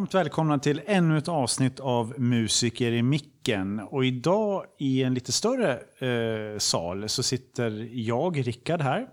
Varmt 0.00 0.14
välkomna 0.14 0.58
till 0.58 0.82
ännu 0.86 1.18
ett 1.18 1.28
avsnitt 1.28 1.80
av 1.80 2.20
Musiker 2.20 2.92
i 2.92 3.02
micken. 3.02 3.80
Och 3.80 4.04
idag 4.04 4.66
i 4.78 5.02
en 5.02 5.14
lite 5.14 5.32
större 5.32 5.78
eh, 5.98 6.58
sal 6.58 7.08
så 7.08 7.22
sitter 7.22 7.88
jag, 7.92 8.46
Rickard 8.46 8.80
här. 8.80 9.08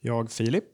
Jag, 0.00 0.30
Filip. 0.30 0.64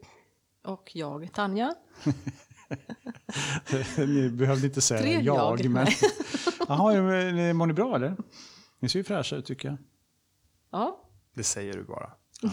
Och 0.65 0.91
jag, 0.95 1.33
Tanja. 1.33 1.75
ni 3.99 4.31
behövde 4.31 4.67
inte 4.67 4.81
säga 4.81 5.01
Tre 5.01 5.21
jag. 5.21 5.61
jag, 5.61 5.71
men... 5.71 5.87
Jaha, 6.69 6.93
mår 7.55 7.67
ni 7.67 7.73
bra 7.73 7.97
eller? 7.97 8.17
Ni 8.81 8.89
ser 8.89 8.99
ju 8.99 9.05
fräscha 9.05 9.37
ut 9.37 9.47
tycker 9.47 9.69
jag. 9.69 9.79
Ja, 10.71 11.09
Det 11.35 11.45
säger 11.45 11.73
du 11.73 11.83
bara. 11.83 12.13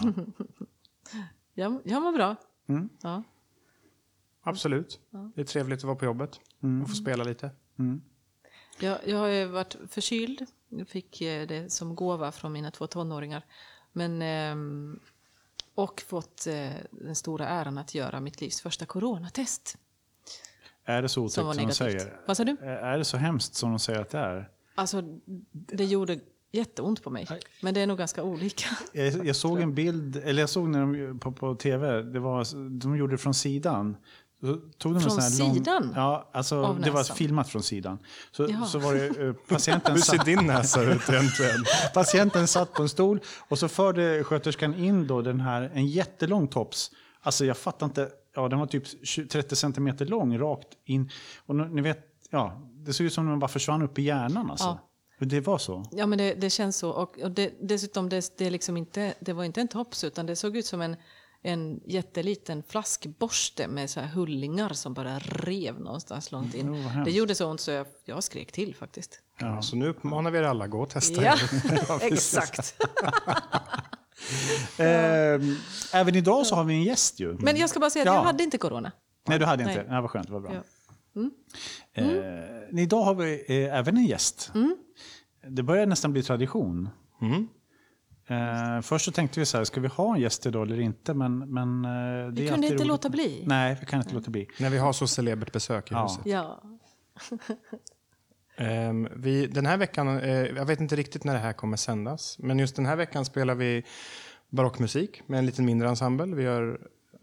jag, 1.54 1.80
jag 1.84 2.02
mår 2.02 2.12
bra. 2.12 2.36
Mm. 2.68 2.88
Ja. 3.02 3.22
Absolut. 4.42 5.00
Det 5.34 5.40
är 5.40 5.44
trevligt 5.44 5.78
att 5.78 5.84
vara 5.84 5.96
på 5.96 6.04
jobbet 6.04 6.40
och 6.82 6.88
få 6.88 6.94
spela 6.94 7.24
lite. 7.24 7.50
Jag, 8.80 8.98
jag 9.06 9.18
har 9.18 9.26
ju 9.26 9.46
varit 9.46 9.76
förkyld. 9.88 10.46
Jag 10.68 10.88
fick 10.88 11.20
eh, 11.20 11.46
det 11.46 11.72
som 11.72 11.94
gåva 11.94 12.32
från 12.32 12.52
mina 12.52 12.70
två 12.70 12.86
tonåringar. 12.86 13.42
Men, 13.92 14.22
ehm, 14.22 15.00
och 15.74 16.00
fått 16.00 16.46
eh, 16.46 16.70
den 16.90 17.14
stora 17.14 17.48
äran 17.48 17.78
att 17.78 17.94
göra 17.94 18.20
mitt 18.20 18.40
livs 18.40 18.60
första 18.60 18.86
coronatest. 18.86 19.78
Är 20.84 21.02
det 21.02 21.08
så 21.08 21.28
Som 21.28 21.46
otäckt 21.46 21.66
var 21.66 21.72
som 21.72 21.86
de 21.86 21.98
säger? 21.98 22.20
Vad 22.26 22.36
sa 22.36 22.44
du? 22.44 22.56
Är 22.60 22.98
det 22.98 23.04
så 23.04 23.16
hemskt 23.16 23.54
som 23.54 23.70
de 23.70 23.78
säger 23.78 24.00
att 24.00 24.10
det 24.10 24.18
är? 24.18 24.50
Alltså, 24.74 25.02
det 25.52 25.84
gjorde 25.84 26.20
jätteont 26.52 27.02
på 27.02 27.10
mig. 27.10 27.26
Men 27.62 27.74
det 27.74 27.80
är 27.80 27.86
nog 27.86 27.98
ganska 27.98 28.22
olika. 28.22 28.66
Jag, 28.92 29.26
jag 29.26 29.36
såg 29.36 29.60
en 29.60 29.74
bild, 29.74 30.16
eller 30.16 30.42
jag 30.42 30.50
såg 30.50 30.68
när 30.68 30.80
de, 30.80 31.18
på, 31.18 31.32
på 31.32 31.54
tv, 31.54 32.02
det 32.02 32.20
var, 32.20 32.46
de 32.78 32.96
gjorde 32.96 33.14
det 33.14 33.18
från 33.18 33.34
sidan. 33.34 33.96
Tog 34.42 34.92
de 34.92 34.94
en 34.94 35.00
Från 35.00 35.10
sån 35.10 35.20
här 35.20 35.30
sidan? 35.30 35.82
Lång, 35.82 35.92
ja, 35.96 36.30
alltså 36.32 36.64
Av 36.64 36.80
det 36.80 36.90
var 36.90 37.04
filmat 37.04 37.48
från 37.48 37.62
sidan. 37.62 37.98
Så, 38.32 38.46
Ja. 38.50 38.64
så 38.64 38.78
var 38.78 38.94
det 38.94 39.26
eh, 39.26 39.32
patienten 39.48 39.94
Hur 39.94 40.00
ser 40.00 40.16
satt, 40.16 40.26
din 40.26 40.46
näsa 40.46 40.82
ut 40.82 41.08
egentligen? 41.08 41.64
patienten 41.94 42.48
satt 42.48 42.72
på 42.72 42.82
en 42.82 42.88
stol 42.88 43.20
och 43.48 43.58
så 43.58 43.68
förde 43.68 44.24
sköterskan 44.24 44.74
in 44.74 45.06
då 45.06 45.22
den 45.22 45.40
här, 45.40 45.70
en 45.74 45.86
jättelång 45.86 46.48
tops. 46.48 46.90
Alltså 47.20 47.44
jag 47.44 47.56
fattar 47.56 47.86
inte, 47.86 48.08
ja 48.34 48.48
den 48.48 48.58
var 48.58 48.66
typ 48.66 49.06
20, 49.06 49.26
30 49.26 49.56
centimeter 49.56 50.06
lång 50.06 50.38
rakt 50.38 50.68
in. 50.84 51.10
Och 51.46 51.56
ni 51.56 51.82
vet, 51.82 51.98
ja, 52.30 52.60
det 52.74 52.92
såg 52.92 53.06
ut 53.06 53.12
som 53.12 53.24
när 53.24 53.30
man 53.32 53.38
bara 53.38 53.48
försvann 53.48 53.82
upp 53.82 53.98
i 53.98 54.02
hjärnan 54.02 54.50
alltså. 54.50 54.66
Ja. 54.66 54.88
Det 55.26 55.40
var 55.40 55.58
så? 55.58 55.84
Ja, 55.92 56.06
men 56.06 56.18
det, 56.18 56.34
det 56.34 56.50
känns 56.50 56.76
så. 56.76 56.90
Och, 56.90 57.18
och 57.18 57.30
det, 57.30 57.52
dessutom, 57.60 58.08
det, 58.08 58.38
det, 58.38 58.46
är 58.46 58.50
liksom 58.50 58.76
inte, 58.76 59.14
det 59.20 59.32
var 59.32 59.44
inte 59.44 59.60
en 59.60 59.68
tops, 59.68 60.04
utan 60.04 60.26
det 60.26 60.36
såg 60.36 60.56
ut 60.56 60.66
som 60.66 60.80
en, 60.80 60.96
en 61.42 61.80
jätteliten 61.86 62.62
flaskborste 62.68 63.68
med 63.68 63.90
så 63.90 64.00
här 64.00 64.08
hullingar 64.08 64.72
som 64.72 64.94
bara 64.94 65.18
rev 65.18 65.80
någonstans 65.80 66.32
långt 66.32 66.54
in. 66.54 66.70
Oh, 66.70 67.04
det 67.04 67.10
gjorde 67.10 67.34
så 67.34 67.50
ont 67.50 67.60
så 67.60 67.70
jag, 67.70 67.86
jag 68.04 68.24
skrek 68.24 68.52
till 68.52 68.74
faktiskt. 68.74 69.20
Ja. 69.38 69.62
Så 69.62 69.76
nu 69.76 69.88
uppmanar 69.88 70.30
vi 70.30 70.38
er 70.38 70.42
alla, 70.42 70.66
gå 70.66 70.82
och 70.82 70.90
testa 70.90 71.24
Ja, 71.24 71.36
exakt. 72.00 72.76
Ehm, 74.78 75.56
även 75.94 76.16
idag 76.16 76.46
så 76.46 76.54
har 76.54 76.64
vi 76.64 76.74
en 76.74 76.82
gäst 76.82 77.20
ju. 77.20 77.32
Men 77.32 77.56
jag 77.56 77.70
ska 77.70 77.80
bara 77.80 77.90
säga 77.90 78.02
att 78.02 78.06
Ja. 78.06 78.14
jag 78.14 78.22
hade 78.22 78.44
inte 78.44 78.58
corona. 78.58 78.92
Nej, 79.28 79.38
du 79.38 79.44
hade 79.44 79.62
inte. 79.62 79.74
Nej. 79.74 79.86
Nej. 79.88 80.00
vad 80.02 80.10
skönt, 80.10 80.30
vad 80.30 80.42
bra. 80.42 80.52
Ja. 80.54 80.62
Eh, 81.94 82.78
idag 82.82 83.02
har 83.02 83.14
vi 83.14 83.44
eh, 83.48 83.78
även 83.78 83.96
en 83.96 84.04
gäst. 84.06 84.52
Det 85.48 85.62
börjar 85.62 85.86
nästan 85.86 86.12
bli 86.12 86.22
tradition. 86.22 86.88
Mm. 87.22 87.48
Eh, 88.26 88.80
först 88.80 89.04
så 89.04 89.12
tänkte 89.12 89.40
vi 89.40 89.46
så 89.46 89.56
här, 89.56 89.64
ska 89.64 89.80
vi 89.80 89.88
ha 89.88 90.14
en 90.14 90.20
gäst 90.20 90.46
idag 90.46 90.66
eller 90.66 90.80
inte? 90.80 91.14
Men, 91.14 91.38
men, 91.38 91.84
eh, 91.84 92.32
det 92.32 92.42
Vi 92.42 92.48
kunde 92.48 92.66
inte 92.66 92.76
roligt. 92.76 92.86
låta 92.86 93.08
bli. 93.10 93.42
Nej, 93.46 93.76
vi 93.80 93.86
kan 93.86 94.00
inte 94.00 94.14
låta 94.14 94.30
bli. 94.30 94.48
När 94.58 94.70
vi 94.70 94.78
har 94.78 94.92
så 94.92 95.06
celebert 95.06 95.52
besök 95.52 95.90
i 95.90 95.94
Ja. 95.94 96.02
huset. 96.02 96.26
Ja. 96.26 96.62
Ehm, 98.56 99.08
vi, 99.16 99.46
den 99.46 99.66
här 99.66 99.76
veckan, 99.76 100.18
eh, 100.18 100.30
jag 100.30 100.64
vet 100.66 100.80
inte 100.80 100.96
riktigt 100.96 101.24
när 101.24 101.32
det 101.34 101.38
här 101.40 101.52
kommer 101.52 101.76
sändas, 101.76 102.38
men 102.38 102.58
just 102.58 102.76
den 102.76 102.86
här 102.86 102.96
veckan 102.96 103.24
spelar 103.24 103.54
vi 103.54 103.84
barockmusik 104.50 105.22
med 105.28 105.38
en 105.38 105.46
lite 105.46 105.62
mindre 105.62 105.88
ensemble. 105.88 106.36
Vi 106.36 106.42
gör 106.42 106.80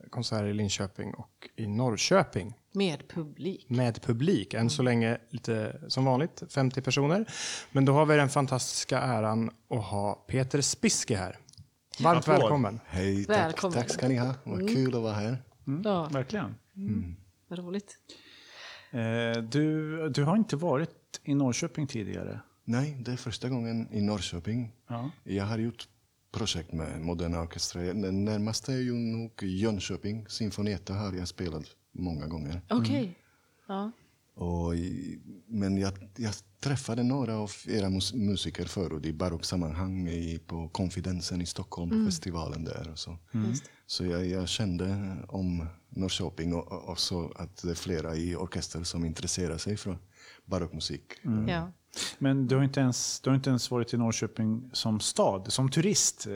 konserter 0.09 0.45
i 0.47 0.53
Linköping 0.53 1.13
och 1.13 1.49
i 1.55 1.67
Norrköping 1.67 2.58
Med 2.71 3.07
publik. 3.07 3.65
med 3.69 4.01
publik. 4.01 4.53
Än 4.53 4.69
så 4.69 4.83
länge 4.83 5.17
lite 5.29 5.81
som 5.87 6.05
vanligt, 6.05 6.43
50 6.49 6.81
personer. 6.81 7.25
Men 7.71 7.85
då 7.85 7.93
har 7.93 8.05
vi 8.05 8.15
den 8.15 8.29
fantastiska 8.29 8.99
äran 8.99 9.49
att 9.69 9.83
ha 9.83 10.13
Peter 10.27 10.61
Spiske 10.61 11.17
här. 11.17 11.37
Varmt 11.99 12.19
Applåd. 12.19 12.39
välkommen. 12.39 12.79
Hej, 12.85 13.25
tack, 13.25 13.37
Välkommen. 13.37 13.77
tack 13.77 13.89
ska 13.89 14.07
ni 14.07 14.15
ha. 14.17 14.33
Vad 14.43 14.69
kul 14.69 14.95
att 14.95 15.01
vara 15.01 15.13
här. 15.13 15.43
Ja, 15.83 16.09
Verkligen. 16.11 16.55
vad 17.47 17.59
roligt. 17.59 17.97
Eh, 18.91 19.43
du, 19.43 20.09
du 20.09 20.23
har 20.23 20.35
inte 20.37 20.55
varit 20.55 21.21
i 21.23 21.33
Norrköping 21.35 21.87
tidigare. 21.87 22.39
Nej, 22.65 22.97
det 23.05 23.11
är 23.11 23.15
första 23.17 23.49
gången 23.49 23.87
i 23.93 24.01
Norrköping. 24.01 24.71
Ja. 24.87 25.11
Jag 25.23 25.45
har 25.45 25.57
gjort 25.57 25.87
projekt 26.31 26.73
med 26.73 27.01
Moderna 27.01 27.41
Orkestrar. 27.41 27.83
Den 27.83 28.25
närmaste 28.25 28.73
är 28.73 28.77
ju 28.77 28.93
nog 28.93 29.43
Jönköping. 29.43 30.27
Sinfonietta 30.27 30.93
har 30.93 31.13
jag 31.13 31.27
spelat 31.27 31.63
många 31.99 32.27
gånger. 32.27 32.61
Okej. 32.69 33.17
Ja. 33.67 33.91
Och 34.35 34.75
i, 34.75 35.19
men 35.47 35.77
jag, 35.77 35.93
jag 36.17 36.33
träffade 36.59 37.03
några 37.03 37.37
av 37.37 37.51
era 37.67 37.89
mus, 37.89 38.13
musiker 38.13 38.65
förut 38.65 39.05
i 39.05 39.13
barocksammanhang 39.13 40.07
i, 40.07 40.39
på 40.47 40.69
Konfidensen 40.69 41.41
i 41.41 41.45
Stockholm, 41.45 42.05
festivalen 42.05 42.63
där. 42.63 42.89
Och 42.91 42.99
så 42.99 43.17
Just. 43.31 43.63
så 43.85 44.05
jag, 44.05 44.27
jag 44.27 44.49
kände 44.49 45.17
om 45.27 45.65
Norrköping 45.89 46.53
och, 46.53 46.71
och 46.71 46.89
också 46.89 47.31
att 47.35 47.61
det 47.61 47.71
är 47.71 47.75
flera 47.75 48.15
i 48.15 48.35
orkester 48.35 48.83
som 48.83 49.05
intresserar 49.05 49.57
sig 49.57 49.77
för 49.77 49.97
barockmusik. 50.45 51.03
Ja. 51.47 51.71
Men 52.17 52.47
du 52.47 52.55
har, 52.55 52.63
inte 52.63 52.79
ens, 52.79 53.21
du 53.21 53.29
har 53.29 53.35
inte 53.35 53.49
ens 53.49 53.71
varit 53.71 53.93
i 53.93 53.97
Norrköping 53.97 54.69
som 54.73 54.99
stad, 54.99 55.53
som 55.53 55.71
turist. 55.71 56.27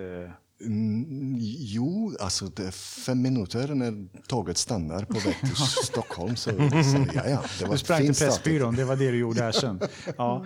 Mm, 0.65 1.35
jo, 1.59 2.15
alltså 2.19 2.45
det 2.45 2.63
är 2.67 2.71
fem 2.71 3.21
minuter 3.21 3.67
när 3.75 4.07
tåget 4.27 4.57
stannar 4.57 5.05
på 5.05 5.13
väg 5.13 5.39
till 5.39 5.55
Stockholm. 5.85 6.35
Så, 6.35 6.49
så 6.49 7.05
ja, 7.13 7.29
ja, 7.29 7.43
det 7.59 7.65
var 7.65 7.71
Du 7.71 7.77
sprang 7.77 8.05
till. 8.05 8.15
Pressbyrån, 8.15 8.75
det 8.75 8.85
var 8.85 8.95
det 8.95 9.11
du 9.11 9.17
gjorde 9.17 9.41
här 9.41 9.51
sen. 9.51 9.79
Ja. 10.17 10.45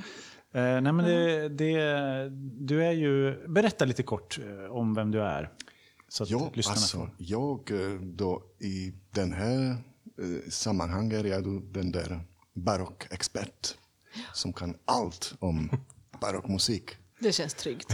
Eh, 0.53 0.61
nej 0.81 0.81
men 0.93 0.97
det, 0.97 1.49
det, 1.49 2.29
du 2.67 2.83
är 2.85 2.91
ju, 2.91 3.47
berätta 3.47 3.85
lite 3.85 4.03
kort 4.03 4.39
eh, 4.39 4.71
om 4.71 4.93
vem 4.93 5.11
du 5.11 5.21
är. 5.21 5.49
Så 6.09 6.23
att 6.23 6.29
Ja, 6.29 6.51
alltså, 6.55 6.97
får. 6.97 7.09
jag 7.17 7.71
eh, 7.71 7.99
då 8.01 8.43
i 8.59 8.93
den 9.11 9.33
här 9.33 9.77
sammanhanget 10.49 11.25
är 11.25 11.29
jag 11.29 11.43
då 11.43 11.59
den 11.59 11.91
där 11.91 12.19
barockexpert 12.53 13.75
som 14.33 14.53
kan 14.53 14.75
allt 14.85 15.33
om 15.39 15.69
barockmusik. 16.21 16.91
Det 17.19 17.31
känns 17.31 17.53
tryggt. 17.53 17.93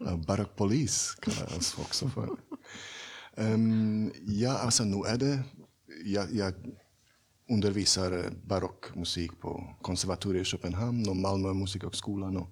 Eh, 0.00 0.16
Barockpolis 0.16 1.14
kallar 1.14 1.48
jag 1.50 1.58
oss 1.58 1.78
också 1.78 2.08
för. 2.08 2.28
Um, 3.36 4.12
ja, 4.26 4.58
alltså 4.58 4.84
nu 4.84 4.96
är 5.06 5.16
det... 5.16 5.42
Jag, 6.04 6.32
jag 6.32 6.54
undervisar 7.48 8.32
barockmusik 8.44 9.40
på 9.40 9.76
konservatoriet 9.82 10.42
i 10.42 10.50
Köpenhamn 10.50 11.08
och 11.08 11.16
Malmö 11.16 11.54
musikhögskolan. 11.54 12.36
Och, 12.36 12.50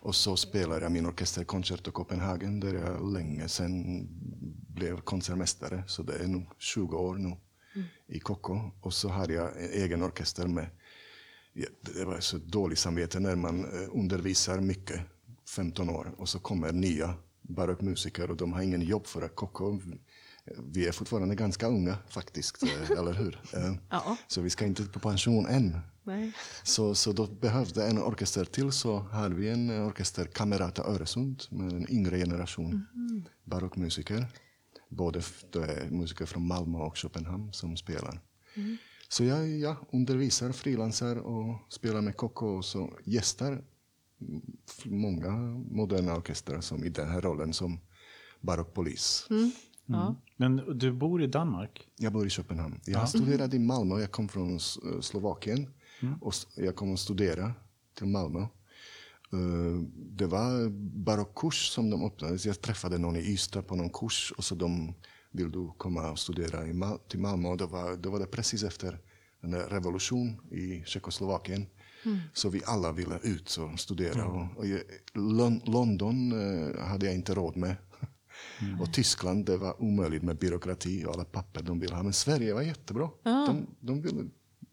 och 0.00 0.14
så 0.14 0.36
spelar 0.36 0.80
jag 0.80 0.92
min 0.92 1.06
orkester 1.06 1.44
Concerto 1.44 1.90
Copenhagen 1.90 2.60
där 2.60 2.74
jag 2.74 3.12
länge 3.12 3.48
sedan 3.48 4.06
blev 4.68 5.00
konsertmästare. 5.00 5.84
Så 5.86 6.02
det 6.02 6.14
är 6.14 6.26
nog 6.26 6.46
20 6.58 6.96
år 6.96 7.14
nu 7.14 7.36
i 8.06 8.20
Koko. 8.20 8.60
Och 8.80 8.94
så 8.94 9.08
har 9.08 9.28
jag 9.28 9.62
en 9.62 9.70
egen 9.70 10.02
orkester 10.02 10.46
med 10.46 10.66
Ja, 11.54 11.66
det 11.80 12.04
var 12.04 12.20
så 12.20 12.38
dåligt 12.38 12.78
samvete 12.78 13.20
när 13.20 13.36
man 13.36 13.64
eh, 13.64 13.88
undervisar 13.92 14.60
mycket, 14.60 15.00
15 15.48 15.90
år, 15.90 16.14
och 16.18 16.28
så 16.28 16.38
kommer 16.38 16.72
nya 16.72 17.14
barockmusiker 17.42 18.30
och 18.30 18.36
de 18.36 18.52
har 18.52 18.62
ingen 18.62 18.82
jobb 18.82 19.06
för 19.06 19.22
att 19.22 19.36
Koko. 19.36 19.80
Vi 20.72 20.86
är 20.88 20.92
fortfarande 20.92 21.34
ganska 21.34 21.66
unga 21.66 21.98
faktiskt, 22.08 22.62
eh, 22.62 22.90
eller 22.98 23.12
hur? 23.12 23.40
Eh, 23.54 23.74
Ja. 23.90 24.16
Så 24.28 24.40
vi 24.40 24.50
ska 24.50 24.66
inte 24.66 24.82
på 24.84 24.98
pension 24.98 25.46
än. 25.46 25.78
Nej. 26.04 26.32
Så, 26.62 26.94
så 26.94 27.12
då 27.12 27.26
behövde 27.26 27.86
en 27.86 27.98
orkester 27.98 28.44
till, 28.44 28.72
så 28.72 28.98
har 28.98 29.28
vi 29.30 29.48
en 29.48 29.70
orkester, 29.70 30.24
Kamerata 30.24 30.82
Öresund, 30.82 31.42
med 31.50 31.72
en 31.72 31.90
yngre 31.90 32.18
generation 32.18 32.86
barockmusiker. 33.44 34.26
Både 34.88 35.22
musiker 35.90 36.26
från 36.26 36.46
Malmö 36.46 36.78
och 36.78 36.96
Köpenhamn 36.96 37.52
som 37.52 37.76
spelar. 37.76 38.20
Så 39.08 39.24
jag, 39.24 39.48
jag 39.50 39.76
undervisar, 39.92 40.52
frilansar 40.52 41.16
och 41.16 41.58
spelar 41.68 42.00
med 42.00 42.16
Koko 42.16 42.46
och 42.46 42.64
så 42.64 42.90
gästar 43.04 43.52
mm, 43.52 43.64
många 44.84 45.30
moderna 45.70 46.16
orkestrar 46.16 46.60
som 46.60 46.84
i 46.84 46.88
den 46.88 47.08
här 47.08 47.20
rollen 47.20 47.52
som 47.52 47.80
barockpolis. 48.40 49.26
Ja. 49.86 50.14
Men 50.36 50.56
du 50.78 50.92
bor 50.92 51.22
i 51.22 51.26
Danmark? 51.26 51.88
Jag 51.96 52.12
bor 52.12 52.26
i 52.26 52.30
Köpenhamn. 52.30 52.80
Jag 52.84 52.98
har 52.98 53.06
studerat 53.06 53.54
i 53.54 53.58
Malmö. 53.58 54.00
Jag 54.00 54.10
kom 54.10 54.28
från 54.28 54.52
eh, 54.54 55.00
Slovakien. 55.00 55.68
Och 56.20 56.32
s- 56.32 56.46
jag 56.56 56.76
kom 56.76 56.92
och 56.92 56.98
studera 57.00 57.52
till 57.94 58.06
Malmö. 58.06 58.40
Eh, 59.32 59.82
Det 59.94 60.26
var 60.26 60.68
barockkurs 61.04 61.68
som 61.70 61.90
de 61.90 62.04
öppnade. 62.06 62.38
Jag 62.44 62.60
träffade 62.60 62.98
någon 62.98 63.16
i 63.16 63.20
Ystad 63.32 63.62
på 63.62 63.74
någon 63.76 63.90
kurs 63.90 64.32
och 64.36 64.44
så 64.44 64.54
de 64.54 64.94
vill 65.30 65.50
du 65.50 65.70
komma 65.78 66.10
och 66.10 66.18
studera 66.18 66.66
i 66.66 66.72
Mal- 66.72 66.98
till 67.08 67.18
Malmö. 67.20 67.48
Och 67.48 67.56
då 67.56 67.66
var, 67.66 67.96
då 67.96 68.10
var 68.10 68.18
det 68.18 68.26
precis 68.26 68.62
efter 68.62 68.98
en 69.40 69.54
revolution 69.54 70.28
i 70.50 70.82
Tjeckoslovakien. 70.86 71.66
Mm. 72.04 72.18
Så 72.32 72.48
vi 72.48 72.62
alla 72.66 72.92
ville 72.92 73.18
ut 73.22 73.56
och 73.56 73.80
studera. 73.80 74.26
Och, 74.26 74.58
och 74.58 74.66
i 74.66 74.82
Lon 75.14 75.60
London 75.64 76.32
eh, 76.32 76.84
hade 76.84 77.06
jag 77.06 77.14
inte 77.14 77.34
råd 77.34 77.56
med. 77.56 77.76
Mm. 78.60 78.80
Och 78.80 78.92
Tyskland, 78.92 79.46
det 79.46 79.56
var 79.56 79.82
omöjligt 79.82 80.22
med 80.22 80.38
byråkrati 80.38 81.04
och 81.04 81.14
alla 81.14 81.24
papper 81.24 81.62
de 81.62 81.80
ville 81.80 81.94
ha. 81.94 82.02
Men 82.02 82.12
Sverige 82.12 82.54
var 82.54 82.62
jättebra. 82.62 83.10
De, 83.22 83.66
de, 83.80 84.02
ville, 84.02 84.24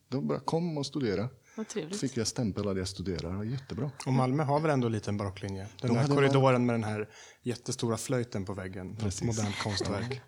de 0.10 0.28
bara 0.28 0.40
kom 0.40 0.78
och 0.78 0.86
studera. 0.86 1.30
Trevligt. 1.68 2.00
Fick 2.00 2.18
jag 2.18 2.28
stämpel 2.28 2.68
att 2.68 2.78
jag 2.78 2.88
studerar. 2.88 3.44
Jättebra. 3.44 3.92
Och 4.06 4.14
Malmö 4.14 4.44
har 4.44 4.60
väl 4.60 4.72
ändå 4.72 5.00
en 5.08 5.18
barocklinje? 5.18 5.68
Den 5.82 5.90
De 5.90 5.98
hade 5.98 6.16
korridoren 6.16 6.66
med 6.66 6.74
den 6.74 6.84
här 6.84 7.10
jättestora 7.44 7.98
flöjten 7.98 8.46
på 8.46 8.54
väggen. 8.54 8.98
Ett 9.08 9.22
modernt 9.22 9.60
konstverk. 9.64 10.22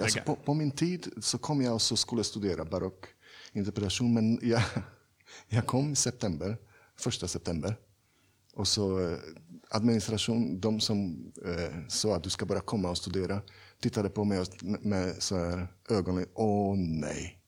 Alltså, 0.00 0.20
på, 0.20 0.36
på 0.36 0.54
min 0.54 0.70
tid 0.70 1.12
så 1.20 1.38
kom 1.38 1.62
jag 1.62 1.74
och 1.74 1.82
så 1.82 1.96
skulle 1.96 2.24
studera 2.24 2.64
barockinterpretation. 2.64 4.14
Men 4.14 4.38
jag, 4.42 4.62
jag 5.48 5.66
kom 5.66 5.92
i 5.92 5.96
september, 5.96 6.56
första 6.96 7.28
september. 7.28 7.76
Och 8.54 8.68
så 8.68 9.00
eh, 9.00 9.18
administration, 9.70 10.60
de 10.60 10.80
som 10.80 11.32
eh, 11.46 11.86
sa 11.88 12.16
att 12.16 12.22
du 12.22 12.30
ska 12.30 12.46
bara 12.46 12.60
komma 12.60 12.90
och 12.90 12.98
studera, 12.98 13.42
tittade 13.80 14.10
på 14.10 14.24
mig 14.24 14.40
och, 14.40 14.46
med 14.62 15.22
så 15.22 15.36
här 15.36 15.66
ögonen. 15.90 16.26
Åh 16.34 16.76
nej. 16.78 17.38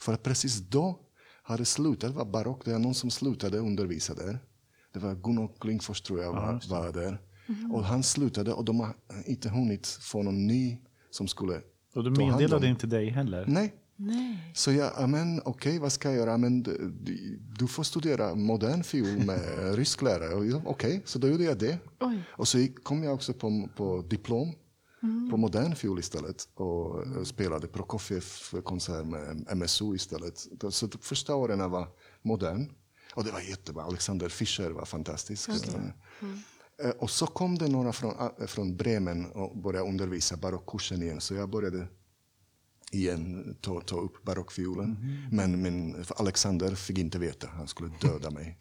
För 0.00 0.12
att 0.12 0.22
precis 0.22 0.58
då 0.58 1.00
hade 1.42 1.64
slutat 1.64 2.14
vara 2.14 2.24
barock. 2.24 2.64
Det 2.64 2.72
var 2.72 2.78
någon 2.78 2.94
som 2.94 3.10
slutade 3.10 3.58
undervisa 3.58 4.14
där. 4.14 4.38
Det 4.92 4.98
var 4.98 5.14
Gunnar 5.14 5.48
Klingfors 5.60 6.00
tror 6.00 6.22
jag 6.22 6.32
var, 6.32 6.68
var 6.68 6.92
där. 6.92 7.20
Och 7.72 7.84
han 7.84 8.02
slutade 8.02 8.52
och 8.52 8.64
de 8.64 8.80
har 8.80 8.94
inte 9.26 9.48
hunnit 9.48 9.86
få 9.86 10.22
någon 10.22 10.46
ny 10.46 10.78
som 11.10 11.28
skulle 11.28 11.60
Och 11.94 12.04
de 12.04 12.12
meddelade 12.12 12.68
inte 12.68 12.86
dig 12.86 13.08
heller? 13.10 13.44
Nej. 13.48 13.74
Nej. 13.96 14.52
Så 14.54 14.72
jag, 14.72 14.92
ja, 14.98 15.06
men 15.06 15.40
okej, 15.44 15.78
vad 15.78 15.92
ska 15.92 16.08
jag 16.08 16.16
göra? 16.16 16.38
Men 16.38 16.62
du, 16.62 16.90
du- 17.58 17.68
får 17.68 17.82
studera 17.82 18.34
modern 18.34 18.82
fiol 18.82 19.24
med 19.26 19.40
rysk 19.76 20.02
lärare. 20.02 20.62
Okej, 20.66 21.02
så 21.04 21.18
då 21.18 21.28
gjorde 21.28 21.44
jag 21.44 21.58
det. 21.58 21.78
Oj. 22.00 22.22
Och 22.30 22.48
så 22.48 22.66
kom 22.82 23.02
jag 23.04 23.14
också 23.14 23.32
på, 23.32 23.68
på 23.76 24.02
diplom 24.08 24.52
på 25.30 25.36
modern 25.36 25.74
fiol 25.74 25.98
istället 25.98 26.48
och 26.54 27.06
eh, 27.06 27.22
spelade 27.24 27.66
Prokofjev-konsert 27.66 29.06
med 29.06 29.56
MSO 29.56 29.94
istället. 29.94 30.38
Så 30.70 30.86
de 30.86 30.98
första 30.98 31.34
åren 31.34 31.70
var 31.70 31.88
modern. 32.22 32.70
Och 33.14 33.24
det 33.24 33.30
var 33.30 33.40
jättebra. 33.40 33.82
Alexander 33.84 34.28
Fischer 34.28 34.70
var 34.70 34.84
fantastisk. 34.84 35.48
Eh, 36.84 36.90
Och 36.90 37.10
så 37.10 37.26
kom 37.26 37.58
det 37.58 37.68
några 37.68 37.92
från, 37.92 38.14
eh, 38.40 38.46
från 38.46 38.76
Bremen 38.76 39.26
och 39.26 39.58
började 39.58 39.88
undervisa 39.88 40.36
barockkursen 40.36 41.02
igen. 41.02 41.20
Så 41.20 41.34
jag 41.34 41.50
började 41.50 41.86
igen 42.92 43.56
ta, 43.60 43.80
ta 43.80 43.96
upp 43.96 44.22
barockfiolen. 44.22 44.96
Men 45.32 45.62
min, 45.62 46.04
för 46.04 46.20
Alexander 46.20 46.74
fick 46.74 46.98
inte 46.98 47.18
veta. 47.18 47.48
Han 47.48 47.68
skulle 47.68 47.90
döda 48.00 48.30
mig. 48.30 48.58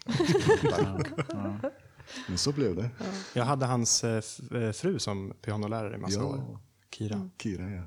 Men 2.28 2.38
så 2.38 2.52
blev 2.52 2.76
det. 2.76 2.90
Jag 3.34 3.46
hade 3.46 3.66
hans 3.66 4.04
eh, 4.04 4.24
eh, 4.62 4.72
fru 4.72 5.00
som 5.00 5.34
pianolärare 5.42 5.96
i 5.96 5.98
massa 5.98 6.20
Ja. 6.20 6.26
år. 6.26 6.60
Kira. 6.92 7.30
Kira, 7.38 7.70
ja. 7.72 7.84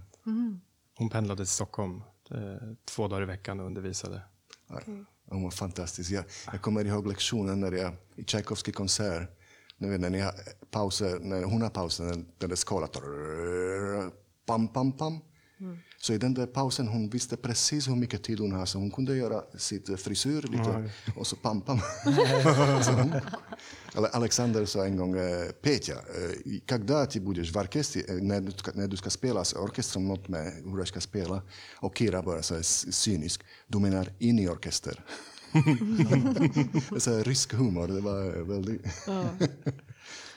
Hon 0.98 1.10
pendlade 1.10 1.44
till 1.44 1.52
Stockholm 1.52 2.02
eh, 2.30 2.38
två 2.84 3.08
dagar 3.08 3.22
i 3.22 3.26
veckan 3.26 3.60
och 3.60 3.66
undervisade. 3.66 4.22
Ja, 4.68 4.80
Hon 5.28 5.42
var 5.42 5.50
fantastisk. 5.50 6.10
Jag, 6.10 6.24
jag 6.52 6.62
kommer 6.62 6.84
ihåg 6.84 7.06
lektionen 7.06 7.60
när 7.60 7.72
jag, 7.72 7.92
i 8.16 8.24
Tchaikovsky 8.24 8.72
konsert. 8.72 9.30
Ni 9.78 9.98
när 9.98 10.10
ni 10.10 10.24
pauser, 10.70 11.18
när 11.20 11.44
hon 11.44 11.62
har 11.62 11.68
pauser, 11.70 12.04
när 12.04 12.24
den 12.38 12.48
där 12.48 12.56
skalan. 12.56 12.88
Pam, 14.46 14.68
pam, 14.68 14.92
pam. 14.92 15.18
Så 15.97 16.13
i 16.13 16.17
den 16.17 16.33
där 16.33 16.45
pausen 16.47 16.87
hon 16.87 17.09
visste 17.09 17.37
precis 17.37 17.87
hur 17.87 17.95
mycket 17.95 18.23
tid 18.23 18.39
hon 18.39 18.51
har 18.51 18.65
så 18.65 18.77
hon 18.79 18.91
kunde 18.91 19.15
göra 19.17 19.41
sitt 19.57 19.99
frisyr 19.99 20.41
lite 20.41 20.89
och 21.15 21.27
så 21.27 21.35
pam, 21.35 21.61
pam. 21.61 21.79
så 22.83 22.91
hon, 22.91 23.13
Ale- 23.95 24.09
Alexander 24.13 24.65
sa 24.65 24.85
en 24.85 24.97
gång, 24.97 25.17
eh, 25.17 25.51
Petja, 25.61 25.95
eh, 25.95 26.59
когда 26.65 27.05
ты 27.05 27.19
будешь 27.19 27.51
в 27.51 27.57
оркестре, 27.57 28.03
eh, 28.07 28.15
när 28.21 28.41
du, 28.41 28.51
ska, 28.51 28.71
när 28.75 28.87
du 28.87 28.97
ska 28.97 29.09
spela 29.09 29.43
så 29.43 29.57
orkestern 29.57 30.07
något 30.07 30.27
med 30.27 30.53
hur 30.65 30.77
jag 30.77 30.87
ska 30.87 30.99
spela 31.01 31.41
och 31.81 31.97
Kira 31.97 32.21
bara 32.21 32.41
så 32.41 32.55
här 32.55 32.61
c- 32.61 32.91
cynisk, 32.91 33.41
du 33.67 33.79
menar 33.79 34.07
in 34.19 34.39
i 34.39 34.47
orkester. 34.47 35.03
så 36.99 37.11
här 37.15 37.23
rysk 37.23 37.53
humor, 37.53 37.87
det 37.87 38.01
var 38.01 38.37
eh, 38.37 38.43
väldigt... 38.43 38.81
Men 39.07 39.37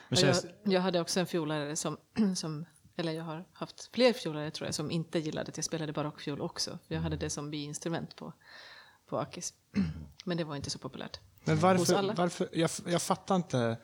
Ja, 0.09 0.17
känns, 0.17 0.45
jag, 0.65 0.73
jag 0.73 0.81
hade 0.81 1.01
också 1.01 1.21
en 1.21 1.27
fiolare 1.27 1.77
som, 1.77 1.97
som, 2.37 2.65
eller 3.00 3.12
jag 3.12 3.24
har 3.24 3.46
haft 3.54 3.90
fler 3.94 4.14
fiolare 4.14 4.52
tror 4.52 4.68
jag, 4.68 4.76
som 4.76 4.92
inte 4.92 5.20
gillade 5.20 5.50
att 5.50 5.58
jag 5.58 5.66
spelade 5.66 5.94
barockfiol 5.94 6.42
också. 6.42 6.80
Jag 6.88 7.00
hade 7.00 7.16
det 7.16 7.30
som 7.30 7.52
biinstrument 7.52 8.16
på, 8.16 8.34
på 9.10 9.20
Akis. 9.20 9.54
Men 10.26 10.38
det 10.38 10.44
var 10.44 10.56
inte 10.56 10.70
så 10.70 10.80
populärt. 10.80 11.20
Men 11.44 11.56
Hos 11.56 11.64
varför, 11.64 11.94
alla. 11.94 12.14
varför 12.14 12.50
jag, 12.54 12.70
jag 12.86 13.02
fattar 13.02 13.36
inte. 13.36 13.78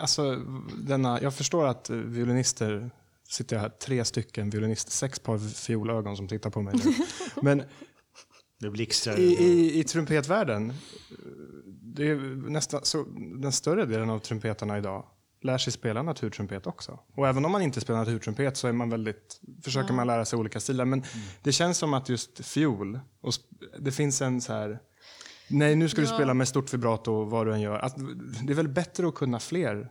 Alltså, 0.00 0.36
denna, 0.78 1.22
jag 1.22 1.34
förstår 1.34 1.66
att 1.66 1.90
violinister, 1.90 2.90
sitter 3.28 3.56
jag 3.56 3.60
här, 3.60 3.68
tre 3.68 4.04
stycken 4.04 4.50
violinister, 4.50 4.90
sex 4.90 5.18
par 5.18 5.38
fiolögon 5.38 6.16
som 6.16 6.28
tittar 6.28 6.50
på 6.50 6.62
mig 6.62 6.74
nu. 6.84 6.94
Men 7.42 7.62
det 8.58 8.70
blixtrar. 8.70 9.18
i, 9.18 9.22
i, 9.22 9.80
i 9.80 9.84
trumpetvärlden, 9.84 10.74
det 11.82 12.10
är 12.10 12.16
nästan, 12.50 12.80
så, 12.84 13.04
den 13.40 13.52
större 13.52 13.86
delen 13.86 14.10
av 14.10 14.18
trumpetarna 14.18 14.78
idag 14.78 15.06
lär 15.42 15.58
sig 15.58 15.72
spela 15.72 16.02
naturtrumpet 16.02 16.66
också. 16.66 16.98
Och 17.14 17.28
även 17.28 17.44
om 17.44 17.52
man 17.52 17.62
inte 17.62 17.80
spelar 17.80 17.98
naturtrumpet 18.00 18.56
så 18.56 18.68
är 18.68 18.72
man 18.72 18.90
väldigt, 18.90 19.40
försöker 19.64 19.94
man 19.94 20.06
lära 20.06 20.24
sig 20.24 20.38
olika 20.38 20.60
stilar. 20.60 20.84
Men 20.84 21.02
det 21.42 21.52
känns 21.52 21.78
som 21.78 21.94
att 21.94 22.08
just 22.08 22.44
fiol, 22.46 23.00
och 23.20 23.32
det 23.78 23.92
finns 23.92 24.22
en 24.22 24.40
så 24.40 24.52
här 24.52 24.80
Nej, 25.52 25.76
nu 25.76 25.88
ska 25.88 26.00
du 26.00 26.06
Ja. 26.06 26.14
spela 26.14 26.34
med 26.34 26.48
stort 26.48 26.74
vibrato 26.74 27.24
vad 27.24 27.46
du 27.46 27.54
än 27.54 27.60
gör. 27.60 27.78
Att, 27.78 27.94
det 28.46 28.52
är 28.52 28.54
väl 28.54 28.68
bättre 28.68 29.08
att 29.08 29.14
kunna 29.14 29.38
fler 29.40 29.90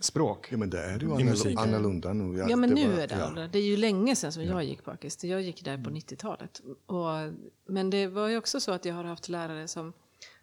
språk? 0.00 0.48
Ja, 0.50 0.56
men 0.56 0.70
det 0.70 0.82
är 0.82 0.98
ju 1.00 1.12
annorlunda, 1.12 1.60
annorlunda 1.62 2.12
nu. 2.12 2.44
Ja, 2.48 2.56
men 2.56 2.70
nu 2.70 2.88
var- 2.88 2.98
är 2.98 3.06
det 3.08 3.14
ja. 3.14 3.24
annorlunda. 3.24 3.48
Det 3.52 3.58
är 3.58 3.62
ju 3.62 3.76
länge 3.76 4.16
sedan 4.16 4.32
som 4.32 4.44
jag 4.44 4.64
gick 4.64 4.84
på 4.84 4.90
Akis. 4.90 5.24
Jag 5.24 5.42
gick 5.42 5.64
där 5.64 5.84
på 5.84 5.90
90-talet. 5.90 6.60
Och, 6.86 7.06
men 7.68 7.90
det 7.90 8.06
var 8.06 8.28
ju 8.28 8.36
också 8.38 8.60
så 8.60 8.72
att 8.72 8.84
jag 8.84 8.94
har 8.94 9.04
haft 9.04 9.28
lärare 9.28 9.68
som, 9.68 9.92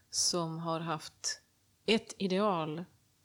som 0.09 0.57
har 0.57 0.79
haft 0.79 1.41
ett 1.85 2.13
ideal 2.17 2.83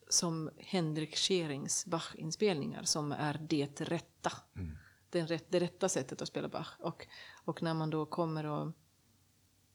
som 0.09 0.51
Henrik 0.59 1.17
Scherings 1.17 1.87
Bach-inspelningar 1.87 2.83
som 2.83 3.13
är 3.13 3.41
det 3.49 3.81
rätta. 3.81 4.33
Den 5.11 5.27
rätt, 5.27 5.47
det 5.49 5.61
rätta 5.61 5.89
sättet 5.89 6.23
att 6.23 6.29
spela 6.29 6.49
Bach. 6.49 6.77
Och, 6.81 7.07
och 7.45 7.63
när 7.63 7.75
man 7.75 7.91
då 7.91 8.07
kommer 8.07 8.45
och 8.45 8.73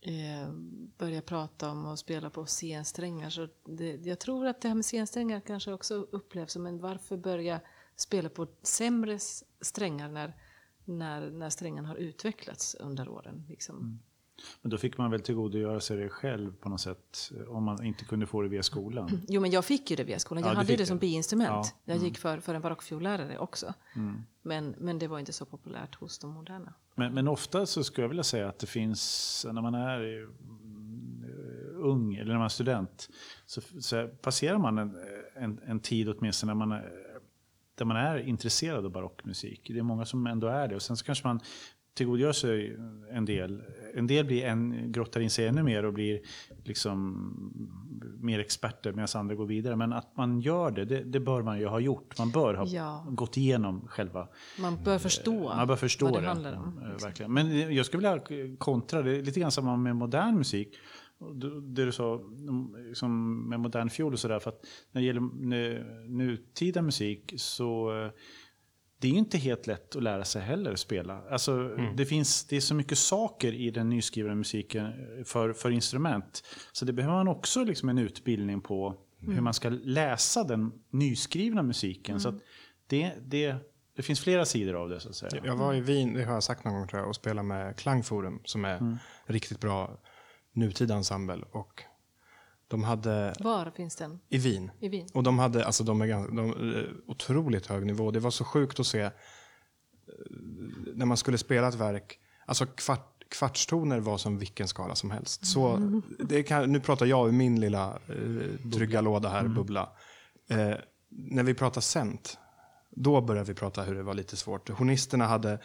eh, 0.01 0.51
börjar 0.97 1.21
prata 1.21 1.71
om 1.71 1.85
att 1.85 1.99
spela 1.99 2.29
på 2.29 2.45
C-strängar 2.45 3.29
så 3.29 3.47
det, 3.65 4.05
jag 4.05 4.19
tror 4.19 4.47
att 4.47 4.61
det 4.61 4.67
här 4.67 4.75
med 4.75 4.85
C-strängar 4.85 5.39
kanske 5.39 5.73
också 5.73 5.95
upplevs 5.95 6.51
som 6.51 6.65
en 6.65 6.79
varför 6.79 7.17
börja 7.17 7.59
spela 7.95 8.29
på 8.29 8.47
sämre 8.61 9.19
strängar 9.61 10.09
när, 10.09 10.35
när, 10.85 11.29
när 11.29 11.49
strängen 11.49 11.85
har 11.85 11.95
utvecklats 11.95 12.75
under 12.75 13.09
åren. 13.09 13.45
Liksom. 13.49 13.99
Men 14.61 14.69
då 14.69 14.77
fick 14.77 14.97
man 14.97 15.11
väl 15.11 15.21
tillgodogöra 15.21 15.79
sig 15.79 15.97
det 15.97 16.09
själv 16.09 16.53
på 16.55 16.69
något 16.69 16.81
sätt. 16.81 17.31
Om 17.47 17.63
man 17.63 17.83
inte 17.83 18.05
kunde 18.05 18.25
få 18.25 18.41
det 18.41 18.47
via 18.49 18.63
skolan. 18.63 19.09
Jo, 19.27 19.41
men 19.41 19.51
jag 19.51 19.65
fick 19.65 19.89
ju 19.89 19.95
det 19.95 20.03
via 20.03 20.19
skolan. 20.19 20.43
Jag 20.43 20.51
Ja, 20.51 20.55
hade 20.55 20.67
fick 20.67 20.77
det 20.77 20.85
som 20.85 20.97
det. 20.97 21.01
biinstrument. 21.01 21.75
Ja, 21.85 21.93
Jag 21.93 22.03
gick 22.03 22.17
för, 22.17 22.39
för 22.39 22.55
en 22.55 22.61
barockfiollärare 22.61 23.37
också. 23.37 23.73
Men, 24.41 24.75
men 24.77 24.99
det 24.99 25.07
var 25.07 25.19
inte 25.19 25.33
så 25.33 25.45
populärt 25.45 25.95
hos 25.95 26.19
de 26.19 26.31
moderna. 26.33 26.73
Men, 26.95 27.13
men 27.13 27.27
ofta 27.27 27.65
så 27.65 27.83
skulle 27.83 28.03
jag 28.03 28.09
vilja 28.09 28.23
säga 28.23 28.49
att 28.49 28.59
det 28.59 28.67
finns, 28.67 29.45
när 29.53 29.61
man 29.61 29.75
är 29.75 30.21
eh, 30.21 30.27
ung 31.75 32.15
eller 32.15 32.31
när 32.31 32.37
man 32.37 32.45
är 32.45 32.49
student, 32.49 33.09
så, 33.45 33.61
så 33.79 34.07
passerar 34.07 34.57
man 34.57 34.77
en, 34.77 34.95
en, 35.35 35.59
en 35.65 35.79
tid 35.79 36.09
åtminstone 36.09 36.53
när 36.53 36.65
man, 36.65 36.71
är- 36.71 36.91
där 37.75 37.85
man 37.85 37.97
är 37.97 38.17
intresserad 38.17 38.85
av 38.85 38.91
barockmusik. 38.91 39.67
Det 39.73 39.79
är 39.79 39.83
många 39.83 40.05
som 40.05 40.27
ändå 40.27 40.47
är 40.47 40.67
det. 40.67 40.75
Och 40.75 40.81
sen 40.81 40.97
så 40.97 41.05
kanske 41.05 41.27
man 41.27 41.39
tillgodogör 41.93 42.31
sig 42.31 42.77
en 43.11 43.25
del. 43.25 43.63
En 43.93 44.07
del 44.07 44.25
blir 44.25 44.43
en, 44.45 44.91
grottar 44.91 45.21
in 45.21 45.29
sig 45.29 45.47
ännu 45.47 45.63
mer 45.63 45.85
och 45.85 45.93
blir 45.93 46.19
liksom 46.63 47.27
mer 48.19 48.39
experter 48.39 48.91
medan 48.93 49.07
andra 49.15 49.35
går 49.35 49.45
vidare. 49.45 49.75
Men 49.75 49.93
att 49.93 50.17
man 50.17 50.39
gör 50.41 50.71
det, 50.71 50.85
det, 50.85 51.03
det 51.03 51.19
bör 51.19 51.41
man 51.41 51.59
ju 51.59 51.65
ha 51.67 51.79
gjort. 51.79 52.17
Man 52.17 52.31
bör 52.31 52.53
ha 52.53 52.65
Ja. 52.67 53.05
gått 53.09 53.37
igenom 53.37 53.87
själva 53.87 54.27
Man 54.61 54.83
bör 54.83 54.97
förstå, 54.99 55.43
man 55.55 55.67
bör 55.67 55.75
förstå 55.75 56.05
vad 56.05 56.13
det. 56.13 56.21
det 56.21 56.27
handlar 56.27 56.53
om. 56.53 56.77
Eh, 56.83 57.03
Verkligen. 57.03 57.33
Men 57.33 57.75
jag 57.75 57.85
skulle 57.85 58.09
vilja 58.09 58.55
kontra, 58.57 59.01
det 59.01 59.21
lite 59.21 59.39
grann 59.39 59.51
samma 59.51 59.77
med 59.77 59.95
modern 59.95 60.35
musik. 60.37 60.75
Det 61.63 61.85
du 61.85 61.91
sa 61.91 62.15
mm, 62.15 62.87
liksom 62.87 63.39
med 63.49 63.59
modern 63.59 63.89
fiol 63.89 64.13
och 64.13 64.19
sådär. 64.19 64.39
För 64.39 64.49
att 64.49 64.65
när 64.91 65.01
det 65.01 65.07
gäller 65.07 65.21
nu- 65.45 66.05
nutida 66.07 66.81
musik 66.81 67.33
så 67.37 68.01
eh, 68.05 68.11
det 69.01 69.07
är 69.07 69.11
ju 69.11 69.17
inte 69.17 69.37
helt 69.37 69.67
lätt 69.67 69.95
att 69.95 70.03
lära 70.03 70.25
sig 70.25 70.41
heller 70.41 70.73
att 70.73 70.79
spela. 70.79 71.21
Alltså, 71.29 71.67
det, 71.95 72.05
finns, 72.05 72.43
det 72.43 72.55
är 72.55 72.61
så 72.61 72.75
mycket 72.75 72.97
saker 72.97 73.53
i 73.53 73.71
den 73.71 73.89
nyskrivna 73.89 74.35
musiken 74.35 74.93
för, 75.25 75.53
för 75.53 75.71
instrument. 75.71 76.43
Så 76.71 76.85
det 76.85 76.93
behöver 76.93 77.15
man 77.15 77.27
också 77.27 77.63
liksom 77.63 77.89
en 77.89 77.97
utbildning 77.97 78.61
på 78.61 78.95
hur 79.19 79.41
man 79.41 79.53
ska 79.53 79.69
läsa 79.69 80.43
den 80.43 80.71
nyskrivna 80.89 81.63
musiken. 81.63 82.19
Så 82.19 82.29
att 82.29 82.35
det, 82.87 83.13
det, 83.21 83.55
det 83.95 84.01
finns 84.01 84.19
flera 84.19 84.45
sidor 84.45 84.75
av 84.75 84.89
det 84.89 84.99
så 84.99 85.09
att 85.09 85.15
säga. 85.15 85.41
Jag 85.45 85.55
var 85.55 85.73
i 85.73 85.81
Wien, 85.81 86.13
det 86.13 86.23
har 86.23 86.33
jag 86.33 86.43
sagt 86.43 86.63
någon 86.63 86.73
gång 86.73 86.87
tror 86.87 86.99
jag, 86.99 87.09
och 87.09 87.15
spelade 87.15 87.47
med 87.47 87.77
Klangforum 87.77 88.41
som 88.43 88.65
är 88.65 88.97
riktigt 89.25 89.59
bra 89.59 89.99
nutida 90.53 90.95
ensemble. 90.95 91.43
Och 91.51 91.83
de 92.71 92.83
hade 92.83 93.33
Var 93.39 93.71
finns 93.71 93.95
den? 93.95 94.19
i 94.29 94.37
Wien. 94.37 94.71
I 94.79 94.89
Wien? 94.89 95.07
Och 95.13 95.23
de 95.23 95.39
hade, 95.39 95.65
alltså 95.65 95.83
de 95.83 96.01
är 96.01 96.07
ganska, 96.07 96.35
de, 96.35 96.75
eh, 96.75 96.85
otroligt 97.07 97.65
hög 97.67 97.85
nivå. 97.85 98.11
Det 98.11 98.19
var 98.19 98.31
så 98.31 98.43
sjukt 98.43 98.79
att 98.79 98.87
se 98.87 99.01
eh, 99.01 99.11
när 100.93 101.05
man 101.05 101.17
skulle 101.17 101.37
spela 101.37 101.67
ett 101.67 101.75
verk, 101.75 102.19
alltså 102.45 102.65
kvart, 102.65 103.23
kvartstoner 103.29 103.99
var 103.99 104.17
som 104.17 104.37
vilken 104.37 104.67
skala 104.67 104.95
som 104.95 105.11
helst. 105.11 105.45
Så 105.45 105.91
det 106.19 106.43
kan, 106.43 106.71
nu 106.71 106.79
pratar 106.79 107.05
jag 107.05 107.27
ur 107.27 107.31
min 107.31 107.59
lilla 107.59 107.99
eh, 108.07 108.71
trygga 108.73 109.01
låda 109.01 109.29
här, 109.29 109.47
bubbla. 109.47 109.89
Eh, 110.49 110.73
när 111.09 111.43
vi 111.43 111.53
pratar 111.53 111.81
cent, 111.81 112.37
då 112.89 113.21
började 113.21 113.47
vi 113.47 113.53
prata 113.53 113.83
hur 113.83 113.95
det 113.95 114.03
var 114.03 114.13
lite 114.13 114.37
svårt. 114.37 114.69
Hornisterna 114.69 115.25
hade 115.25 115.59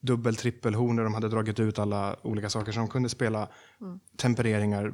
dubbel 0.00 0.36
trippelhorner, 0.36 1.04
de 1.04 1.14
hade 1.14 1.28
dragit 1.28 1.60
ut 1.60 1.78
alla 1.78 2.16
olika 2.22 2.50
saker 2.50 2.72
så 2.72 2.78
de 2.78 2.88
kunde 2.88 3.08
spela 3.08 3.48
tempereringar 4.16 4.92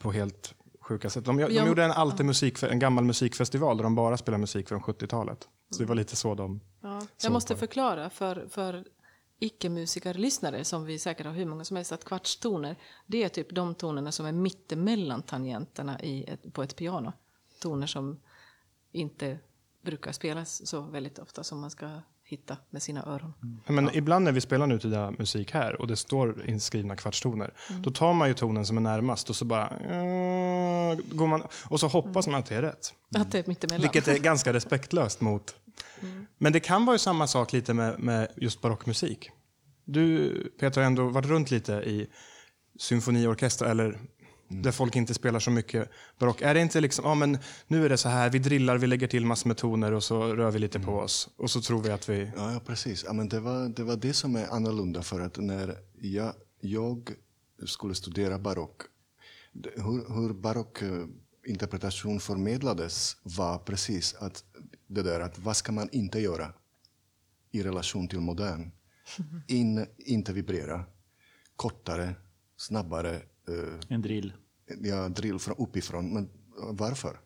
på 0.00 0.12
helt 0.12 0.54
sjuka 0.88 1.10
sätt. 1.10 1.24
De, 1.24 1.36
de 1.36 1.54
Ja, 1.54 1.66
gjorde 1.66 1.84
en, 1.84 1.90
alltid 1.90 2.26
musik, 2.26 2.62
en 2.62 2.78
gammal 2.78 3.04
musikfestival 3.04 3.76
där 3.76 3.84
de 3.84 3.94
bara 3.94 4.16
spelade 4.16 4.40
musik 4.40 4.68
från 4.68 4.80
70-talet. 4.80 5.48
Så 5.70 5.82
det 5.82 5.88
var 5.88 5.94
lite 5.94 6.16
så 6.16 6.34
de... 6.34 6.60
Ja. 6.80 7.02
Jag 7.22 7.32
måste 7.32 7.54
det. 7.54 7.58
förklara 7.58 8.10
för, 8.10 8.46
för 8.50 8.84
icke-musikerlyssnare, 9.38 10.64
som 10.64 10.84
vi 10.84 10.98
säkert 10.98 11.26
har 11.26 11.32
hur 11.32 11.46
många 11.46 11.64
som 11.64 11.76
helst, 11.76 11.92
att 11.92 12.04
kvartstoner, 12.04 12.76
det 13.06 13.24
är 13.24 13.28
typ 13.28 13.54
de 13.54 13.74
tonerna 13.74 14.12
som 14.12 14.26
är 14.26 14.32
mittemellan 14.32 15.22
tangenterna 15.22 16.00
i 16.00 16.24
ett, 16.24 16.52
på 16.52 16.62
ett 16.62 16.76
piano. 16.76 17.12
Toner 17.60 17.86
som 17.86 18.20
inte 18.92 19.38
brukar 19.82 20.12
spelas 20.12 20.66
så 20.66 20.80
väldigt 20.80 21.18
ofta 21.18 21.44
som 21.44 21.60
man 21.60 21.70
ska 21.70 21.90
hitta 22.28 22.56
med 22.70 22.82
sina 22.82 23.02
öron. 23.06 23.32
Men 23.66 23.90
ibland 23.94 24.24
när 24.24 24.32
vi 24.32 24.40
spelar 24.40 24.66
nutida 24.66 25.10
musik 25.10 25.52
här 25.52 25.80
och 25.80 25.86
det 25.86 25.96
står 25.96 26.48
inskrivna 26.48 26.96
kvartstoner, 26.96 27.54
då 27.82 27.90
tar 27.90 28.12
man 28.12 28.28
ju 28.28 28.34
tonen 28.34 28.66
som 28.66 28.76
är 28.76 28.80
närmast 28.80 29.30
och 29.30 29.36
så 29.36 29.44
bara... 29.44 29.68
eh, 29.68 30.98
går 31.12 31.26
man, 31.26 31.42
och 31.64 31.80
så 31.80 31.86
hoppas 31.86 32.26
man 32.26 32.40
att 32.40 32.46
det 32.46 32.54
är 32.54 32.62
rätt. 32.62 32.94
Att 33.14 33.32
det 33.32 33.38
är 33.38 33.44
mittemellan. 33.46 33.82
Vilket 33.82 34.08
är 34.08 34.18
ganska 34.18 34.52
respektlöst 34.52 35.20
mot... 35.20 35.54
Men 36.38 36.52
det 36.52 36.60
kan 36.60 36.84
vara 36.84 36.94
ju 36.94 36.98
samma 36.98 37.26
sak 37.26 37.52
lite 37.52 37.74
med, 37.74 37.98
med 37.98 38.28
just 38.36 38.60
barockmusik. 38.60 39.30
Du, 39.84 40.32
Peter, 40.60 40.80
har 40.80 40.86
ändå 40.86 41.08
varit 41.08 41.26
runt 41.26 41.50
lite 41.50 41.72
i 41.72 42.06
symfoniorkester 42.78 43.66
eller 43.66 43.98
där 44.48 44.72
folk 44.72 44.96
inte 44.96 45.14
spelar 45.14 45.40
så 45.40 45.50
mycket 45.50 45.90
barock. 46.18 46.42
Är 46.42 46.54
det 46.54 46.60
inte 46.60 46.80
liksom, 46.80 47.04
ja 47.04 47.14
men 47.14 47.38
nu 47.66 47.84
är 47.84 47.88
det 47.88 47.96
så 47.96 48.08
här, 48.08 48.30
vi 48.30 48.38
drillar, 48.38 48.78
vi 48.78 48.86
lägger 48.86 49.06
till 49.06 49.26
massor 49.26 49.48
med 49.48 49.56
toner 49.56 49.92
och 49.92 50.04
så 50.04 50.34
rör 50.34 50.50
vi 50.50 50.58
lite 50.58 50.80
på 50.80 50.92
oss 50.92 51.28
och 51.36 51.50
så 51.50 51.60
tror 51.60 51.82
vi 51.82 51.90
att 51.90 52.08
vi... 52.08 52.32
Ja, 52.36 52.52
ja 52.52 52.60
precis. 52.66 53.04
Ja, 53.06 53.12
men 53.12 53.28
det, 53.28 53.40
var, 53.40 53.68
det 53.68 53.82
var 53.82 53.96
det 53.96 54.12
som 54.12 54.36
är 54.36 54.46
annorlunda 54.46 55.02
för 55.02 55.20
att 55.20 55.36
när 55.36 55.76
jag, 56.00 56.32
jag 56.60 57.10
skulle 57.66 57.94
studera 57.94 58.38
barock, 58.38 58.82
hur, 59.76 60.14
hur 60.14 60.32
barockinterpretation 60.32 62.20
förmedlades 62.20 63.16
var 63.22 63.58
precis 63.58 64.14
att 64.14 64.44
det 64.86 65.02
där 65.02 65.20
att 65.20 65.38
vad 65.38 65.56
ska 65.56 65.72
man 65.72 65.88
inte 65.92 66.20
göra 66.20 66.52
i 67.50 67.62
relation 67.62 68.08
till 68.08 68.20
modern? 68.20 68.70
In, 69.46 69.86
inte 69.98 70.32
vibrera, 70.32 70.84
kortare, 71.56 72.14
snabbare, 72.56 73.22
En 73.88 74.02
drill. 74.02 74.32
jag 74.82 75.12
drill 75.12 75.38
från 75.38 75.54
uppifrån. 75.58 76.14
Men 76.14 76.28
varför? 76.70 77.20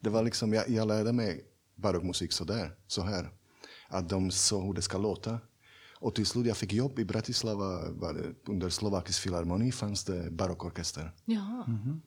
Det 0.00 0.10
var 0.10 0.22
liksom, 0.22 0.52
jag, 0.52 0.68
jag 0.68 0.88
lärde 0.88 1.12
mig 1.12 1.44
barockmusik 1.76 2.32
så 2.32 2.44
där, 2.44 2.76
så 2.86 3.02
här. 3.02 3.30
Att 3.88 4.08
de 4.08 4.30
sa 4.30 4.62
hur 4.62 4.74
det 4.74 4.82
ska 4.82 4.98
låta. 4.98 5.38
Och 6.04 6.14
till 6.14 6.26
slut 6.26 6.46
jag 6.46 6.56
fick 6.56 6.72
jobb 6.72 6.98
i 6.98 7.04
Bratislava, 7.04 7.90
var 7.90 8.14
det, 8.14 8.50
under 8.52 8.68
Slovakisk 8.68 9.20
filharmoni 9.20 9.72
fanns 9.72 10.04
det 10.04 10.30
barockorkester. 10.30 11.12
Jaha, 11.24 11.64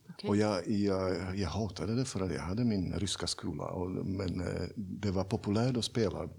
okej. 0.10 0.30
Och 0.30 0.38
jag, 0.38 0.68
jag, 0.68 1.38
jag 1.38 1.50
hatade 1.50 1.96
det 1.96 2.06
för 2.06 2.22
att 2.22 2.34
jag 2.34 2.42
hade 2.42 2.66
min 2.66 2.94
ryska 2.94 3.28
skola. 3.28 3.64
Och, 3.64 3.90
men 4.06 4.42
eh, 4.42 4.68
det 4.76 5.12
var 5.12 5.24
populärt 5.24 5.78
att 5.78 5.86
spela 5.86 6.30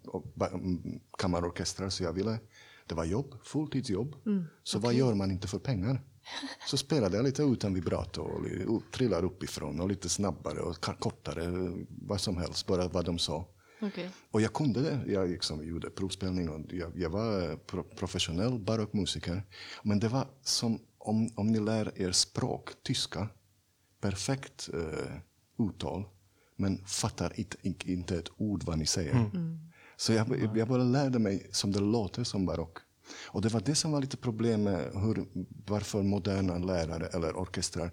mm, 0.52 1.00
kammarorkestrar 1.18 1.88
så 1.88 2.02
jag 2.04 2.12
ville, 2.12 2.38
det 2.86 2.94
var 2.94 3.04
jobb, 3.04 3.34
fulltidsjobb. 3.42 4.14
så 4.62 4.78
vad 4.78 4.94
gör 4.94 5.14
man 5.14 5.30
inte 5.30 5.48
för 5.48 5.58
pengar? 5.58 6.02
Så 6.66 6.76
spelade 6.76 7.16
jag 7.16 7.24
lite 7.24 7.42
utan 7.42 7.74
vibrato 7.74 8.22
och 8.68 8.82
trillade 8.92 9.26
uppifrån 9.26 9.80
och 9.80 9.88
lite 9.88 10.08
snabbare 10.08 10.60
och 10.60 10.80
kortare, 10.98 11.72
vad 11.88 12.20
som 12.20 12.36
helst, 12.36 12.66
bara 12.66 12.88
vad 12.88 13.04
de 13.04 13.18
sa. 13.18 13.48
Okej. 13.82 14.10
Och 14.30 14.40
jag 14.40 14.52
kunde 14.52 14.80
det. 14.82 15.12
Jag 15.12 15.28
liksom 15.28 15.66
gjorde 15.68 15.90
provspelning 15.90 16.48
och 16.48 16.60
jag, 16.72 16.92
jag 16.98 17.10
var 17.10 17.56
pro 17.56 17.82
professionell 17.82 18.58
barockmusiker. 18.58 19.42
Men 19.82 20.00
det 20.00 20.08
var 20.08 20.26
som 20.42 20.80
om, 20.98 21.28
om 21.36 21.46
ni 21.46 21.60
lär 21.60 21.92
er 22.02 22.12
språk, 22.12 22.70
tyska, 22.82 23.28
perfekt 24.00 24.68
eh, 24.74 25.66
uttal, 25.68 26.04
men 26.56 26.84
fattar 26.86 27.40
inte, 27.40 27.56
inte- 27.90 28.16
ett 28.18 28.30
ord 28.36 28.64
vad 28.64 28.78
ni 28.78 28.86
säger. 28.86 29.30
Så 29.96 30.12
jag, 30.12 30.56
jag 30.56 30.68
bara 30.68 30.84
lärde 30.84 31.18
mig 31.18 31.46
som 31.52 31.72
det 31.72 31.80
låter 31.80 32.24
som 32.24 32.46
barock. 32.46 32.78
Och 33.26 33.42
det 33.42 33.48
var 33.48 33.60
det 33.60 33.74
som 33.74 33.92
var 33.92 34.00
lite 34.00 34.16
problem 34.16 34.62
med 34.62 34.90
hur, 34.94 35.26
varför 35.66 36.02
moderna 36.02 36.58
lärare 36.58 37.06
eller 37.06 37.36
orkestrar 37.36 37.90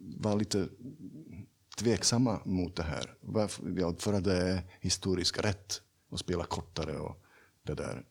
var 0.00 0.36
lite 0.36 0.68
tveksamma 1.78 2.40
mot 2.44 2.76
det 2.76 2.82
här. 2.82 3.14
Varför, 3.20 3.74
ja, 3.78 3.94
för 3.98 4.12
att 4.12 4.24
det 4.24 4.36
är 4.36 4.62
historiskt 4.80 5.38
rätt 5.38 5.82
att 6.12 6.20
spela 6.20 6.44
kortare 6.44 6.98
och 6.98 7.22
det 7.62 7.74
där. 7.74 8.04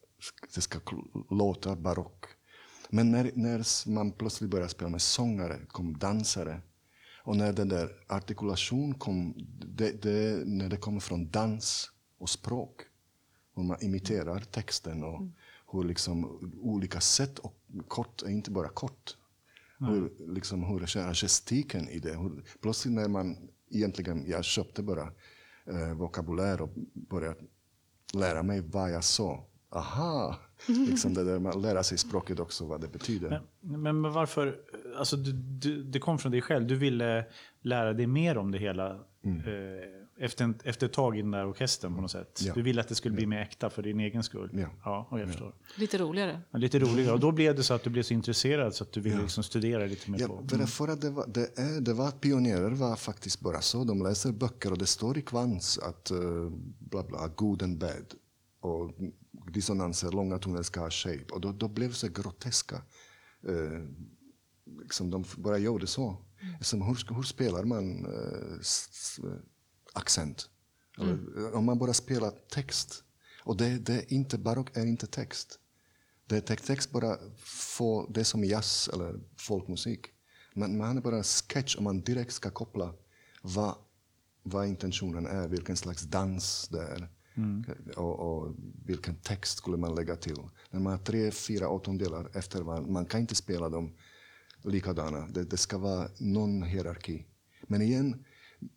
Det 0.56 0.62
ska 0.62 0.80
låta 1.30 1.76
barock. 1.76 2.26
Men 2.90 3.12
när, 3.12 3.32
när 3.36 3.90
man 3.92 4.12
plötsligt 4.12 4.50
började 4.50 4.70
spela 4.70 4.90
med 4.90 5.02
sångare, 5.02 5.60
kom 5.68 5.98
dansare. 5.98 6.62
Och 7.24 7.38
när 7.38 7.54
den 7.54 7.70
där 7.70 8.04
artikulation 8.08 8.94
kom, 8.94 9.34
det, 9.66 10.02
det, 10.02 10.46
när 10.46 10.70
det 10.70 10.78
kommer 10.78 11.00
från 11.00 11.30
dans 11.30 11.92
och 12.18 12.30
språk. 12.30 12.82
Och 13.54 13.66
man 13.66 13.78
imiterar 13.82 14.40
texten 14.40 15.04
och 15.04 15.18
mm 15.18 15.34
hur 15.72 15.84
liksom 15.84 16.40
olika 16.62 17.00
sätt 17.00 17.40
och 17.40 17.56
kort 17.88 18.22
är 18.22 18.30
inte 18.30 18.52
bara 18.52 18.70
kort. 18.70 19.16
Hur, 19.80 20.12
liksom, 20.34 20.64
hur 20.64 20.84
är 20.84 21.14
gestiken 21.14 21.90
i 21.90 22.00
det? 22.00 22.18
Hur, 22.18 22.44
plötsligt 22.62 22.94
när 22.94 23.08
man 23.08 23.38
egentligen, 23.70 24.26
jag 24.28 24.46
köpte 24.46 24.84
bara 24.84 25.12
eh, 25.66 25.94
vokabulär 25.94 26.62
och 26.62 26.70
började 26.94 27.36
lära 28.14 28.44
mig 28.44 28.62
vad 28.62 28.92
jag 28.92 29.04
sa. 29.04 29.46
Aha! 29.70 30.36
liksom 30.68 31.14
det 31.14 31.24
där, 31.24 31.40
man 31.40 31.62
lära 31.62 31.84
sig 31.84 31.98
språket 31.98 32.40
också, 32.40 32.66
vad 32.66 32.82
det 32.82 32.88
betyder. 32.88 33.42
Men, 33.60 33.82
men 33.82 34.14
varför, 34.14 34.60
alltså 34.98 35.18
du, 35.18 35.32
du, 35.34 35.84
det 35.84 36.00
kom 36.00 36.20
från 36.20 36.32
dig 36.32 36.42
själv, 36.42 36.68
du 36.68 36.76
ville 36.76 37.26
lära 37.62 37.94
dig 37.94 38.08
mer 38.08 38.38
om 38.38 38.52
det 38.52 38.58
hela 38.58 38.90
eh, 39.24 39.99
efter, 40.20 40.44
en, 40.44 40.60
efter 40.64 40.86
ett 40.86 40.94
tag 40.94 41.18
i 41.18 41.22
den 41.22 41.32
där 41.32 41.48
orkestern 41.48 41.96
på 41.96 42.02
något 42.02 42.12
sätt. 42.12 42.42
Ja. 42.44 42.54
Du 42.54 42.62
ville 42.62 42.82
att 42.82 42.88
det 42.88 42.96
skulle 42.96 43.16
bli 43.16 43.26
mer 43.26 43.42
äkta 43.42 43.70
för 43.70 43.84
din 43.84 44.00
egen 44.00 44.24
skull. 44.24 44.50
Ja. 44.54 44.68
ja 44.84 45.08
och 45.10 45.20
jag 45.20 45.28
förstår. 45.28 45.56
Lite 45.76 45.98
roligare. 45.98 46.42
Ja, 46.52 46.58
lite 46.58 46.80
roligare. 46.80 47.14
Och 47.14 47.20
då 47.20 47.32
blev 47.32 47.56
det 47.56 47.64
så 47.64 47.74
att 47.74 47.84
du 47.84 47.90
blev 47.90 48.04
så 48.04 48.14
intresserad 48.14 48.76
så 48.76 48.84
att 48.84 48.92
du 48.92 49.02
ville 49.02 49.22
liksom 49.22 49.44
studera 49.44 49.86
lite 49.86 50.12
mer 50.12 50.20
Ja, 50.20 50.28
på... 50.28 50.48
för, 50.48 50.66
för 50.66 50.88
att 50.88 51.02
det 51.02 51.10
var, 51.10 51.28
det, 51.28 51.60
är, 51.60 51.82
det 51.82 51.94
var 51.94 52.12
pionjärer 52.12 52.72
var 52.72 52.96
faktiskt 52.96 53.40
bara 53.40 53.62
så. 53.62 53.84
De 53.84 54.04
läser 54.04 54.32
böcker 54.32 54.72
och 54.72 54.78
det 54.78 54.86
står 54.86 55.18
i 55.18 55.22
kvans 55.22 55.78
att 55.78 56.12
uh, 56.12 56.52
bla 56.80 57.04
bla, 57.04 57.28
good 57.28 57.64
and 57.64 57.78
bad. 57.78 58.14
Och 58.60 58.92
dissonanser, 59.52 60.12
långa 60.12 60.38
toner 60.38 60.64
ska 60.64 60.80
ha 60.80 60.90
shape. 60.90 61.34
Och 61.34 61.42
då, 61.42 61.52
då 61.52 61.68
blev 61.68 61.90
det 61.90 61.96
så 61.96 62.08
groteska. 62.08 62.82
Uh, 63.50 63.86
liksom 64.82 65.10
de 65.10 65.26
bara 65.38 65.58
gjorde 65.58 65.88
så. 65.88 66.18
Som, 66.62 66.82
hur, 66.82 67.16
hur 67.16 67.24
spelar 67.24 67.64
man 67.64 68.06
uh, 68.06 68.62
accent? 69.93 70.50
Eller, 70.98 71.55
Om 71.55 71.65
man 71.65 71.79
bara 71.79 71.93
spelar 71.93 72.31
text. 72.50 73.03
Och 73.43 73.58
det, 73.58 73.77
det 73.77 73.93
är 73.93 74.13
inte, 74.13 74.38
barock 74.38 74.77
är 74.77 74.86
inte 74.86 75.08
text. 75.08 75.60
Det 76.25 76.50
är 76.51 76.55
text, 76.55 76.91
bara 76.91 77.17
få 77.46 78.08
det 78.10 78.24
som 78.24 78.43
jazz 78.43 78.89
eller 78.93 79.19
folkmusik. 79.38 80.05
Men 80.53 80.77
man 80.77 80.98
är 80.98 81.01
bara 81.01 81.17
en 81.17 81.24
sketch 81.24 81.75
om 81.77 81.84
man 81.84 82.01
direkt 82.01 82.34
ska 82.34 82.50
koppla 82.50 82.93
vad, 83.41 83.75
vad 84.43 84.67
intentionen 84.67 85.25
är, 85.25 85.48
vilken 85.48 85.77
slags 85.77 86.01
dans 86.01 86.67
det 86.72 86.81
är. 86.81 87.10
Och, 87.96 88.19
och 88.19 88.55
vilken 88.86 89.15
text 89.15 89.58
skulle 89.58 89.77
man 89.77 89.96
lägga 89.96 90.15
till. 90.15 90.38
När 90.69 90.79
man 90.79 90.91
har 90.91 91.00
tre, 91.00 91.31
fyra 91.31 91.69
åttondelar 91.69 92.29
efter 92.34 92.62
varandra, 92.62 92.91
man 92.91 93.05
kan 93.05 93.22
inte 93.22 93.36
spela 93.36 93.69
dem 93.69 93.93
likadana. 94.63 95.27
Det, 95.27 95.43
det 95.43 95.58
ska 95.58 95.77
vara 95.77 96.10
någon 96.19 96.63
hierarki. 96.63 97.25
Men 97.63 97.81
igen, 97.81 98.25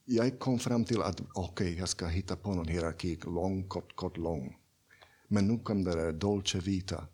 jag 0.04 0.38
kom 0.38 0.58
fram 0.58 0.84
till 0.84 1.02
att 1.02 1.20
okej, 1.34 1.78
jag 1.78 1.88
ska 1.88 2.06
hitta 2.06 2.36
på 2.36 2.54
någon 2.54 2.68
hierarki, 2.68 3.18
lång, 3.24 3.68
kort, 3.68 3.96
kort, 3.96 4.16
lång. 4.16 4.56
Men 5.28 5.48
nu 5.48 5.58
kom 5.58 5.84
det 5.84 5.96
där 5.96 6.12
Dolce 6.12 6.58
Vita. 6.58 7.06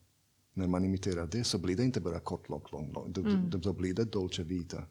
När 0.54 0.66
man 0.66 0.84
imiterar 0.84 1.26
det 1.26 1.44
så 1.44 1.58
blir 1.58 1.76
det 1.76 1.84
inte 1.84 2.00
bara 2.00 2.20
kort, 2.20 2.48
lång, 2.48 2.62
lång, 2.72 2.92
lång. 2.92 3.12
Då, 3.12 3.22
då, 3.22 3.58
då 3.58 3.72
blir 3.72 3.94
det 3.94 4.04
Dolce 4.04 4.42
Vita. 4.42 4.84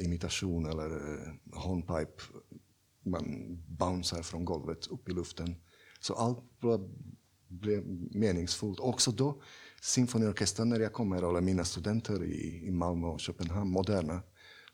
Imitation 0.00 0.66
eller 0.66 0.90
uh, 0.90 1.32
hornpipe. 1.52 2.22
Man 3.02 3.58
bouncear 3.68 4.22
från 4.22 4.44
golvet 4.44 4.86
upp 4.86 5.08
i 5.08 5.12
luften. 5.12 5.56
Så 6.00 6.14
allt 6.14 6.38
blev 7.48 7.86
meningsfullt. 8.10 8.80
Också 8.80 9.10
då, 9.10 9.42
symfoniorkestern 9.82 10.68
när 10.68 10.80
jag 10.80 10.92
kommer, 10.92 11.16
eller 11.16 11.40
mina 11.40 11.64
studenter 11.64 12.24
i, 12.24 12.66
i 12.66 12.70
Malmö 12.70 13.06
och 13.06 13.20
Köpenhamn, 13.20 13.70
moderna, 13.70 14.22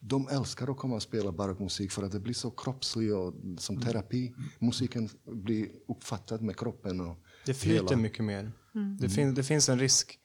de 0.01 0.29
älskar 0.29 0.71
att 0.71 0.77
komma 0.77 0.95
och 0.95 1.03
spela 1.03 1.33
barockmusik 1.33 1.91
för 1.93 2.03
att 2.03 2.13
det 2.13 2.21
blir 2.21 2.35
så 2.35 2.51
kroppsligt 2.51 3.15
och 3.15 3.35
som 3.59 3.81
terapi. 3.81 4.35
Musiken 4.59 5.09
blir 5.27 5.69
uppfattad 5.89 6.43
med 6.43 6.57
kroppen. 6.59 7.01
Och 7.01 7.17
Det 7.47 7.55
flyter 7.55 7.85
hela- 7.85 7.97
mycket 7.97 8.25
mer. 8.25 8.53
Det, 9.01 9.09
fin, 9.09 9.35
det 9.35 9.43
finns 9.45 9.69
en 9.69 9.79
risk 9.79 10.19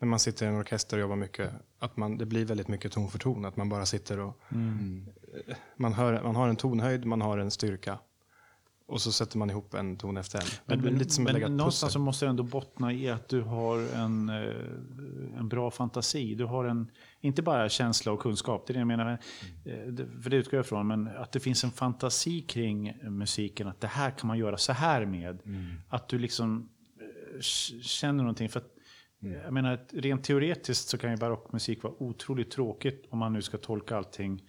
när 0.00 0.08
man 0.08 0.18
sitter 0.18 0.46
i 0.46 0.48
en 0.48 0.54
orkester 0.60 0.96
och 0.96 1.00
jobbar 1.00 1.16
mycket, 1.16 1.50
att 1.78 1.96
man, 1.96 2.18
det 2.18 2.26
blir 2.26 2.44
väldigt 2.44 2.68
mycket 2.68 2.92
ton 2.92 3.10
för 3.10 3.18
ton. 3.18 3.44
Att 3.44 3.56
man 3.56 3.68
bara 3.68 3.86
sitter 3.86 4.18
och... 4.18 4.36
eh, 5.48 5.56
Man, 5.76 5.92
hör, 5.92 6.22
man 6.22 6.36
har 6.36 6.48
en 6.48 6.56
tonhöjd, 6.56 7.04
man 7.04 7.20
har 7.20 7.38
en 7.38 7.50
styrka. 7.50 7.98
Och 8.92 9.00
så 9.00 9.12
sätter 9.12 9.38
man 9.38 9.50
ihop 9.50 9.74
en 9.74 9.96
ton 9.96 10.16
efter 10.16 10.38
en. 10.38 10.44
Men, 10.66 10.80
blir 10.80 10.92
lite 10.92 11.10
som 11.10 11.24
men 11.24 11.56
någonstans 11.56 11.92
så 11.92 11.98
måste 11.98 12.24
det 12.24 12.30
ändå 12.30 12.42
bottna 12.42 12.92
i 12.92 13.08
att 13.10 13.28
du 13.28 13.40
har 13.42 13.78
en, 13.78 14.28
eh, 14.28 15.38
en 15.38 15.48
bra 15.48 15.70
fantasi. 15.70 16.34
Du 16.34 16.44
har 16.44 16.64
en, 16.64 16.90
inte 17.20 17.42
bara 17.42 17.68
känsla 17.68 18.12
och 18.12 18.20
kunskap, 18.20 18.66
det 18.66 18.72
är 18.72 18.74
det 18.74 18.78
jag 18.78 18.86
menar. 18.86 19.12
eh, 19.64 20.06
För 20.22 20.30
det 20.30 20.36
utgår 20.36 20.56
jag 20.58 20.64
ifrån, 20.64 20.86
men 20.86 21.08
att 21.08 21.32
det 21.32 21.40
finns 21.40 21.64
en 21.64 21.70
fantasi 21.70 22.40
kring 22.40 22.94
musiken. 23.02 23.68
Att 23.68 23.80
det 23.80 23.86
här 23.86 24.10
kan 24.10 24.28
man 24.28 24.38
göra 24.38 24.56
så 24.56 24.72
här 24.72 25.04
med. 25.06 25.38
Att 25.88 26.08
du 26.08 26.18
liksom 26.18 26.68
eh, 27.00 27.40
känner 27.82 28.22
någonting. 28.22 28.48
För 28.48 28.60
att, 28.60 28.70
jag 29.44 29.52
menar, 29.52 29.80
rent 29.92 30.24
teoretiskt 30.24 30.88
så 30.88 30.98
kan 30.98 31.10
ju 31.10 31.16
barockmusik 31.16 31.82
vara 31.82 31.94
otroligt 31.98 32.50
tråkigt 32.50 33.06
om 33.10 33.18
man 33.18 33.32
nu 33.32 33.42
ska 33.42 33.58
tolka 33.58 33.96
allting 33.96 34.42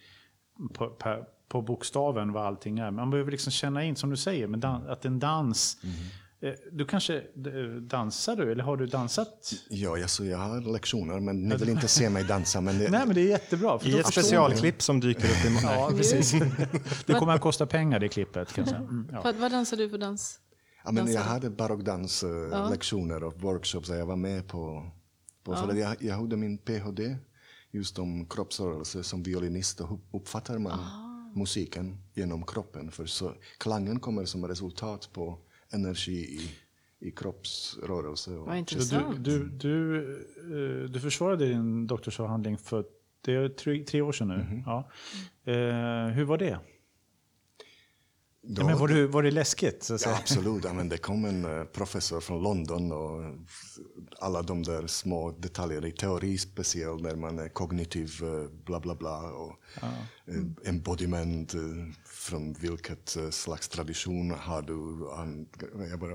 på 1.54 1.62
bokstaven 1.62 2.32
vad 2.34 2.46
allting 2.46 2.80
är. 2.80 2.92
Man 2.92 3.10
behöver 3.10 3.32
liksom 3.32 3.52
känna 3.52 3.84
in, 3.84 3.96
som 3.96 4.10
du 4.10 4.18
säger, 4.18 4.48
med 4.48 4.60
dan- 4.60 4.90
att 4.90 5.06
en 5.06 5.20
dans... 5.20 5.78
Eh, 6.42 6.54
Du 6.72 6.86
kanske 6.86 7.18
eh, 7.18 7.24
dansar 7.82 8.36
du, 8.36 8.52
eller 8.52 8.64
har 8.64 8.78
du 8.78 8.86
dansat? 8.86 9.54
Ja, 9.70 10.02
alltså, 10.02 10.26
jag 10.26 10.38
har 10.38 10.74
lektioner, 10.74 11.20
men 11.20 11.44
ni 11.50 11.56
vill 11.58 11.70
inte 11.70 11.88
se 11.88 12.10
mig 12.10 12.24
dansa. 12.24 12.62
Men 12.62 12.80
det, 12.80 12.90
Nej, 12.90 13.06
men 13.06 13.16
det 13.16 13.22
är 13.22 13.30
jättebra. 13.30 13.80
För 13.80 13.90
I 13.90 14.00
ett 14.00 14.08
specialklipp 14.08 14.82
som 14.82 15.00
dyker 15.00 15.26
upp 15.26 15.46
i... 15.46 15.60
Ja, 15.64 15.92
precis. 15.98 16.32
Det 17.06 17.14
kommer 17.14 17.34
att 17.34 17.42
kosta 17.42 17.66
pengar 17.66 18.00
det 18.00 18.08
klippet. 18.10 18.54
Kan 18.54 18.62
jag 18.64 18.70
säga. 18.70 18.82
Mm, 18.82 19.08
ja. 19.12 19.34
Vad, 19.40 19.52
dansar 19.52 19.78
du 19.78 19.90
för 19.90 19.98
dans? 19.98 20.40
Ja, 20.86 20.92
men 20.92 21.12
jag 21.12 21.22
hade 21.22 21.50
barockdanslektioner 21.50 23.24
och 23.24 23.42
workshops 23.42 23.90
där 23.90 23.96
jag 23.96 24.06
var 24.06 24.16
med 24.16 24.48
på. 24.48 24.92
på 25.44 25.56
för 25.56 25.70
att 25.70 25.78
jag, 25.78 25.96
jag 26.00 26.16
hade 26.16 26.38
min 26.38 26.58
PhD 26.58 27.18
just 27.72 28.00
om 28.00 28.26
kroppsrörelse 28.26 29.04
som 29.04 29.24
violinist 29.24 29.82
och 29.82 29.90
hur 29.90 30.00
uppfattar 30.12 30.58
man 30.60 30.80
musiken 31.36 31.98
genom 32.14 32.46
kroppen. 32.46 32.92
För 32.92 33.06
så, 33.06 33.34
klangen 33.58 34.00
kommer 34.00 34.26
som 34.26 34.48
resultat 34.48 35.10
på 35.14 35.38
energi 35.74 36.12
i, 36.42 36.50
i 37.08 37.12
kroppsrörelse. 37.12 38.32
Och, 38.32 38.38
Vad 38.38 38.48
Så 38.48 38.52
du, 38.54 38.58
intressant. 38.60 39.24
du, 39.24 39.50
du, 39.50 40.00
eh, 40.84 40.90
du 40.90 41.00
försvarade 41.00 41.46
din 41.46 41.88
doktorsavhandling 41.88 42.58
för 42.58 42.86
det 43.26 43.34
är 43.34 43.50
tre, 43.50 43.84
tre 43.84 44.02
år 44.02 44.12
sedan 44.12 44.28
nu. 44.28 44.64
Ja. 44.66 44.90
Eh, 45.52 46.08
hur 46.08 46.24
var 46.24 46.38
det? 46.38 46.60
Då- 48.46 48.62
Ja, 48.62 48.66
men 48.66 48.78
var, 48.78 48.88
du, 48.88 49.08
var 49.08 49.24
det 49.24 49.32
läskigt? 49.32 49.84
Så 49.84 49.94
att 49.96 50.02
Ja, 50.02 50.06
säga? 50.06 50.18
absolut. 50.18 50.64
Ja, 50.64 50.74
men 50.74 50.90
det 50.90 50.98
kom 50.98 51.26
en 51.26 51.46
eh, 51.46 51.64
professor 51.64 52.20
från 52.22 52.44
London 52.44 52.92
och 52.92 53.22
alla 54.20 54.42
de 54.42 54.64
där 54.64 54.88
små 54.88 55.32
detaljerna 55.32 55.88
i 55.88 55.92
teori 55.92 56.38
speciellt 56.38 57.02
när 57.02 57.16
man 57.16 57.40
är 57.40 57.50
kognitiv 57.50 58.12
eh, 58.24 58.50
bla 58.66 58.80
bla 58.80 58.96
bla 58.96 59.18
och 59.32 59.56
eh, 60.26 60.70
embodiment 60.70 61.54
från 62.06 62.54
vilket 62.54 63.18
slags 63.32 63.68
tradition 63.70 64.32
har 64.32 64.62
du? 64.62 64.74
Jag 65.90 66.00
bara, 66.00 66.14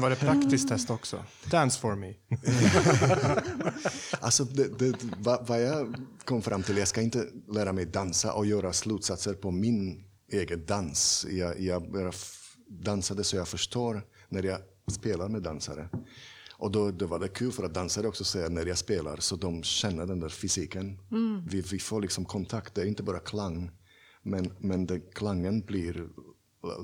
var 0.00 0.10
det 0.10 0.16
praktiskt 0.16 0.68
test 0.68 0.90
också? 0.90 1.24
Dance 1.50 1.80
for 1.80 1.94
me. 1.96 2.14
Alltså, 4.20 4.44
det, 4.44 4.78
det, 4.78 4.96
vad, 5.18 5.46
vad 5.46 5.62
jag 5.62 5.94
kom 6.24 6.42
fram 6.42 6.62
till, 6.62 6.76
jag 6.76 6.88
ska 6.88 7.00
inte 7.02 7.26
lära 7.48 7.72
mig 7.72 7.84
dansa 7.86 8.32
och 8.32 8.46
göra 8.46 8.72
slutsatser 8.72 9.34
på 9.34 9.50
min 9.50 10.04
egen 10.32 10.66
dans. 10.66 11.26
Jag, 11.30 11.60
jag 11.60 12.12
dansade 12.68 13.24
så 13.24 13.36
jag 13.36 13.48
förstår 13.48 14.02
när 14.28 14.42
jag 14.42 14.60
spelar 14.86 15.28
med 15.28 15.42
dansare. 15.42 15.88
Och 16.52 16.70
då, 16.70 16.90
då 16.90 17.06
var 17.06 17.18
det 17.18 17.28
kul 17.28 17.52
för 17.52 17.64
att 17.64 17.74
dansare 17.74 18.08
också 18.08 18.24
säger 18.24 18.50
när 18.50 18.66
jag 18.66 18.78
spelar 18.78 19.16
så 19.16 19.36
de 19.36 19.62
känner 19.62 20.06
den 20.06 20.20
där 20.20 20.28
fysiken. 20.28 20.98
Vi, 21.48 21.60
vi 21.60 21.78
får 21.78 22.00
liksom 22.00 22.24
kontakt, 22.24 22.74
det 22.74 22.82
är 22.82 22.86
inte 22.86 23.02
bara 23.02 23.18
klang. 23.18 23.70
Men, 24.22 24.52
men 24.58 24.86
det, 24.86 25.00
klangen 25.00 25.60
blir 25.60 26.08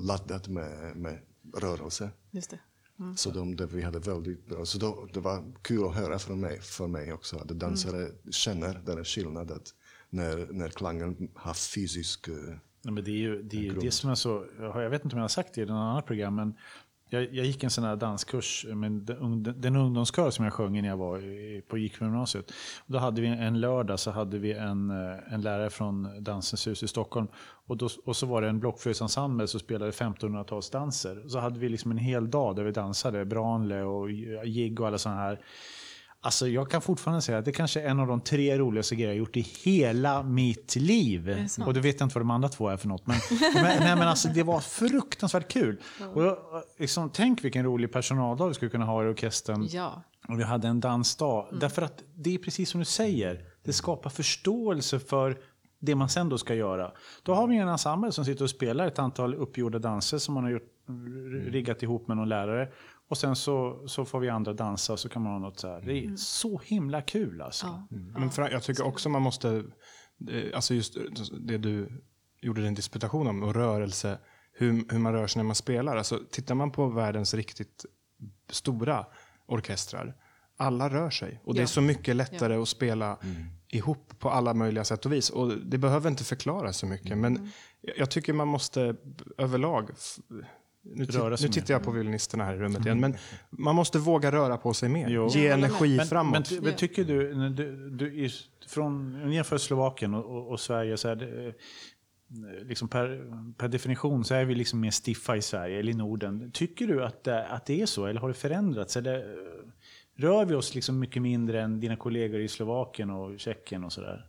laddad 0.01 0.49
med, 0.49 0.97
med 0.97 1.19
rörelse. 1.55 2.11
Just 2.31 2.51
det. 2.51 2.61
Så 3.17 3.31
de, 3.31 3.57
det, 3.57 3.67
vi 3.67 3.83
hade 3.83 3.99
väldigt 3.99 4.47
bra. 4.47 4.65
Så 4.65 4.79
då, 4.79 5.09
det 5.13 5.21
var 5.21 5.55
kul 5.63 5.85
att 5.85 5.95
höra 5.95 6.19
från 6.19 6.41
mig, 6.41 6.61
för 6.61 6.87
mig 6.87 7.13
också. 7.13 7.37
Att 7.37 7.49
dansare 7.49 8.11
känner 8.31 8.83
den 8.87 8.97
här 8.97 9.05
skillnaden. 9.05 9.61
När, 10.11 10.49
när 10.53 10.69
klangen 10.69 11.31
har 11.35 11.55
fysisk... 11.55 12.29
eh, 12.85 12.85
Nej, 12.85 12.95
men 12.95 13.05
det 13.05 13.11
är 13.11 13.17
ju 13.17 13.43
det, 13.43 13.67
är 13.69 13.73
det 13.81 13.91
som 13.91 14.11
är 14.11 14.15
så, 14.15 14.45
jag 14.59 14.91
vet 14.91 15.05
inte 15.05 15.17
om 15.17 15.19
jag 15.19 15.25
har 15.25 15.29
sagt 15.29 15.55
det 15.55 15.61
i 15.61 15.67
något 15.67 15.73
annat 15.75 16.07
program, 16.07 16.35
men 16.35 16.55
jag, 17.11 17.23
jag 17.35 17.47
gick 17.47 17.65
en 17.65 17.71
sån 17.71 17.85
här 17.85 17.97
danskurs 17.97 18.67
med 18.69 18.93
den, 18.93 19.43
den 19.57 19.77
ungdomskör 19.77 20.31
som 20.31 20.45
jag 20.45 20.55
sjöng 20.55 20.83
när 20.83 20.89
jag 20.89 20.97
var 20.97 21.19
i- 21.19 21.63
på 21.69 21.79
gymnasiet. 21.79 22.53
Då 22.87 22.99
hade 22.99 23.21
vi 23.21 23.27
en 23.29 23.61
lördag 23.61 24.01
så 24.01 24.11
hade 24.11 24.39
vi 24.39 24.53
en, 24.53 24.91
eh, 24.91 25.33
en 25.35 25.41
lärare 25.43 25.71
från 25.71 26.25
Dansens 26.25 26.67
hus 26.67 26.83
i 26.83 26.89
Stockholm. 26.89 27.27
Och, 27.67 27.77
då, 27.77 27.89
och 28.05 28.17
så 28.17 28.27
var 28.27 28.43
det 28.43 28.49
en 28.49 28.61
blockflöjtsensemble 28.61 29.47
som 29.47 29.61
spelade 29.61 29.91
1500-talsdanser. 29.93 31.29
Så 31.29 31.39
hade 31.39 31.59
vi 31.61 31.69
liksom 31.69 31.91
en 31.91 31.99
hel 31.99 32.31
dag 32.31 32.57
där 32.57 32.65
vi 32.65 32.73
dansade, 32.73 33.25
Branle 33.25 33.83
och 33.83 34.11
jigg 34.45 34.81
och 34.81 34.87
alla 34.87 34.99
sådana 34.99 35.21
här. 35.21 35.41
Alltså 36.21 36.49
jag 36.49 36.71
kan 36.71 36.81
fortfarande 36.81 37.23
säga 37.23 37.39
att 37.39 37.45
det 37.45 37.53
kanske 37.53 37.81
är 37.81 37.89
en 37.89 38.01
av 38.01 38.07
de 38.07 38.21
tre 38.21 38.59
roligaste 38.59 38.95
grejer 38.95 39.09
jag 39.09 39.19
gjort 39.19 39.37
i 39.37 39.41
hela 39.41 40.23
mitt 40.23 40.77
liv. 40.77 41.49
Och 41.67 41.75
du 41.75 41.81
vet 41.81 42.01
jag 42.01 42.07
inte 42.07 42.15
vad 42.15 42.21
de 42.21 42.31
andra 42.31 42.49
två 42.49 42.69
är 42.69 42.77
för 42.77 42.89
något. 42.89 43.07
Men, 43.07 43.17
men, 43.55 43.63
nej, 43.63 43.97
men 43.97 44.09
alltså, 44.09 44.29
det 44.29 44.43
var 44.43 44.61
fruktansvärt 44.61 45.53
kul. 45.53 45.81
Och 46.15 46.25
jag, 46.25 46.39
liksom, 46.79 47.11
tänk 47.11 47.45
vilken 47.45 47.65
rolig 47.65 47.93
personaldag 47.93 48.49
vi 48.49 48.55
skulle 48.55 48.71
kunna 48.71 48.85
ha 48.85 49.05
i 49.05 49.07
orkestern. 49.07 49.69
Ja. 49.71 50.03
Och 50.29 50.41
vi 50.41 50.45
hade 50.45 50.69
en 50.69 50.81
dansdag. 50.81 51.49
Därför 51.61 51.83
att 51.83 52.03
det 52.15 52.35
är 52.35 52.39
precis 52.39 52.71
som 52.71 52.79
du 52.79 52.85
säger. 52.85 53.45
Det 53.65 53.73
skapar 53.73 54.11
förståelse 54.11 54.99
för 54.99 55.39
det 55.81 55.95
man 55.95 56.09
sen 56.09 56.29
då 56.29 56.39
ska 56.39 56.55
göra. 56.55 56.93
Då 57.23 57.35
har 57.35 57.47
vi 57.47 57.57
en 57.57 57.69
ensemble 57.69 58.13
som 58.13 58.25
sitter 58.25 58.45
och 58.45 58.51
spelar 58.51 58.87
ett 58.87 58.99
antal 58.99 59.35
uppgjorda 59.35 59.79
danser 59.79 60.19
som 60.19 60.35
man 60.35 60.45
har 60.45 60.51
gjort, 60.51 60.69
riggat 61.47 61.83
ihop 61.83 62.09
med 62.09 62.17
någon 62.17 62.29
lärare. 62.29 62.69
Och 63.09 63.19
sen 63.19 63.37
så, 63.37 63.85
så 63.89 64.05
får 64.05 64.21
vi 64.21 64.29
andra 64.29 64.53
dansa 64.53 64.93
och 64.93 64.99
så 64.99 65.09
kan 65.09 65.23
man 65.23 65.33
ha 65.33 65.39
något 65.39 65.61
så 65.61 65.69
här. 65.69 65.81
Det 65.81 66.05
är 66.05 66.17
så 66.17 66.61
himla 66.65 67.03
kul 67.03 67.43
alltså. 67.43 67.67
ja. 67.67 67.87
Men 67.91 68.31
för, 68.31 68.51
jag 68.51 68.63
tycker 68.63 68.87
också 68.87 69.09
man 69.09 69.23
måste, 69.23 69.65
eh, 70.31 70.43
alltså 70.55 70.75
just 70.75 70.97
det 71.41 71.59
du 71.59 72.03
gjorde 72.41 72.63
din 72.63 72.75
disputation 72.75 73.27
om, 73.27 73.43
och 73.43 73.55
rörelse, 73.55 74.19
hur, 74.53 74.93
hur 74.93 74.99
man 74.99 75.13
rör 75.13 75.27
sig 75.27 75.41
när 75.41 75.45
man 75.45 75.55
spelar. 75.55 75.97
Alltså, 75.97 76.21
tittar 76.31 76.55
man 76.55 76.71
på 76.71 76.87
världens 76.87 77.35
riktigt 77.35 77.85
stora 78.51 79.07
orkestrar, 79.47 80.17
alla 80.57 80.89
rör 80.89 81.11
sig. 81.11 81.41
Och 81.45 81.55
det 81.55 81.61
är 81.61 81.63
Ja. 81.63 81.67
så 81.67 81.81
mycket 81.81 82.17
lättare 82.17 82.55
att 82.57 82.69
spela 82.69 83.19
ihop 83.69 84.19
på 84.19 84.31
alla 84.31 84.55
möjliga 84.55 84.85
sätt 84.85 85.07
och 85.07 85.13
vis. 85.13 85.31
Och 85.31 85.49
det 85.59 85.79
behöver 85.79 86.11
inte 86.11 86.25
förklara 86.25 86.73
så 86.73 86.87
mycket. 86.87 87.19
Men 87.19 87.51
jag 87.97 88.11
tycker 88.11 88.33
man 88.33 88.49
måste 88.49 88.97
överlag, 89.39 89.91
nu, 90.83 91.05
Röra 91.05 91.37
sig 91.37 91.49
nu 91.49 91.53
tittar 91.53 91.75
jag 91.75 91.83
på 91.83 91.91
violinisterna 91.91 92.45
här 92.45 92.55
i 92.55 92.59
rummet 92.59 92.87
igen, 92.87 93.01
men 93.01 93.17
man 93.51 93.75
måste 93.75 93.99
våga 93.99 94.33
röra 94.33 94.57
på 94.57 94.75
sig 94.75 94.89
mer. 94.89 95.09
Jo. 95.09 95.29
Ge 95.29 95.49
energi 95.49 95.97
Men, 95.97 96.07
framåt. 96.07 96.51
men, 96.51 96.65
men 96.65 96.77
tycker 96.77 97.05
du, 97.05 97.49
du, 97.51 97.91
du 97.91 98.25
är 98.25 98.33
från, 98.69 99.33
jämför 99.33 99.59
Slovakien 99.59 100.15
och, 100.15 100.25
och, 100.25 100.51
och 100.51 100.61
Sverige, 100.61 100.97
så 100.97 101.09
är 101.09 101.17
det, 101.17 101.47
eh, 101.47 101.55
liksom 102.67 102.89
per, 102.89 103.25
per 103.59 103.69
definition 103.69 104.25
så 104.25 104.35
är 104.35 104.45
vi 104.45 104.55
liksom 104.55 104.81
mer 104.81 104.91
stiffa 105.05 105.37
i 105.37 105.43
Sverige, 105.43 105.79
eller 105.79 105.93
i 105.93 105.97
Norden. 105.97 106.51
Tycker 106.55 106.87
du 106.87 107.05
att 107.05 107.25
det, 107.25 107.47
att 107.47 107.67
det 107.67 107.83
är 107.83 107.87
så, 107.87 108.07
eller 108.07 108.21
har 108.21 108.29
det 108.29 108.35
förändrats? 108.35 108.97
Eller 108.97 109.19
eh, 109.19 109.25
rör 110.17 110.45
vi 110.45 110.55
oss 110.55 110.75
liksom 110.75 110.99
mycket 110.99 111.23
mindre 111.23 111.63
än 111.63 111.81
dina 111.81 111.97
kollegor 111.97 112.41
i 112.41 112.49
Slovakien 112.49 113.11
och 113.11 113.41
Tjeckien 113.41 113.85
och 113.85 113.93
sådär? 113.93 114.27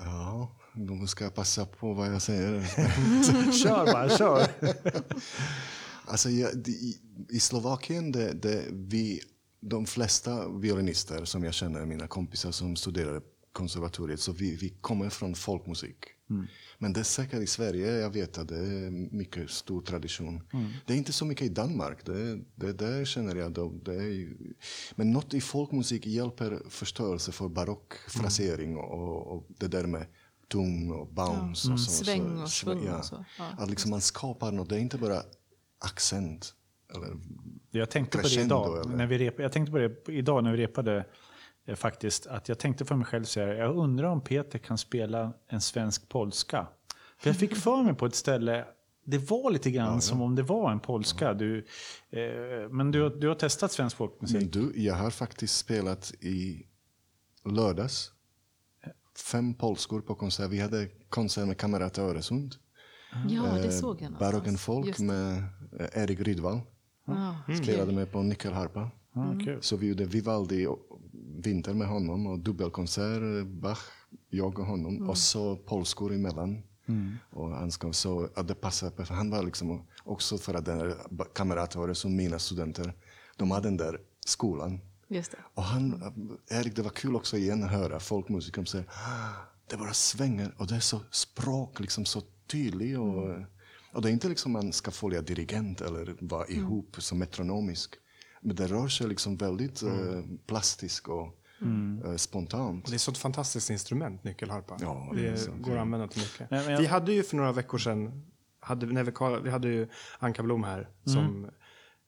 Ja, 0.00 0.50
då 0.74 1.06
ska 1.06 1.24
jag 1.24 1.34
passa 1.34 1.66
på 1.66 1.92
vad 1.92 2.08
jag 2.08 2.22
säger. 2.22 2.62
Kör 3.52 3.92
bara, 3.92 4.08
kör! 4.08 4.46
Alltså, 6.06 6.30
jag, 6.30 6.58
det- 6.58 6.70
i, 6.70 6.98
I 7.28 7.40
Slovakien, 7.40 8.12
det, 8.12 8.32
det, 8.32 8.64
vi, 8.72 9.20
de 9.60 9.86
flesta 9.86 10.48
violinister 10.48 11.24
som 11.24 11.44
jag 11.44 11.54
känner, 11.54 11.86
mina 11.86 12.06
kompisar 12.06 12.50
som 12.50 12.76
studerar 12.76 13.22
konservatoriet, 13.52 14.20
så 14.20 14.32
vi, 14.32 14.56
vi 14.56 14.68
kommer 14.80 15.10
från 15.10 15.34
folkmusik. 15.34 15.96
Men 16.78 16.92
det 16.92 17.00
är 17.00 17.04
säkert 17.04 17.40
i 17.42 17.46
Sverige, 17.46 17.92
jag 17.98 18.10
vet 18.10 18.38
att 18.38 18.48
det 18.48 18.58
är 18.58 18.90
mycket 18.90 19.50
stor 19.50 19.82
tradition. 19.82 20.42
Det 20.86 20.92
är 20.92 20.96
inte 20.96 21.12
så 21.12 21.24
mycket 21.24 21.46
i 21.46 21.48
Danmark, 21.48 22.06
det, 22.06 22.38
det 22.54 22.72
där 22.72 23.04
känner 23.04 23.36
jag. 23.36 23.52
Då, 23.52 23.68
det 23.84 23.94
är, 23.94 24.36
men 24.94 25.12
något 25.12 25.34
i 25.34 25.40
folkmusik 25.40 26.06
hjälper 26.06 26.62
förstörelse 26.68 27.32
för 27.32 27.48
barock 27.48 27.92
frasering 28.08 28.76
och, 28.76 29.26
och 29.36 29.46
det 29.58 29.68
där 29.68 29.86
med 29.86 30.06
tung 30.48 30.90
och 30.90 31.08
bounce. 31.14 31.72
Och 31.72 31.80
så, 31.80 31.90
Sväng 32.04 32.20
så, 32.36 32.42
och 32.42 32.48
sväng- 32.48 32.48
svung 32.48 32.88
och 32.88 33.04
så. 33.04 33.24
Ja, 33.38 33.44
att 33.58 33.70
liksom 33.70 33.90
man 33.90 34.00
skapar 34.00 34.52
något, 34.52 34.68
det 34.68 34.76
är 34.76 34.80
inte 34.80 34.98
bara 34.98 35.22
accent 35.86 36.54
eller 36.94 37.16
Jag 37.70 37.90
tänkte 37.90 38.18
på 38.18 38.28
det 38.28 38.40
idag, 38.40 38.80
eller? 38.80 38.96
när 38.96 39.06
vi 39.06 39.18
rep, 39.18 39.38
jag 39.38 39.52
tänkte 39.52 39.72
på 39.72 39.78
det 39.78 40.12
idag 40.12 40.44
när 40.44 40.52
vi 40.52 40.58
repade 40.58 41.04
eh, 41.66 41.74
faktiskt, 41.74 42.26
att 42.26 42.48
jag 42.48 42.58
tänkte 42.58 42.84
för 42.84 42.94
mig 42.94 43.06
själv 43.06 43.24
så 43.24 43.40
här, 43.40 43.48
jag 43.48 43.76
undrar 43.76 44.08
om 44.08 44.20
Peter 44.20 44.58
kan 44.58 44.78
spela 44.78 45.32
en 45.48 45.60
svensk 45.60 46.08
polska. 46.08 46.66
För 47.18 47.30
jag 47.30 47.36
fick 47.36 47.56
för 47.66 47.82
mig 47.82 47.94
på 47.94 48.06
ett 48.06 48.14
ställe, 48.14 48.64
det 49.04 49.18
var 49.18 49.50
lite 49.50 49.70
grann 49.70 50.00
som 50.00 50.22
om 50.22 50.34
det 50.34 50.42
var 50.42 50.72
en 50.72 50.80
polska. 50.80 51.34
Du, 51.34 51.58
eh, 52.10 52.70
men 52.70 52.90
du, 52.90 53.08
du 53.08 53.28
har 53.28 53.34
testat 53.34 53.72
svensk 53.72 53.96
folkmusik? 53.96 54.40
Men 54.40 54.50
du, 54.50 54.72
jag 54.82 54.94
har 54.94 55.10
faktiskt 55.10 55.56
spelat 55.56 56.14
i 56.20 56.66
lördags. 57.44 58.12
Fem 59.32 59.54
polskor 59.54 60.00
på 60.00 60.14
konsert. 60.14 60.50
Vi 60.50 60.60
hade 60.60 60.88
konsert 61.08 61.46
med 61.46 61.58
Kamerata 61.58 62.02
Öresund. 62.02 62.54
Ja, 63.28 63.42
det 63.42 63.64
Eh, 63.64 63.70
såg 63.70 64.02
jag 64.02 64.12
Barocken 64.12 64.58
folk 64.58 64.98
med 64.98 65.36
eh, 65.80 66.02
Erik 66.02 66.20
Rydvall. 66.20 66.60
Ja, 67.06 67.36
Spelade 67.62 67.92
med 67.92 68.12
på 68.12 68.22
nyckelharpa. 68.22 68.90
Ja, 69.14 69.34
kul. 69.44 69.62
Så 69.62 69.76
vi 69.76 69.86
gjorde 69.88 70.04
Vivaldi 70.04 70.66
vinter 71.38 71.74
med 71.74 71.88
honom 71.88 72.26
och 72.26 72.38
dubbelkonsert, 72.38 73.46
Bach, 73.46 73.78
jag 74.30 74.58
och 74.58 74.66
honom. 74.66 75.08
Och 75.10 75.18
så 75.18 75.56
polskor 75.56 76.12
emellan. 76.14 76.62
Och 77.30 77.50
han 77.50 77.70
ska, 77.70 77.92
så 77.92 78.28
att 78.34 78.48
det 78.48 78.54
passade, 78.54 79.04
för 79.06 79.14
han 79.14 79.30
var 79.30 79.42
liksom 79.42 79.86
också 80.04 80.38
för 80.38 80.54
att 80.54 80.64
den 80.64 80.94
kamrater 81.34 81.94
som 81.94 82.16
mina 82.16 82.38
studenter, 82.38 82.92
de 83.36 83.50
hade 83.50 83.68
den 83.68 83.76
där 83.76 84.00
skolan. 84.26 84.80
Just 85.08 85.30
det. 85.30 85.38
Och 85.54 85.62
han, 85.62 86.02
Erik, 86.50 86.76
det 86.76 86.82
var 86.82 86.90
kul 86.90 87.16
också 87.16 87.36
igen 87.36 87.64
att 87.64 87.70
höra 87.70 88.00
folkmusiker 88.00 88.54
som 88.60 88.66
säger 88.66 88.86
"Ah, 88.88 89.30
det 89.70 89.76
bara 89.76 89.92
svänger 89.92 90.54
och 90.58 90.66
det 90.66 90.74
är 90.76 90.80
så 90.80 91.00
språk 91.10 91.80
liksom 91.80 92.04
så 92.04 92.22
tydlig 92.46 93.00
och, 93.00 93.34
och 93.92 94.02
det 94.02 94.08
är 94.08 94.12
inte 94.12 94.28
liksom 94.28 94.52
man 94.52 94.72
ska 94.72 94.90
följa 94.90 95.22
dirigent 95.22 95.80
eller 95.80 96.16
vara 96.20 96.46
ihop 96.46 96.96
som 96.98 97.18
metronomisk. 97.18 97.94
Men 98.40 98.56
det 98.56 98.66
rör 98.66 98.88
sig 98.88 99.08
liksom 99.08 99.36
väldigt 99.36 99.82
eh, 99.82 99.88
plastiskt 100.46 101.08
och 101.08 101.38
eh, 102.04 102.16
spontant. 102.16 102.86
Det 102.86 102.92
är 102.92 102.94
ett 102.94 103.00
sånt 103.00 103.18
fantastiskt 103.18 103.70
instrument, 103.70 104.24
nyckelharpa. 104.24 104.76
Ja, 104.80 105.12
det 105.14 105.20
det 105.30 105.62
går 105.62 105.74
att 105.74 105.80
använda 105.80 106.08
till 106.08 106.22
mycket. 106.22 106.50
Nej, 106.50 106.70
jag- 106.70 106.78
Vi 106.80 106.86
hade 106.86 107.12
ju 107.12 107.22
för 107.22 107.36
några 107.36 107.52
veckor 107.52 107.78
sedan, 107.78 108.26
hade, 108.60 108.86
när 108.86 109.40
vi, 109.42 109.50
hade 109.50 109.68
ju 109.68 109.88
Anka 110.18 110.42
Blom 110.42 110.64
här 110.64 110.88
som 111.04 111.50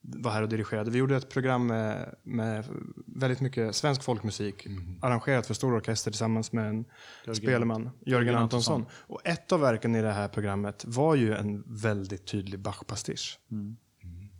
var 0.00 0.30
här 0.30 0.42
och 0.42 0.48
dirigerade. 0.48 0.90
Vi 0.90 0.98
gjorde 0.98 1.16
ett 1.16 1.28
program 1.30 1.66
med, 1.66 2.14
med 2.22 2.64
väldigt 3.06 3.40
mycket 3.40 3.74
svensk 3.76 4.02
folkmusik 4.02 4.66
arrangerat 5.02 5.46
för 5.46 5.54
stor 5.54 5.74
orkester 5.76 6.10
tillsammans 6.10 6.52
med 6.52 6.68
en 6.68 6.84
spelman, 7.34 7.90
Jörgen 8.06 8.34
Antonsson. 8.34 8.86
Och 8.92 9.20
ett 9.24 9.52
av 9.52 9.60
verken 9.60 9.94
i 9.96 10.02
det 10.02 10.12
här 10.12 10.28
programmet 10.28 10.84
var 10.86 11.14
ju 11.14 11.34
en 11.34 11.64
väldigt 11.66 12.26
tydlig 12.26 12.60
Bach-pastisch. 12.60 13.38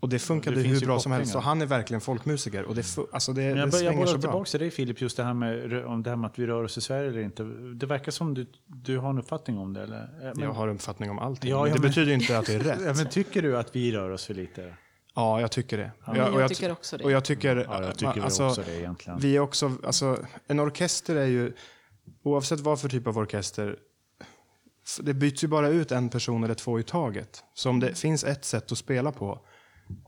Och 0.01 0.09
det 0.09 0.19
funkade 0.19 0.57
Det 0.57 0.69
hur 0.69 0.87
bra 0.87 0.99
som 1.01 1.13
helst. 1.13 1.35
Och 1.37 1.43
han 1.43 1.63
är 1.63 1.67
verkligen 1.67 2.01
folkmusiker. 2.01 2.65
Och 2.65 2.75
det, 2.75 2.83
fu- 2.83 3.07
alltså 3.13 3.33
det, 3.33 3.41
Men 3.43 3.57
jag, 3.57 3.71
bör- 3.71 3.83
jag 3.83 3.95
bollar 3.95 4.07
så 4.07 4.19
tillbaka 4.21 4.45
till 4.51 4.61
dig 4.61 4.71
Filip, 4.71 5.01
just 5.01 5.17
det 5.17 5.25
här 5.25 5.35
med, 5.35 5.85
om 5.87 6.03
det 6.03 6.11
här 6.11 6.17
med 6.17 6.31
att 6.31 6.39
vi 6.39 6.47
rör 6.47 6.63
oss 6.65 6.79
i 6.79 6.81
Sverige 6.81 7.09
eller 7.09 7.21
inte. 7.21 7.43
Det 7.75 7.87
verkar 7.87 8.13
som 8.13 8.35
du, 8.35 8.47
du 8.67 8.99
har 8.99 9.11
en 9.11 9.19
uppfattning 9.19 9.59
om 9.59 9.73
det, 9.73 9.83
eller? 9.83 10.03
Eh, 10.03 10.33
Men, 10.35 10.45
Jag 10.45 10.53
har 10.53 10.69
en 10.69 10.75
uppfattning 10.75 11.11
om 11.11 11.19
allting. 11.19 11.51
Ja, 11.51 11.67
ja, 11.69 11.75
det 11.75 11.81
men- 11.81 11.89
betyder 11.89 12.13
inte 12.13 12.39
att 12.39 12.47
det 12.47 12.55
är 12.55 12.61
rätt. 12.87 12.97
men 12.97 13.09
tycker 13.09 13.43
du 13.43 13.59
att 13.59 13.77
vi 13.77 13.93
rör 13.93 14.11
oss 14.11 14.27
för 14.27 14.35
lite? 14.35 14.75
Ja, 15.19 15.41
jag 15.41 15.51
tycker 15.53 15.79
det. 15.79 15.91
Och 16.05 16.17
Men 16.17 16.35
och 16.35 16.41
jag 16.41 16.49
ty- 16.49 16.55
tycker 16.55 16.73
också 16.73 16.97
det. 16.97 17.05
Och 17.05 17.11
jag 17.11 17.25
tycker, 17.25 17.57
Ja, 17.57 17.85
jag 17.85 17.99
tycker 17.99 18.21
alltså, 18.23 18.43
vi 18.43 18.51
också 18.51 18.63
det 18.63 18.79
egentligen. 18.79 19.19
Vi 19.19 19.37
är 19.37 19.41
också, 19.41 19.73
alltså, 19.85 20.19
en 20.47 20.61
orkester 20.61 21.17
är 21.17 21.27
ju, 21.27 21.53
oavsett 22.23 22.61
vad 22.61 22.81
för 22.81 22.89
typ 22.89 23.07
av 23.07 23.19
orkester, 23.19 23.79
det 25.01 25.15
byts 25.15 25.45
ju 25.45 25.49
bara 25.49 25.69
ut 25.69 25.93
en 25.93 26.09
person 26.09 26.45
eller 26.45 26.55
två 26.55 26.81
i 26.81 26.83
taget. 26.83 27.45
Så 27.55 27.71
om 27.71 27.81
det 27.81 27.95
finns 27.95 28.25
ett 28.25 28.45
sätt 28.45 28.73
att 28.73 28.79
spela 28.79 29.13
på, 29.13 29.41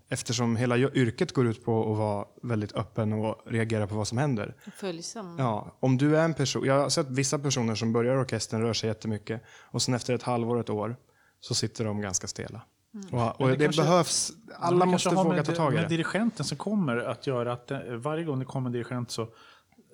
eftersom 0.09 0.57
hela 0.57 0.79
yrket 0.79 1.33
går 1.33 1.47
ut 1.47 1.65
på 1.65 1.93
att 1.93 1.99
vara 1.99 2.25
väldigt 2.43 2.73
öppen 2.73 3.13
och 3.13 3.43
reagera 3.47 3.87
på 3.87 3.95
vad 3.95 4.09
som 4.09 4.19
händer. 4.19 4.55
Följsam. 4.77 5.37
Ja, 5.39 5.77
om 5.81 5.97
du 5.97 6.17
är 6.17 6.25
en 6.25 6.35
person, 6.35 6.65
jag 6.67 6.79
har 6.81 6.89
sett 6.89 7.11
vissa 7.11 7.39
personer 7.39 7.75
som 7.75 7.93
börjar 7.93 8.17
orkestern, 8.17 8.63
rör 8.63 8.73
sig 8.73 8.89
jättemycket 8.89 9.43
och 9.71 9.83
sen 9.83 9.95
efter 9.95 10.15
ett 10.15 10.23
halvår, 10.23 10.61
ett 10.61 10.71
år, 10.71 10.97
så 11.41 11.55
sitter 11.55 11.85
de 11.85 12.01
ganska 12.01 12.27
stela. 12.27 12.63
Och, 13.13 13.41
och 13.41 13.49
det 13.49 13.57
det, 13.57 13.65
kanske- 13.65 13.83
behövs, 13.83 14.33
alla 14.59 14.87
måste 14.87 15.15
våga 15.15 15.29
med, 15.29 15.45
ta 15.45 15.53
tag 15.53 15.73
i 15.73 15.75
med 15.75 15.85
det. 15.85 15.89
dirigenten 15.89 16.45
som 16.45 16.57
kommer 16.59 16.97
att 16.97 17.27
göra 17.27 17.53
att 17.53 17.67
det, 17.67 17.97
varje 17.97 18.25
gång 18.25 18.39
det 18.39 18.45
kommer 18.45 18.69
en 18.69 18.73
dirigent 18.73 19.11
så 19.11 19.29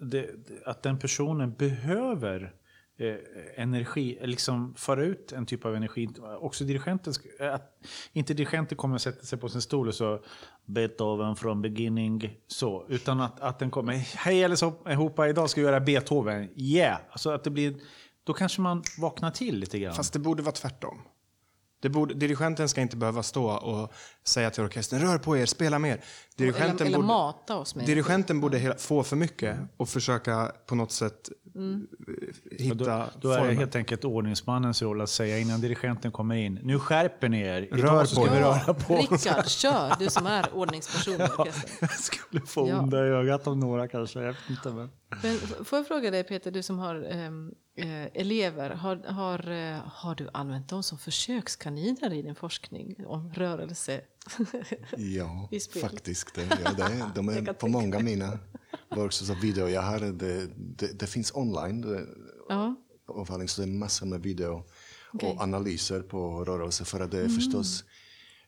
det, 0.01 0.31
att 0.67 0.83
den 0.83 0.99
personen 0.99 1.55
behöver 1.55 2.55
eh, 2.99 3.63
energi, 3.63 4.19
liksom 4.23 4.75
föra 4.75 5.05
ut 5.05 5.33
en 5.33 5.47
typ 5.47 5.65
av 5.65 5.75
energi. 5.77 6.09
Också 6.41 6.65
dirigenten, 6.65 7.13
eh, 7.41 7.55
att 7.55 7.79
inte 8.13 8.35
dirigenten 8.35 8.79
kommer 8.79 8.95
att 8.95 9.03
sätta 9.03 9.25
sig 9.25 9.39
på 9.39 9.49
sin 9.49 9.63
stol 9.63 9.89
och 9.89 9.95
så 9.95 10.25
Beethoven 10.65 11.37
from 11.37 11.63
beginning, 11.63 12.37
så, 12.47 12.87
utan 12.89 13.21
att, 13.21 13.41
att 13.41 13.59
den 13.59 13.71
kommer, 13.71 13.95
hej 13.95 14.45
allihopa, 14.45 15.29
idag 15.29 15.51
ska 15.51 15.61
vi 15.61 15.67
göra 15.67 15.81
Beethoven, 15.81 16.49
yeah! 16.57 16.99
Alltså 17.11 17.31
att 17.31 17.45
det 17.45 17.51
blir, 17.51 17.75
då 18.25 18.33
kanske 18.33 18.61
man 18.61 18.83
vaknar 18.99 19.31
till 19.31 19.59
lite 19.59 19.79
grann. 19.79 19.95
Fast 19.95 20.13
det 20.13 20.19
borde 20.19 20.43
vara 20.43 20.53
tvärtom. 20.53 20.99
Det 21.87 21.91
borde, 21.91 22.15
dirigenten 22.15 22.69
ska 22.69 22.81
inte 22.81 22.97
behöva 22.97 23.23
stå 23.23 23.51
och 23.51 23.93
säga 24.25 24.51
till 24.51 24.63
orkestern 24.65 25.01
rör 25.01 25.19
på 25.19 25.37
er, 25.37 25.47
spela 25.47 25.79
mer. 25.79 26.01
Dirigenten 26.37 26.75
Eller, 26.75 26.87
eller 26.87 26.97
borde, 26.97 27.07
mata 27.07 27.57
oss 27.57 27.75
med 27.75 27.87
dirigenten 27.87 28.41
borde 28.41 28.59
hela, 28.59 28.77
få 28.77 29.03
för 29.03 29.17
mycket 29.17 29.57
och 29.77 29.89
försöka 29.89 30.53
på 30.67 30.75
något 30.75 30.93
sätt 30.93 31.29
Mm. 31.55 31.87
hitta 32.51 32.75
Då, 32.75 32.85
då 33.21 33.31
är 33.31 33.35
det 33.37 33.39
formen. 33.43 33.57
helt 33.57 33.77
enkelt 33.77 34.05
ordningsmannens 34.05 34.83
roll 34.83 35.01
att 35.01 35.11
säga 35.11 35.39
innan 35.39 35.61
dirigenten 35.61 36.13
kommer 36.13 36.35
in. 36.35 36.59
Nu 36.63 36.79
skärper 36.79 37.29
ni 37.29 37.41
er. 37.41 37.61
Rör 37.73 37.79
Idag 37.79 38.01
på 38.01 38.07
ska 38.07 38.23
vi 38.23 38.37
er." 38.37 38.41
röra 38.41 38.75
på 38.75 38.95
oss. 38.95 39.11
Rickard, 39.11 39.47
kör! 39.49 39.95
Du 39.99 40.11
som 40.11 40.27
är 40.27 40.55
ordningsperson 40.55 41.15
orkestern. 41.15 41.71
Jag 41.81 41.91
skulle 41.91 42.41
få 42.47 42.69
Ja. 42.69 42.81
onda 42.81 42.97
i 43.07 43.11
ögat 43.11 43.47
av 43.47 43.57
några 43.57 43.89
kanske. 43.89 44.19
Jag 44.21 44.27
vet 44.27 44.51
inte. 44.51 44.69
Men. 44.69 44.91
Men 45.23 45.39
får 45.65 45.79
jag 45.79 45.87
fråga 45.89 46.11
dig 46.11 46.25
Peter, 46.25 46.51
du 46.51 46.63
som 46.63 46.79
har 46.79 47.07
ehm, 47.11 47.51
eh, 47.77 48.07
elever, 48.15 48.71
har, 48.71 48.97
har, 48.97 49.51
eh, 49.51 49.81
har 49.85 50.15
du 50.15 50.29
använt 50.33 50.69
dem 50.69 50.83
som 50.83 50.99
försökskaniner 50.99 52.13
i 52.13 52.23
din 52.23 52.35
forskning 52.35 53.07
om 53.07 53.33
rörelse? 53.33 54.01
Ja, 54.97 55.49
faktiskt. 55.81 56.35
Det, 56.35 56.59
ja, 56.65 56.73
det, 56.73 57.11
de 57.15 57.29
är 57.49 57.53
på 57.53 57.69
många 57.69 57.99
mina 57.99 58.39
workshops 58.89 59.31
och 59.31 59.45
video. 59.45 59.69
Jag 59.69 59.83
har, 59.83 60.01
det, 60.01 60.47
det, 60.57 61.01
det 61.01 61.07
finns 61.07 61.33
online. 61.35 61.81
Det, 61.81 62.07
Ja, 62.49 62.77
så 63.47 63.63
det 63.63 63.63
är 63.63 63.67
massor 63.67 64.07
med 64.07 64.23
video. 64.23 64.65
Mm. 65.21 65.37
och 65.37 65.43
analyser 65.43 66.03
på 66.03 66.45
rörelse 66.45 66.85
för 66.85 67.01
att 67.01 67.11
det 67.11 67.21
är 67.21 67.29
förstås 67.29 67.85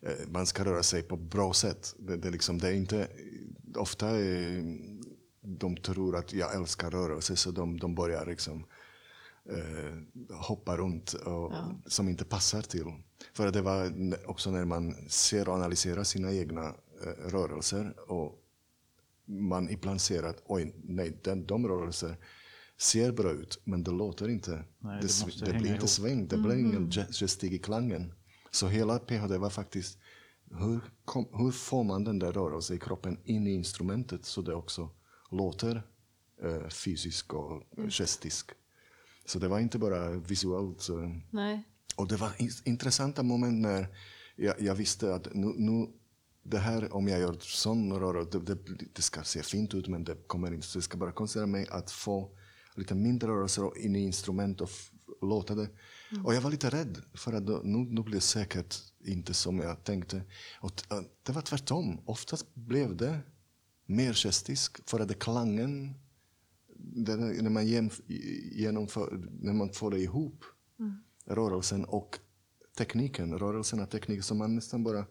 eh, 0.01 0.29
man 0.29 0.47
ska 0.47 0.65
röra 0.65 0.83
sig 0.83 1.03
på 1.03 1.17
bra 1.17 1.53
sätt. 1.53 1.95
Det, 1.99 2.17
det, 2.17 2.29
är 2.29 2.33
liksom, 2.33 2.59
det 2.59 2.69
är 2.69 2.73
inte, 2.73 3.09
ofta 3.77 4.09
är, 4.09 4.65
de 5.41 5.77
tror 5.77 6.17
att 6.17 6.33
jag 6.33 6.55
älskar 6.55 6.91
rörelse 6.91 7.37
så 7.37 7.51
de, 7.51 7.81
de 7.81 7.95
börjar 7.95 8.27
liksom 8.27 8.65
eh, 9.49 10.37
hoppa 10.37 10.77
runt 10.77 11.13
och, 11.13 11.53
som 11.87 12.09
inte 12.09 12.25
passar 12.25 12.63
till. 12.63 12.85
För 13.35 13.47
att 13.47 13.55
det 13.55 13.63
var 13.63 13.93
också 14.31 14.51
när 14.51 14.65
man 14.65 14.95
ser 15.09 15.49
och 15.49 15.55
analyserar 15.55 16.05
sina 16.05 16.33
egna 16.33 16.67
eh, 17.05 17.31
rörelser 17.31 18.11
och 18.11 18.45
man 19.27 19.71
ibland 19.71 20.01
ser 20.01 20.23
att 20.23 20.43
oj, 20.47 20.75
nej, 20.85 21.19
den, 21.25 21.47
de 21.47 21.69
rörelser 21.69 22.17
ser 22.77 23.13
bra 23.13 23.31
ut, 23.31 23.61
men 23.65 23.83
det 23.83 23.91
låter 23.91 24.29
inte. 24.29 24.65
Nej, 24.79 25.01
det, 25.03 25.09
det 25.41 25.45
det 25.45 25.51
blir 25.53 25.61
inte 25.61 25.71
ihop. 25.71 25.89
sväng, 25.89 26.29
det 26.29 26.37
blir 26.39 26.57
ingen 26.57 26.91
ge- 26.91 27.07
gestik 27.13 27.53
i 27.53 27.59
klangen. 27.59 28.13
Så 28.51 28.67
hela 28.69 28.99
PHD 28.99 29.39
var 29.39 29.51
faktiskt, 29.51 29.99
hur, 30.51 30.81
kom, 31.05 31.27
hur 31.33 31.51
får 31.51 31.85
man 31.85 32.05
den 32.05 32.19
där 32.19 32.33
rörelsen 32.33 32.77
i 32.77 32.79
kroppen 32.81 33.19
in 33.25 33.47
i 33.47 33.51
instrumentet 33.55 34.25
så 34.25 34.43
det 34.43 34.55
också 34.55 34.91
låter 35.31 35.83
eh, 36.43 36.69
fysisk 36.69 37.35
och 37.35 37.63
gestisk. 37.91 38.51
Så 39.29 39.39
det 39.39 39.49
var 39.49 39.59
inte 39.59 39.79
bara 39.79 40.11
visuellt. 40.11 40.81
Så, 40.81 41.21
nej. 41.31 41.63
och 41.97 42.09
det 42.09 42.17
var 42.17 42.33
in- 42.39 42.51
intressanta 42.65 43.23
moment 43.23 43.63
när 43.63 43.87
jag, 44.37 44.61
jag 44.61 44.75
visste 44.75 45.15
att 45.15 45.35
nu, 45.35 45.53
nu, 45.57 45.87
det 46.43 46.59
här, 46.59 46.95
om 46.95 47.09
jag 47.09 47.21
gör 47.21 47.37
sån 47.41 47.93
rörelse, 47.93 48.39
det, 48.39 48.55
det, 48.55 48.85
det 48.93 49.03
ska 49.03 49.23
se 49.23 49.43
fint 49.43 49.75
ut 49.75 49.89
men 49.89 50.05
det 50.05 50.17
kommer 50.27 50.55
inte. 50.55 50.67
Så 50.67 50.77
jag 50.79 50.85
ska 50.85 50.99
bara 50.99 51.13
koncentrera 51.13 51.47
mig 51.47 51.67
att 51.71 51.91
få 51.91 52.31
lite 52.75 52.95
mindre 52.95 53.29
rörelser 53.29 53.79
in 53.79 53.97
i 53.97 54.05
instrument 54.05 54.61
och 54.61 54.71
låta 55.23 55.55
det. 55.55 55.69
Och 56.25 56.35
jag 56.35 56.41
var 56.41 56.51
lite 56.51 56.71
rädd 56.71 57.03
för 57.15 57.33
att 57.33 57.47
då, 57.47 57.61
nu, 57.65 57.79
nu 57.79 58.03
blir 58.03 58.15
det 58.15 58.21
säkert 58.21 58.77
inte 59.05 59.35
som 59.35 59.59
jag 59.59 59.85
tänkte. 59.85 60.23
Och 60.61 60.73
det 61.23 61.33
var 61.33 61.43
tvärtom. 61.43 62.01
Oftast 62.07 62.55
blev 62.55 62.97
det 62.97 63.21
mer 63.87 64.13
gestisk 64.13 64.89
för 64.91 65.01
att 65.01 65.09
det 65.09 65.15
klangen 65.15 65.95
det, 66.79 67.17
när, 67.17 67.51
man 67.51 67.67
genomför, 68.53 69.29
när 69.41 69.53
man 69.53 69.73
får 69.73 69.91
det 69.91 69.99
ihop, 69.99 70.45
rörelsen 71.27 71.85
och 71.85 72.19
tekniken, 72.79 73.39
rörelsen 73.39 73.81
och 73.81 73.91
tekniken, 73.91 74.23
så 74.23 74.35
man 74.35 74.55
nästan 74.55 74.85
bara 74.85 75.07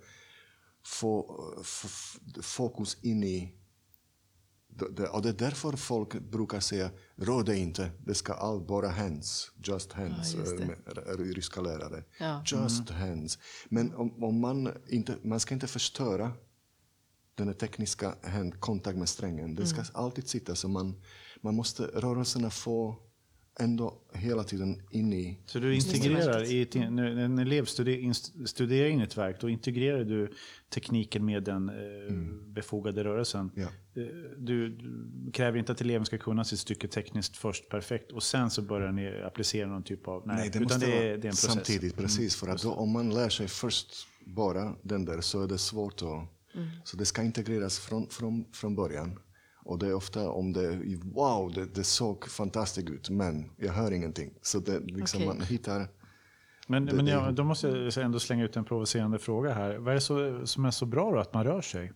får 0.85 1.25
fokus 2.41 2.97
in 3.01 3.23
i 3.23 3.53
det, 4.69 5.07
och 5.07 5.21
det 5.21 5.29
är 5.29 5.33
därför 5.33 5.71
folk 5.71 6.13
brukar 6.13 6.59
säga 6.59 6.89
rör 7.15 7.43
dig 7.43 7.59
inte, 7.59 7.91
det 8.05 8.13
ska 8.13 8.33
allt 8.33 8.67
bara 8.67 8.89
hands, 8.89 9.51
just 9.63 9.93
hands, 9.93 10.35
Ja, 10.35 11.01
eh, 11.07 11.17
ryska 11.17 11.61
lärare. 11.61 12.03
Ja. 12.19 12.43
Just 12.45 12.89
hands. 12.89 13.39
Men 13.69 13.95
om, 13.95 14.23
om 14.23 14.39
man 14.39 14.73
inte, 14.87 15.17
man 15.23 15.39
ska 15.39 15.53
inte 15.53 15.67
förstöra 15.67 16.31
den 17.37 17.47
här 17.47 17.53
tekniska 17.53 18.15
hand, 18.23 18.59
kontakt 18.59 18.97
med 18.97 19.09
strängen, 19.09 19.55
den 19.55 19.67
ska 19.67 19.81
alltid 19.93 20.27
sitta 20.27 20.55
så 20.55 20.67
man, 20.67 20.95
man 21.41 21.55
måste 21.55 21.83
rörelserna 21.83 22.49
få 22.49 22.95
ändå 23.59 23.93
hela 24.13 24.43
tiden 24.43 24.81
in 24.91 25.13
i... 25.13 25.39
Så 25.45 25.59
du 25.59 25.75
integrerar, 25.75 26.43
i, 26.51 26.61
ett- 26.61 26.73
när 26.91 27.17
en 27.17 27.39
elev 27.39 27.65
studerar, 27.65 28.13
studerar 28.45 28.87
in 28.87 29.01
ett 29.01 29.17
verk, 29.17 29.41
då 29.41 29.49
integrerar 29.49 30.03
du 30.03 30.33
tekniken 30.69 31.25
med 31.25 31.43
den 31.43 31.69
eh, 31.69 32.13
befogade 32.53 33.03
rörelsen. 33.03 33.51
Ja. 33.55 33.61
Eh, 34.01 34.07
Du, 34.37 34.69
du 34.69 35.31
kräver 35.31 35.59
inte 35.59 35.71
att 35.71 35.81
eleven 35.81 36.05
ska 36.05 36.17
kunna 36.17 36.43
sitt 36.43 36.59
stycke 36.59 36.87
tekniskt 36.87 37.37
först 37.37 37.69
perfekt 37.69 38.11
och 38.11 38.23
sen 38.23 38.49
så 38.49 38.61
börjar 38.61 38.91
ni 38.91 39.21
applicera 39.21 39.67
någon 39.67 39.83
typ 39.83 40.07
av... 40.07 40.27
Nej, 40.27 40.37
det 40.41 40.47
utan 40.47 40.63
måste 40.63 40.79
det, 40.79 40.85
är, 40.85 40.95
vara 40.95 41.03
det 41.03 41.09
är 41.11 41.15
en 41.15 41.21
process. 41.21 41.53
samtidigt. 41.53 41.95
Precis, 41.97 42.35
för 42.35 42.47
att 42.47 42.61
då, 42.63 42.71
om 42.73 42.91
man 42.91 43.09
lär 43.13 43.29
sig 43.29 43.47
först 43.47 43.93
bara 44.25 44.75
den 44.83 45.05
där 45.05 45.21
så 45.21 45.43
är 45.43 45.47
det 45.47 45.57
svårt 45.57 46.01
att... 46.01 46.36
Så 46.83 46.97
det 46.97 47.05
ska 47.05 47.21
integreras 47.23 47.79
från, 47.79 48.09
från, 48.09 48.45
från 48.53 48.75
början. 48.75 49.19
Och 49.63 49.79
det 49.79 49.87
är 49.87 49.93
ofta 49.93 50.29
om 50.29 50.53
det 50.53 50.69
wow, 51.03 51.51
det, 51.53 51.65
det 51.65 51.83
såg 51.83 52.29
fantastiskt 52.29 52.89
ut, 52.89 53.09
men 53.09 53.51
jag 53.57 53.73
hör 53.73 53.91
ingenting. 53.91 54.33
Så 54.41 54.59
det, 54.59 54.79
liksom 54.79 55.17
Okej. 55.21 55.27
man 55.27 55.41
hittar... 55.41 55.87
Men, 56.67 56.85
Det- 56.85 56.93
men 56.93 57.07
jag, 57.07 57.35
då 57.35 57.43
måste 57.43 57.67
jag 57.67 57.97
ändå 57.97 58.19
slänga 58.19 58.43
ut 58.45 58.55
en 58.55 58.65
provocerande 58.65 59.19
fråga 59.19 59.53
här. 59.53 59.77
Vad 59.77 59.89
är 59.91 59.95
det 59.95 60.01
så, 60.01 60.47
som 60.47 60.65
är 60.65 60.71
så 60.71 60.85
bra 60.85 61.11
då 61.11 61.19
att 61.19 61.33
man 61.33 61.43
rör 61.43 61.61
sig? 61.61 61.93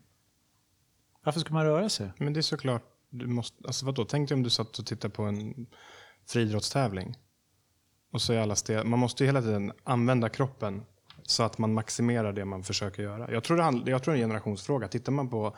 Varför 1.23 1.39
ska 1.39 1.53
man 1.53 1.65
röra 1.65 1.89
sig? 1.89 2.11
Men 2.17 2.33
det 2.33 2.39
är 2.39 2.41
såklart, 2.41 2.83
du 3.09 3.27
måste, 3.27 3.57
alltså 3.67 3.85
vadå, 3.85 4.05
tänk 4.05 4.29
dig 4.29 4.35
om 4.35 4.43
du 4.43 4.49
satt 4.49 4.79
och 4.79 4.85
tittade 4.85 5.13
på 5.13 5.23
en 5.23 5.67
friidrottstävling. 6.27 7.15
Och 8.11 8.21
så 8.21 8.33
är 8.33 8.39
alla 8.39 8.55
stel, 8.55 8.87
man 8.87 8.99
måste 8.99 9.23
ju 9.23 9.27
hela 9.27 9.41
tiden 9.41 9.71
använda 9.83 10.29
kroppen 10.29 10.81
så 11.31 11.43
att 11.43 11.57
man 11.57 11.73
maximerar 11.73 12.33
det 12.33 12.45
man 12.45 12.63
försöker 12.63 13.03
göra. 13.03 13.31
Jag 13.31 13.43
tror 13.43 13.57
det, 13.57 13.63
handl- 13.63 13.89
jag 13.89 14.03
tror 14.03 14.13
det 14.13 14.19
är 14.19 14.23
en 14.23 14.29
generationsfråga. 14.29 14.87
Tittar 14.87 15.11
man 15.11 15.29
på 15.29 15.55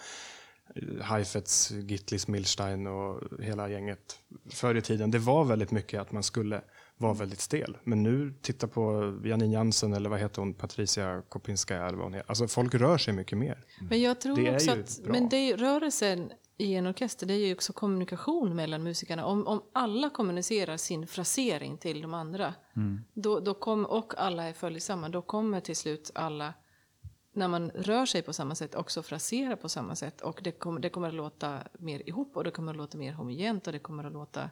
eh, 0.75 1.03
Heifetz, 1.05 1.71
Gittlis, 1.71 2.27
Milstein 2.27 2.87
och 2.87 3.21
hela 3.43 3.69
gänget 3.69 4.19
förr 4.49 4.75
i 4.75 4.81
tiden. 4.81 5.11
Det 5.11 5.19
var 5.19 5.43
väldigt 5.45 5.71
mycket 5.71 6.01
att 6.01 6.11
man 6.11 6.23
skulle 6.23 6.61
vara 6.97 7.13
väldigt 7.13 7.39
stel. 7.41 7.77
Men 7.83 8.03
nu, 8.03 8.33
titta 8.41 8.67
på 8.67 9.13
Janine 9.25 9.53
Jansen 9.53 9.93
eller 9.93 10.09
vad 10.09 10.19
heter 10.19 10.41
hon, 10.41 10.53
Patricia 10.53 11.21
Kopinska 11.29 11.75
eller 11.77 11.97
vad 11.97 12.05
hon 12.05 12.13
heter. 12.13 12.29
Alltså 12.29 12.47
folk 12.47 12.73
rör 12.75 12.97
sig 12.97 13.13
mycket 13.13 13.37
mer. 13.37 13.65
Men 13.89 14.01
jag 14.01 14.21
tror 14.21 14.35
Det 14.35 14.55
också 14.55 14.71
att 14.71 14.99
men 15.03 15.29
det 15.29 15.55
rörelsen 15.55 16.31
i 16.57 16.75
en 16.75 16.87
orkester 16.87 17.27
det 17.27 17.33
är 17.33 17.47
ju 17.47 17.53
också 17.53 17.73
kommunikation 17.73 18.55
mellan 18.55 18.83
musikerna. 18.83 19.25
Om, 19.25 19.47
om 19.47 19.63
alla 19.73 20.09
kommunicerar 20.09 20.77
sin 20.77 21.07
frasering 21.07 21.77
till 21.77 22.01
de 22.01 22.13
andra 22.13 22.53
då, 23.13 23.39
då 23.39 23.53
kom, 23.53 23.85
och 23.85 24.13
alla 24.17 24.43
är 24.43 24.53
följsamma, 24.53 25.09
då 25.09 25.21
kommer 25.21 25.59
till 25.59 25.75
slut 25.75 26.11
alla 26.15 26.53
när 27.33 27.47
man 27.47 27.69
rör 27.69 28.05
sig 28.05 28.21
på 28.21 28.33
samma 28.33 28.55
sätt 28.55 28.75
också 28.75 29.03
frasera 29.03 29.57
på 29.57 29.69
samma 29.69 29.95
sätt 29.95 30.21
och 30.21 30.39
det 30.43 30.51
kommer, 30.51 30.79
det 30.79 30.89
kommer 30.89 31.07
att 31.07 31.13
låta 31.13 31.59
mer 31.79 32.09
ihop 32.09 32.37
och 32.37 32.43
det 32.43 32.51
kommer 32.51 32.71
att 32.71 32.77
låta 32.77 32.97
mer 32.97 33.13
homogent 33.13 33.67
och 33.67 33.73
det 33.73 33.79
kommer 33.79 34.03
att 34.03 34.13
låta 34.13 34.49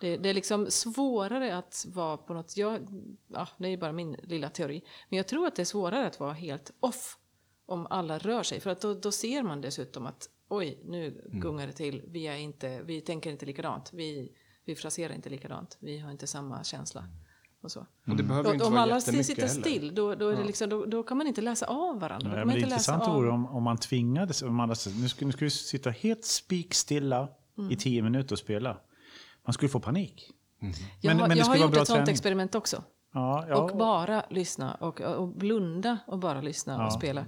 det, 0.00 0.16
det 0.16 0.28
är 0.28 0.34
liksom 0.34 0.70
svårare 0.70 1.56
att 1.56 1.86
vara 1.88 2.16
på 2.16 2.34
något, 2.34 2.56
jag, 2.56 2.86
ja, 3.28 3.48
det 3.56 3.68
är 3.68 3.76
bara 3.76 3.92
min 3.92 4.16
lilla 4.22 4.48
teori, 4.48 4.82
men 5.08 5.16
jag 5.16 5.28
tror 5.28 5.46
att 5.46 5.56
det 5.56 5.62
är 5.62 5.66
svårare 5.66 6.06
att 6.06 6.20
vara 6.20 6.32
helt 6.32 6.72
off 6.80 7.18
om 7.66 7.86
alla 7.90 8.18
rör 8.18 8.42
sig. 8.42 8.60
För 8.60 8.70
att 8.70 8.80
då, 8.80 8.94
då 8.94 9.12
ser 9.12 9.42
man 9.42 9.60
dessutom 9.60 10.06
att 10.06 10.28
oj, 10.48 10.78
nu 10.84 11.24
gungar 11.32 11.66
det 11.66 11.72
till, 11.72 12.02
vi, 12.08 12.26
är 12.26 12.36
inte, 12.36 12.82
vi 12.82 13.00
tänker 13.00 13.30
inte 13.30 13.46
likadant, 13.46 13.90
vi, 13.92 14.32
vi 14.64 14.74
fraserar 14.74 15.14
inte 15.14 15.30
likadant, 15.30 15.76
vi 15.80 15.98
har 15.98 16.10
inte 16.10 16.26
samma 16.26 16.64
känsla. 16.64 17.04
Och 17.62 17.70
så. 17.72 17.86
Och 18.06 18.16
det 18.16 18.22
behöver 18.22 18.48
Och, 18.48 18.54
inte 18.54 18.66
om 18.66 18.72
vara 18.72 18.82
alla 18.82 19.00
sitter 19.00 19.34
heller. 19.34 19.48
still, 19.48 19.94
då, 19.94 20.14
då, 20.14 20.28
är 20.28 20.36
det 20.36 20.44
liksom, 20.44 20.68
då, 20.68 20.84
då 20.86 21.02
kan 21.02 21.16
man 21.18 21.26
inte 21.26 21.40
läsa 21.40 21.66
av 21.66 22.00
varandra. 22.00 22.28
Nej, 22.28 22.38
men 22.38 22.46
man 22.46 22.54
det 22.56 22.60
intressanta 22.62 23.12
vore 23.14 23.30
om, 23.30 23.46
om 23.46 23.62
man 23.62 23.76
tvingades, 23.78 24.42
om 24.42 24.60
alla, 24.60 24.74
nu, 25.00 25.08
ska, 25.08 25.26
nu 25.26 25.32
ska 25.32 25.44
vi 25.44 25.50
sitta 25.50 25.90
helt 25.90 26.24
spikstilla 26.24 27.28
Mm. 27.58 27.70
i 27.70 27.76
tio 27.76 28.02
minuter 28.02 28.32
och 28.34 28.38
spela. 28.38 28.80
Man 29.46 29.52
skulle 29.52 29.68
få 29.68 29.80
panik. 29.80 30.30
Jag 30.60 30.70
Men- 31.10 31.20
har, 31.20 31.28
men 31.28 31.36
det 31.36 31.42
jag 31.42 31.46
har 31.46 31.56
gjort 31.56 31.70
ett 31.76 31.86
sånt 31.86 31.96
träning. 31.98 32.12
experiment 32.12 32.54
också. 32.54 32.82
Ja, 33.14 33.46
ja, 33.48 33.56
Och 33.62 33.76
bara 33.78 34.24
lyssna 34.30 34.74
och, 34.74 35.00
och 35.00 35.28
blunda 35.28 35.98
och 36.06 36.18
bara 36.18 36.40
lyssna 36.40 36.72
Ja. 36.72 36.86
och 36.86 36.92
spela. 36.92 37.26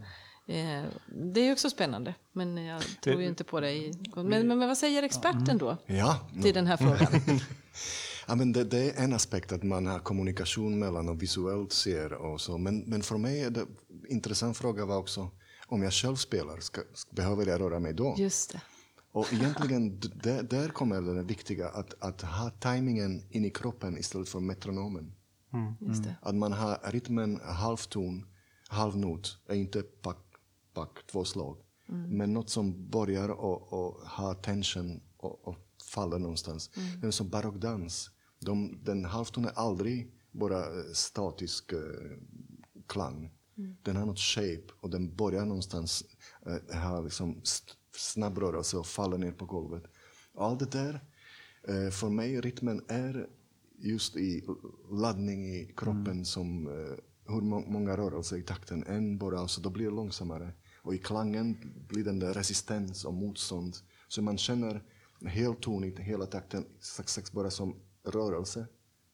Eh, 0.48 0.84
det 1.06 1.40
är 1.40 1.52
också 1.52 1.70
spännande, 1.70 2.14
men 2.32 2.56
jag 2.56 2.82
tror 3.00 3.20
ju 3.20 3.28
inte 3.28 3.44
på 3.44 3.60
det. 3.60 3.72
I, 3.72 3.92
men, 4.16 4.48
men, 4.48 4.58
vad 4.58 4.78
säger 4.78 5.02
experten 5.02 5.58
då 5.58 5.76
Ja, 5.86 6.28
till 6.42 6.54
den 6.54 6.66
här 6.66 6.76
frågan? 6.76 7.40
Ja, 8.28 8.34
men 8.34 8.52
det, 8.52 8.64
det 8.64 8.90
är 8.90 9.04
en 9.04 9.12
aspekt 9.12 9.52
att 9.52 9.62
man 9.62 9.86
har 9.86 9.98
kommunikation 9.98 10.78
mellan 10.78 11.08
och 11.08 11.22
visuellt 11.22 11.72
ser 11.72 12.12
och 12.12 12.40
så. 12.40 12.58
Men, 12.58 12.78
men 12.78 13.02
för 13.02 13.18
mig 13.18 13.42
är 13.42 13.50
det 13.50 13.66
intressant 14.08 14.56
fråga 14.56 14.84
var 14.84 14.96
också 14.96 15.30
om 15.66 15.82
jag 15.82 15.92
själv 15.92 16.16
spelar, 16.16 16.60
ska, 16.60 16.80
behöver 17.10 17.46
jag 17.46 17.60
röra 17.60 17.78
mig 17.78 17.92
då? 17.92 18.14
Just 18.18 18.52
det. 18.52 18.60
Och 19.12 19.32
egentligen, 19.32 20.00
där, 20.22 20.42
där 20.42 20.68
kommer 20.68 21.00
det 21.00 21.22
viktiga, 21.22 21.68
att, 21.68 21.94
att 21.98 22.22
ha 22.22 22.50
tajmingen 22.50 23.22
in 23.30 23.44
i 23.44 23.50
kroppen 23.50 23.98
istället 23.98 24.28
för 24.28 24.40
metronomen. 24.40 25.12
Just 25.80 26.04
det. 26.04 26.14
Att 26.22 26.34
man 26.34 26.52
har 26.52 26.80
rytmen 26.84 27.40
halvton, 27.44 28.24
halvnot, 28.68 29.38
inte 29.50 29.82
pack, 29.82 30.16
pack, 30.78 31.06
två 31.06 31.24
slag. 31.24 31.56
Men 32.08 32.32
något 32.32 32.50
som 32.50 32.90
börjar 32.90 33.28
och, 33.28 33.72
och 33.72 34.08
ha 34.08 34.34
tension 34.34 35.00
och, 35.16 35.48
och 35.48 35.56
faller 35.94 36.18
någonstans. 36.18 36.70
Det 37.00 37.06
är 37.06 37.10
som 37.10 37.28
barockdans. 37.28 38.10
De, 38.40 38.78
den 38.84 39.04
halvton 39.04 39.44
är 39.44 39.52
aldrig 39.58 40.12
bara 40.30 40.58
eh, 40.58 40.92
statisk 40.92 41.72
eh, 41.72 41.78
klang. 42.86 43.30
Den 43.82 43.96
har 43.96 44.06
något 44.06 44.18
shape 44.18 44.66
och 44.80 44.90
den 44.90 45.16
börjar 45.16 45.44
någonstans 45.46 46.04
eh, 46.46 46.80
ha 46.80 47.00
liksom 47.00 47.40
snabb 47.96 48.38
rörelse 48.38 48.76
och 48.76 48.86
faller 48.86 49.18
ner 49.18 49.32
på 49.32 49.46
golvet. 49.46 49.84
Allt 50.34 50.58
det 50.58 50.70
där, 50.70 51.00
eh, 51.68 51.90
för 51.90 52.08
mig 52.08 52.40
rytmen 52.40 52.84
är 52.88 53.28
just 53.78 54.16
i 54.16 54.44
laddning 54.90 55.46
i 55.54 55.72
kroppen 55.76 56.24
som 56.24 56.66
eh, 56.66 56.94
hur 57.34 57.40
må- 57.40 57.66
många 57.66 57.96
rörelser 57.96 58.36
i 58.36 58.42
takten 58.42 58.84
än 58.86 59.18
bara, 59.18 59.38
alltså 59.38 59.60
då 59.60 59.70
blir 59.70 59.84
det 59.84 59.96
långsammare. 59.96 60.52
Och 60.88 60.94
i 60.94 60.98
klangen 60.98 61.72
blir 61.88 62.04
den 62.04 62.18
där 62.18 62.34
resistens 62.34 63.04
och 63.04 63.14
motstånd. 63.14 63.76
Så 64.08 64.22
man 64.22 64.38
känner 64.38 64.82
helt 65.26 65.60
tonigt 65.60 65.98
hela 65.98 66.26
takten, 66.26 66.64
sax, 66.80 67.12
sax 67.12 67.32
bara 67.32 67.50
som 67.50 67.76
rörelse 68.04 68.66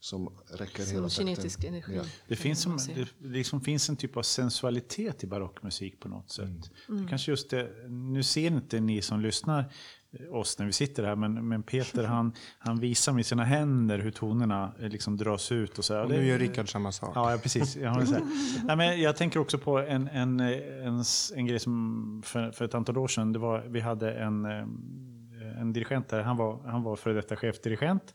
som 0.05 0.29
räcker 0.51 0.79
hela 0.87 1.09
Som 1.09 1.09
takten. 1.09 1.27
kinetisk 1.27 1.65
energi. 1.65 1.97
Ja. 1.97 2.03
Det 2.29 2.37
finns, 2.37 2.63
som, 2.63 2.79
det 2.95 3.09
liksom 3.29 3.61
finns 3.61 3.89
en 3.89 3.97
typ 3.97 4.17
av 4.17 4.23
sensualitet 4.23 5.25
i 5.25 5.27
barockmusik 5.27 6.01
på 6.01 6.09
något 6.09 6.31
sätt. 6.31 6.71
Det 6.89 7.07
kanske 7.09 7.31
just 7.31 7.51
det, 7.51 7.71
nu 7.89 8.23
ser 8.23 8.47
inte 8.47 8.81
ni 8.81 9.03
som 9.03 9.21
lyssnar 9.21 9.65
eh, 10.13 10.35
oss 10.35 10.59
när 10.59 10.67
vi 10.67 10.73
sitter 10.73 11.05
här, 11.05 11.17
men, 11.17 11.49
men 11.49 11.63
Peter 11.63 12.05
han, 12.05 12.33
han 12.59 12.81
visar 12.81 13.13
med 13.13 13.27
sina 13.27 13.45
händer 13.45 13.99
hur 13.99 14.11
tonerna 14.11 14.73
eh, 14.81 14.89
liksom 14.89 15.17
dras 15.17 15.53
ut. 15.53 15.79
Och 15.79 15.85
så. 15.85 16.03
Och 16.03 16.09
nu 16.09 16.27
gör 16.27 16.39
Rickard 16.39 16.73
samma 16.73 16.93
sak. 16.93 17.13
Ja, 17.15 17.33
ja 17.33 17.39
precis. 17.39 17.77
Jag, 17.77 17.91
har 17.91 18.05
så. 18.05 18.19
Nej, 18.65 18.77
men 18.77 19.01
jag 19.01 19.17
tänker 19.17 19.41
också 19.41 19.59
på 19.59 19.79
en, 19.79 20.09
en, 20.09 20.41
en, 20.41 21.01
s- 21.01 21.33
en 21.37 21.47
grej 21.47 21.59
som 21.59 22.23
för, 22.25 22.51
för 22.51 22.65
ett 22.65 22.75
antal 22.75 22.99
år 22.99 23.09
sedan. 23.09 23.33
Det 23.33 23.39
var, 23.39 23.61
vi 23.69 23.81
hade 23.81 24.13
en, 24.15 24.45
eh, 24.45 25.61
en 25.61 25.73
dirigent 25.73 26.09
där. 26.09 26.23
Han 26.23 26.37
var, 26.37 26.63
han 26.67 26.83
var 26.83 26.97
före 26.97 27.15
detta 27.15 27.37
chefdirigent. 27.37 28.15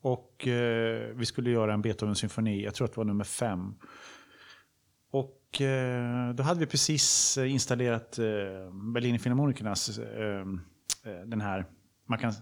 Och 0.00 0.48
eh, 0.48 1.14
vi 1.14 1.26
skulle 1.26 1.50
göra 1.50 1.74
en 1.74 1.82
Beethoven-symfoni. 1.82 2.64
Jag 2.64 2.74
tror 2.74 2.84
att 2.84 2.92
det 2.92 3.00
var 3.00 3.04
nummer 3.04 3.24
fem. 3.24 3.74
Och 5.10 5.60
eh, 5.60 6.34
då 6.34 6.42
hade 6.42 6.60
vi 6.60 6.66
precis 6.66 7.38
eh, 7.38 7.52
installerat 7.52 8.18
eh, 8.18 8.24
Berlin 8.94 9.18
Philharmonikernas 9.18 9.98
eh, 9.98 10.40
eh, 11.04 11.20
den 11.26 11.40
här, 11.40 11.66
man 12.06 12.18
kan 12.18 12.32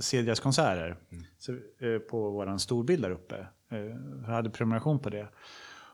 se 0.00 0.22
deras 0.22 0.40
konserter 0.40 0.96
så, 1.38 1.52
eh, 1.52 1.98
på 2.10 2.30
vår 2.30 2.58
storbild 2.58 3.02
där 3.02 3.10
uppe. 3.10 3.46
Eh, 3.70 3.78
jag 4.26 4.34
hade 4.34 4.50
prenumeration 4.50 4.98
på 4.98 5.10
det. 5.10 5.28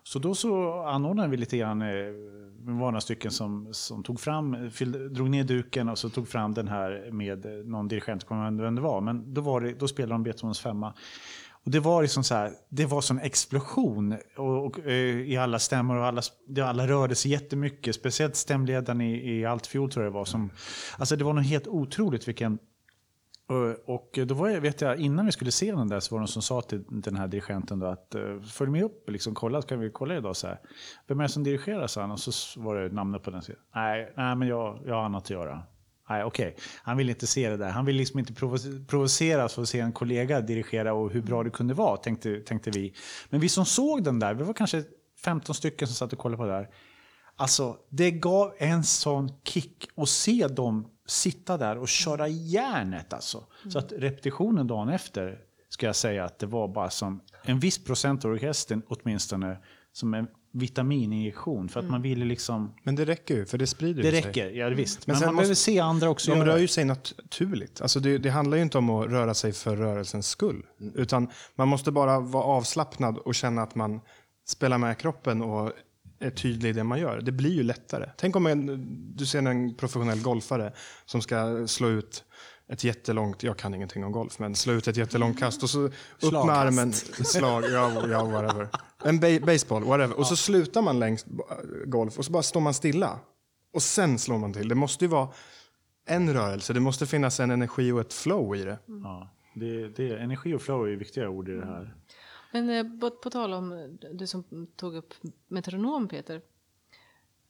Så 0.02 0.18
då 0.18 0.34
så 0.34 0.82
anordnade 0.82 1.28
vi 1.28 1.36
lite 1.36 1.56
grann, 1.58 1.82
eh, 1.82 1.88
vi 1.88 2.66
det 2.66 2.72
var 2.72 2.86
några 2.90 3.00
stycken 3.00 3.30
som, 3.30 3.68
som 3.72 4.02
tog 4.02 4.20
fram, 4.20 4.70
fyllde, 4.70 5.08
drog 5.08 5.30
ner 5.30 5.44
duken 5.44 5.88
och 5.88 5.98
så 5.98 6.08
tog 6.10 6.28
fram 6.28 6.54
den 6.54 6.68
här 6.68 7.08
med 7.12 7.46
eh, 7.46 7.52
någon 7.52 7.88
dirigent, 7.88 8.22
jag 8.22 8.28
kommer 8.28 8.48
inte 8.48 8.62
vem 8.62 8.74
det 8.74 8.80
var, 8.80 9.00
men 9.00 9.34
då, 9.34 9.40
var 9.40 9.60
det, 9.60 9.72
då 9.72 9.88
spelade 9.88 10.14
de 10.14 10.22
Beethovens 10.22 10.60
femma. 10.60 10.94
Och 11.64 11.70
det 11.70 11.80
var 11.80 12.02
liksom 12.02 12.24
så 12.24 12.34
här, 12.34 12.52
det 12.68 12.86
var 12.86 13.00
sån 13.00 13.18
explosion 13.18 14.16
och, 14.36 14.66
och, 14.66 14.78
eh, 14.78 15.20
i 15.20 15.36
alla 15.36 15.58
stämmor 15.58 15.96
och 15.96 16.06
alla, 16.06 16.22
det- 16.48 16.62
alla 16.62 16.86
rörde 16.86 17.14
sig 17.14 17.30
jättemycket. 17.30 17.94
Speciellt 17.94 18.36
stämledaren 18.36 19.00
i, 19.00 19.38
i 19.38 19.44
Altfjord 19.44 19.90
tror 19.92 20.04
jag 20.04 20.12
det 20.12 20.18
var. 20.18 20.24
Som, 20.24 20.50
alltså 20.98 21.16
det 21.16 21.24
var 21.24 21.32
något 21.32 21.46
helt 21.46 21.66
otroligt 21.66 22.28
vilken... 22.28 22.58
Eh, 23.50 23.74
och, 23.86 24.18
då 24.26 24.34
var 24.34 24.48
jag, 24.48 24.60
vet 24.60 24.80
jag, 24.80 25.00
innan 25.00 25.26
vi 25.26 25.32
skulle 25.32 25.52
se 25.52 25.72
den 25.72 25.88
där 25.88 26.00
så 26.00 26.14
var 26.14 26.18
det 26.18 26.20
någon 26.20 26.28
som 26.28 26.42
sa 26.42 26.60
till 26.60 26.84
den 26.88 27.16
här 27.16 27.28
dirigenten 27.28 27.78
då 27.78 27.86
att 27.86 28.14
eh, 28.14 28.40
följ 28.40 28.70
med 28.70 28.84
upp, 28.84 29.10
liksom, 29.10 29.34
kolla, 29.34 29.62
kan 29.62 29.80
vi 29.80 29.90
kolla 29.90 30.16
idag 30.16 30.36
så 30.36 30.46
här. 30.46 30.60
Vem 31.06 31.20
är 31.20 31.22
det 31.22 31.28
som 31.28 31.44
dirigerar, 31.44 31.86
sa 31.86 32.00
han. 32.00 32.10
Och 32.10 32.20
så 32.20 32.60
var 32.60 32.76
det 32.76 32.94
namnet 32.94 33.22
på 33.22 33.30
den. 33.30 33.42
Så, 33.42 33.52
nej, 33.74 34.12
nej, 34.16 34.36
men 34.36 34.48
jag, 34.48 34.78
jag 34.86 34.94
har 34.94 35.02
annat 35.02 35.22
att 35.22 35.30
göra. 35.30 35.62
Nej, 36.08 36.24
okej. 36.24 36.56
Han 36.82 36.96
vill 36.96 37.10
inte 37.10 37.26
se 37.26 37.50
det 37.50 37.56
där. 37.56 37.70
Han 37.70 37.84
vill 37.84 37.96
liksom 37.96 38.18
inte 38.18 38.34
provoceras 38.88 39.54
för 39.54 39.62
att 39.62 39.68
se 39.68 39.80
en 39.80 39.92
kollega 39.92 40.40
dirigera 40.40 40.94
och 40.94 41.10
hur 41.10 41.22
bra 41.22 41.42
det 41.42 41.50
kunde 41.50 41.74
vara, 41.74 41.96
tänkte, 41.96 42.40
tänkte 42.40 42.70
vi. 42.70 42.94
Men 43.28 43.40
vi 43.40 43.48
som 43.48 43.64
såg 43.64 44.04
den 44.04 44.18
där, 44.18 44.34
vi 44.34 44.44
var 44.44 44.54
kanske 44.54 44.84
15 45.24 45.54
stycken 45.54 45.88
som 45.88 45.94
satt 45.94 46.12
och 46.12 46.18
kollade 46.18 46.36
på 46.36 46.46
det 46.46 46.52
där. 46.52 46.68
Alltså, 47.36 47.76
det 47.88 48.10
gav 48.10 48.54
en 48.58 48.84
sån 48.84 49.32
kick 49.44 49.88
att 49.96 50.08
se 50.08 50.48
dem 50.48 50.86
sitta 51.10 51.56
där 51.56 51.78
och 51.78 51.88
köra 51.88 52.28
järnet. 52.28 53.12
Alltså. 53.12 53.44
Så 53.68 53.78
att 53.78 53.92
repetitionen 53.96 54.66
dagen 54.66 54.88
efter, 54.88 55.38
ska 55.68 55.86
jag 55.86 55.96
säga 55.96 56.24
att 56.24 56.38
det 56.38 56.46
var 56.46 56.68
bara 56.68 56.90
som 56.90 57.20
en 57.42 57.58
viss 57.58 57.84
procent 57.84 58.24
av 58.24 58.30
orkestern 58.30 58.82
åtminstone, 58.88 59.56
som 59.92 60.14
en 60.14 60.26
vitamininjektion. 60.52 61.68
För 61.68 61.80
att 61.80 61.90
man 61.90 62.02
ville 62.02 62.24
liksom... 62.24 62.74
Men 62.82 62.94
det 62.94 63.04
räcker 63.04 63.34
ju, 63.34 63.46
för 63.46 63.58
det 63.58 63.66
sprider 63.66 64.02
Det 64.02 64.10
sig. 64.10 64.20
räcker, 64.20 64.50
ja 64.50 64.68
visst. 64.68 65.06
Men 65.06 65.16
Men, 65.18 65.26
man 65.26 65.34
måste- 65.34 65.54
se 65.54 65.78
andra 65.80 66.08
också 66.10 66.30
De 66.34 66.44
rör 66.44 66.54
det. 66.54 66.60
ju 66.60 66.68
sig 66.68 66.84
naturligt. 66.84 67.80
Alltså 67.80 68.00
det, 68.00 68.18
det 68.18 68.30
handlar 68.30 68.56
ju 68.56 68.62
inte 68.62 68.78
om 68.78 68.90
att 68.90 69.06
röra 69.10 69.34
sig 69.34 69.52
för 69.52 69.76
rörelsens 69.76 70.28
skull. 70.28 70.66
Utan 70.94 71.28
man 71.54 71.68
måste 71.68 71.90
bara 71.92 72.20
vara 72.20 72.44
avslappnad 72.44 73.18
och 73.18 73.34
känna 73.34 73.62
att 73.62 73.74
man 73.74 74.00
spelar 74.46 74.78
med 74.78 74.98
kroppen 74.98 75.42
och 75.42 75.72
är 76.20 76.30
tydlig 76.30 76.68
i 76.70 76.72
det 76.72 76.84
man 76.84 76.98
gör. 77.00 77.20
Det 77.20 77.32
blir 77.32 77.50
ju 77.50 77.62
lättare. 77.62 78.10
Tänk 78.16 78.36
om 78.36 78.46
en, 78.46 78.86
du 79.16 79.26
ser 79.26 79.38
en 79.38 79.74
professionell 79.74 80.22
golfare 80.22 80.72
som 81.04 81.22
ska 81.22 81.66
slå 81.66 81.88
ut 81.88 82.24
ett 82.68 82.84
jättelångt, 82.84 83.42
jag 83.42 83.56
kan 83.56 83.74
ingenting 83.74 84.04
om 84.04 84.12
golf, 84.12 84.38
men 84.38 84.54
slå 84.54 84.72
ut 84.72 84.88
ett 84.88 84.96
jättelångt 84.96 85.38
kast 85.38 85.62
och 85.62 85.70
så 85.70 85.80
upp 85.80 85.92
med 86.22 86.30
Slagkast. 86.30 86.50
armen, 86.56 86.92
slag, 87.24 87.64
ja, 87.64 88.06
ja 88.08 88.24
whatever. 88.24 88.68
En 89.04 89.20
ba- 89.20 89.46
baseball, 89.46 89.84
whatever. 89.84 90.18
Och 90.18 90.26
så 90.26 90.36
slutar 90.36 90.82
man 90.82 90.98
längs 90.98 91.24
b- 91.26 91.42
golf 91.86 92.18
och 92.18 92.24
så 92.24 92.32
bara 92.32 92.42
står 92.42 92.60
man 92.60 92.74
stilla. 92.74 93.18
Och 93.74 93.82
sen 93.82 94.18
slår 94.18 94.38
man 94.38 94.52
till. 94.52 94.68
Det 94.68 94.74
måste 94.74 95.04
ju 95.04 95.08
vara 95.08 95.28
en 96.06 96.32
rörelse, 96.34 96.72
det 96.72 96.80
måste 96.80 97.06
finnas 97.06 97.40
en 97.40 97.50
energi 97.50 97.92
och 97.92 98.00
ett 98.00 98.12
flow 98.12 98.56
i 98.56 98.64
det. 98.64 98.78
Ja, 98.86 99.30
det, 99.54 99.88
det, 99.88 100.16
energi 100.18 100.54
och 100.54 100.62
flow 100.62 100.88
är 100.88 100.96
viktiga 100.96 101.28
ord 101.28 101.48
i 101.48 101.52
det 101.52 101.66
här. 101.66 101.94
Men 102.52 102.70
eh, 102.70 103.10
på, 103.10 103.30
tal 103.30 103.52
om 103.52 103.72
eh, 103.72 104.08
du 104.12 104.26
som 104.26 104.66
tog 104.76 104.94
upp 104.94 105.14
metronom 105.48 106.08
Peter. 106.08 106.42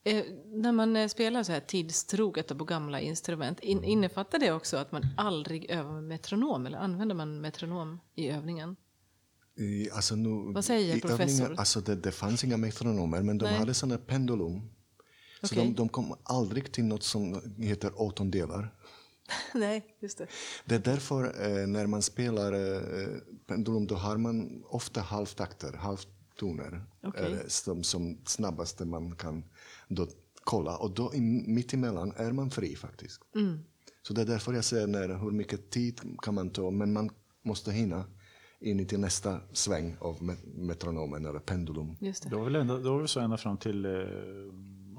Eh, 0.04 0.24
när 0.46 0.72
man 0.72 1.08
spelar 1.08 1.42
så 1.42 1.52
här 1.52 1.60
tidstroget 1.60 2.50
och 2.50 2.58
på 2.58 2.64
gamla 2.64 3.00
instrument, 3.00 3.60
in, 3.60 3.84
innefattar 3.84 4.38
det 4.38 4.52
också 4.52 4.76
att 4.76 4.92
man 4.92 5.02
aldrig 5.16 5.70
övar 5.70 5.92
med 5.92 6.04
metronom 6.04 6.66
eller 6.66 6.78
använder 6.78 7.14
man 7.14 7.40
metronom 7.40 8.00
i 8.14 8.28
övningen? 8.28 8.76
I, 9.56 9.90
alltså 9.90 10.14
nu, 10.16 10.52
Vad 10.54 10.64
säger 10.64 11.00
professor? 11.00 11.22
övningen- 11.44 11.58
Alltså 11.58 11.80
det, 11.80 11.94
det 11.96 12.12
fanns 12.12 12.44
inga 12.44 12.56
metronomer, 12.56 13.22
men 13.22 13.38
de 13.38 13.44
Nej. 13.44 13.54
hade 13.58 13.74
sådana 13.74 13.98
pendulum. 13.98 14.70
Så 15.42 15.54
de, 15.54 15.74
de 15.74 15.88
kom 15.88 16.14
aldrig 16.22 16.72
till 16.72 16.84
något 16.84 17.02
som 17.02 17.40
heter 17.58 18.00
åttondelar. 18.02 18.74
Nej, 19.54 19.96
just 20.00 20.18
det. 20.18 20.26
Det 20.64 20.74
är 20.74 20.78
därför 20.78 21.24
eh, 21.24 21.66
när 21.66 21.86
man 21.86 22.02
spelar 22.02 22.52
eh, 22.52 23.08
pendulum 23.46 23.86
då 23.86 23.94
har 23.94 24.16
man 24.16 24.64
ofta 24.66 25.00
halvtakter, 25.00 25.72
halvtoner. 25.72 26.84
Är 27.14 27.30
det 27.30 27.50
som, 27.50 27.82
som 27.82 28.18
snabbaste 28.24 28.84
man 28.84 29.16
kan 29.16 29.44
då 29.88 30.06
kolla. 30.44 30.76
Och 30.76 30.90
då 30.90 31.14
i, 31.14 31.20
mitt 31.46 31.72
emellan 31.74 32.12
är 32.16 32.32
man 32.32 32.50
fri 32.50 32.76
faktiskt. 32.76 33.20
Mm. 33.34 33.58
Så 34.02 34.12
det 34.14 34.20
är 34.20 34.26
därför 34.26 34.52
jag 34.52 34.64
säger 34.64 34.86
när, 34.86 35.08
hur 35.18 35.30
mycket 35.30 35.70
tid 35.70 36.00
kan 36.22 36.34
man 36.34 36.50
ta, 36.50 36.70
men 36.70 36.92
man 36.92 37.10
måste 37.42 37.72
hinna 37.72 38.04
in 38.60 38.86
till 38.86 39.00
nästa 39.00 39.40
sväng 39.52 39.96
av 40.00 40.22
met- 40.22 40.46
metronomen 40.56 41.26
eller 41.26 41.38
pendulum. 41.38 41.96
Just 42.00 42.22
det. 42.22 42.36
Var 42.36 42.44
väl 42.44 42.66
det 42.66 42.90
var 42.90 42.98
väl 42.98 43.08
så 43.08 43.20
ända 43.20 43.36
fram 43.36 43.56
till 43.56 43.84
eh, 43.84 43.90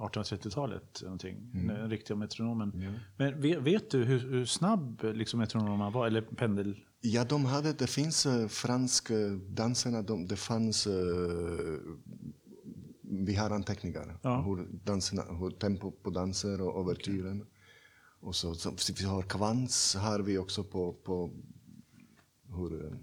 1830-talet, 0.01 1.01
någonting, 1.03 1.51
den 1.67 1.89
riktiga 1.89 2.17
metronomen. 2.17 2.99
Men 3.17 3.41
vet, 3.41 3.61
vet 3.61 3.91
du 3.91 4.03
hur, 4.03 4.19
hur 4.19 4.45
snabb 4.45 5.03
liksom, 5.03 5.39
metronomen 5.39 5.93
var, 5.93 6.07
eller 6.07 6.21
pendel? 6.21 6.79
Ja, 7.01 7.23
de 7.23 7.45
hade, 7.45 7.73
det 7.73 7.87
finns 7.87 8.25
uh, 8.25 8.47
franska 8.47 9.13
danserna, 9.49 10.01
de, 10.01 10.27
det 10.27 10.35
fanns, 10.35 10.87
eh, 10.87 10.93
vi 13.01 13.35
har 13.35 13.49
anteckningar, 13.49 14.17
Ja. 14.21 14.41
hur, 14.41 14.67
danserna, 14.83 15.21
hur 15.39 15.49
tempo 15.49 15.91
på 15.91 16.09
danser 16.09 16.61
och 16.61 16.79
overtyren. 16.79 17.45
Och 18.19 18.35
så, 18.35 18.55
så, 18.55 18.71
vi 18.99 19.05
har 19.05 19.21
kvans 19.21 19.95
har 19.95 20.19
vi 20.19 20.37
också 20.37 20.63
på, 20.63 20.93
på 20.93 21.31
hur 22.55 22.73
uh, 22.85 22.93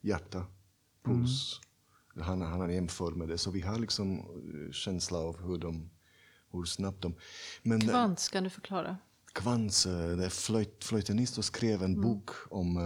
hjärta, 0.00 0.46
puls. 1.04 1.60
Han, 2.20 2.42
han 2.42 2.74
jämför 2.74 3.10
med 3.10 3.28
det, 3.28 3.38
så 3.38 3.50
vi 3.50 3.60
har 3.60 3.78
liksom 3.78 4.18
eh, 4.18 4.72
känsla 4.72 5.18
av 5.18 5.42
hur, 5.46 5.58
de, 5.58 5.90
hur 6.52 6.64
snabbt 6.64 7.02
de... 7.02 7.14
Men, 7.62 7.82
eh, 7.82 7.88
Kvants, 7.88 8.28
kan 8.28 8.44
du 8.44 8.50
förklara? 8.50 8.96
Kvans, 9.32 9.86
eh, 9.86 10.16
det 10.16 10.24
är 10.24 10.28
flöjt, 10.30 10.84
flöjtenist 10.84 11.38
och 11.38 11.44
skrev 11.44 11.82
en 11.82 12.00
bok 12.00 12.30
om 12.50 12.76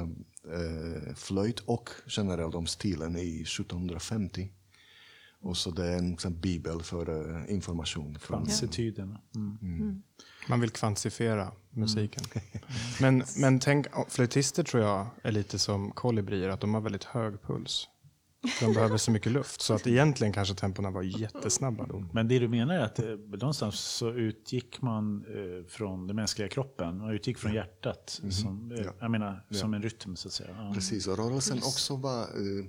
eh, 0.44 1.14
flöjt 1.14 1.61
och 1.61 1.90
generellt 2.07 2.55
om 2.55 2.66
stilen 2.66 3.16
i 3.16 3.42
1750. 3.42 4.51
Och 5.42 5.57
så 5.57 5.70
det 5.70 5.87
är 5.87 5.98
en 5.98 6.18
sån 6.18 6.40
bibel 6.40 6.83
för 6.83 7.35
eh, 7.37 7.55
information. 7.55 8.18
Från, 8.18 8.46
Kvantityden. 8.46 9.18
Mm. 9.35 10.03
Man 10.48 10.61
vill 10.61 10.70
kvantifiera 10.70 11.53
musiken. 11.70 12.25
Men, 13.01 13.25
men 13.37 13.61
tänk, 13.61 13.87
flöjtister 14.09 14.62
tror 14.62 14.83
jag 14.83 15.07
är 15.22 15.33
lite 15.33 15.59
som 15.59 15.90
kolibrier, 15.90 16.48
att 16.48 16.61
de 16.61 16.75
har 16.75 16.81
väldigt 16.81 17.05
hög 17.05 17.42
puls. 17.42 17.88
De 18.61 18.73
behöver 18.73 18.97
så 18.97 19.11
mycket 19.11 19.33
luft, 19.33 19.61
så 19.61 19.75
att 19.75 19.87
egentligen 19.87 20.33
kanske 20.33 20.55
tempona 20.55 20.91
var 20.91 21.03
jättesnabba 21.03 21.87
då. 21.87 22.05
Men 22.13 22.29
det 22.29 22.39
du 22.39 22.49
menar 22.49 22.75
är 22.75 22.81
att 22.81 22.99
eh, 22.99 23.07
någonstans 23.07 23.81
så 23.81 24.11
utgick 24.13 24.83
man 24.83 25.25
eh, 25.29 25.67
från 25.69 26.07
den 26.07 26.17
mänskliga 26.17 26.49
kroppen, 26.49 26.99
man 26.99 27.11
utgick 27.11 27.39
från 27.39 27.55
hjärtat, 27.55 28.21
som, 28.31 28.73
eh, 28.73 28.87
jag 29.01 29.11
menar, 29.11 29.47
som 29.51 29.75
en 29.75 29.83
rytm 29.83 30.17
så 30.17 30.29
att 30.29 30.35
säga. 30.35 30.51
Ja. 30.59 30.73
Precis, 30.75 31.07
och 31.07 31.17
rörelsen 31.17 31.59
också 31.59 31.97
var... 31.97 32.23
Eh, 32.23 32.65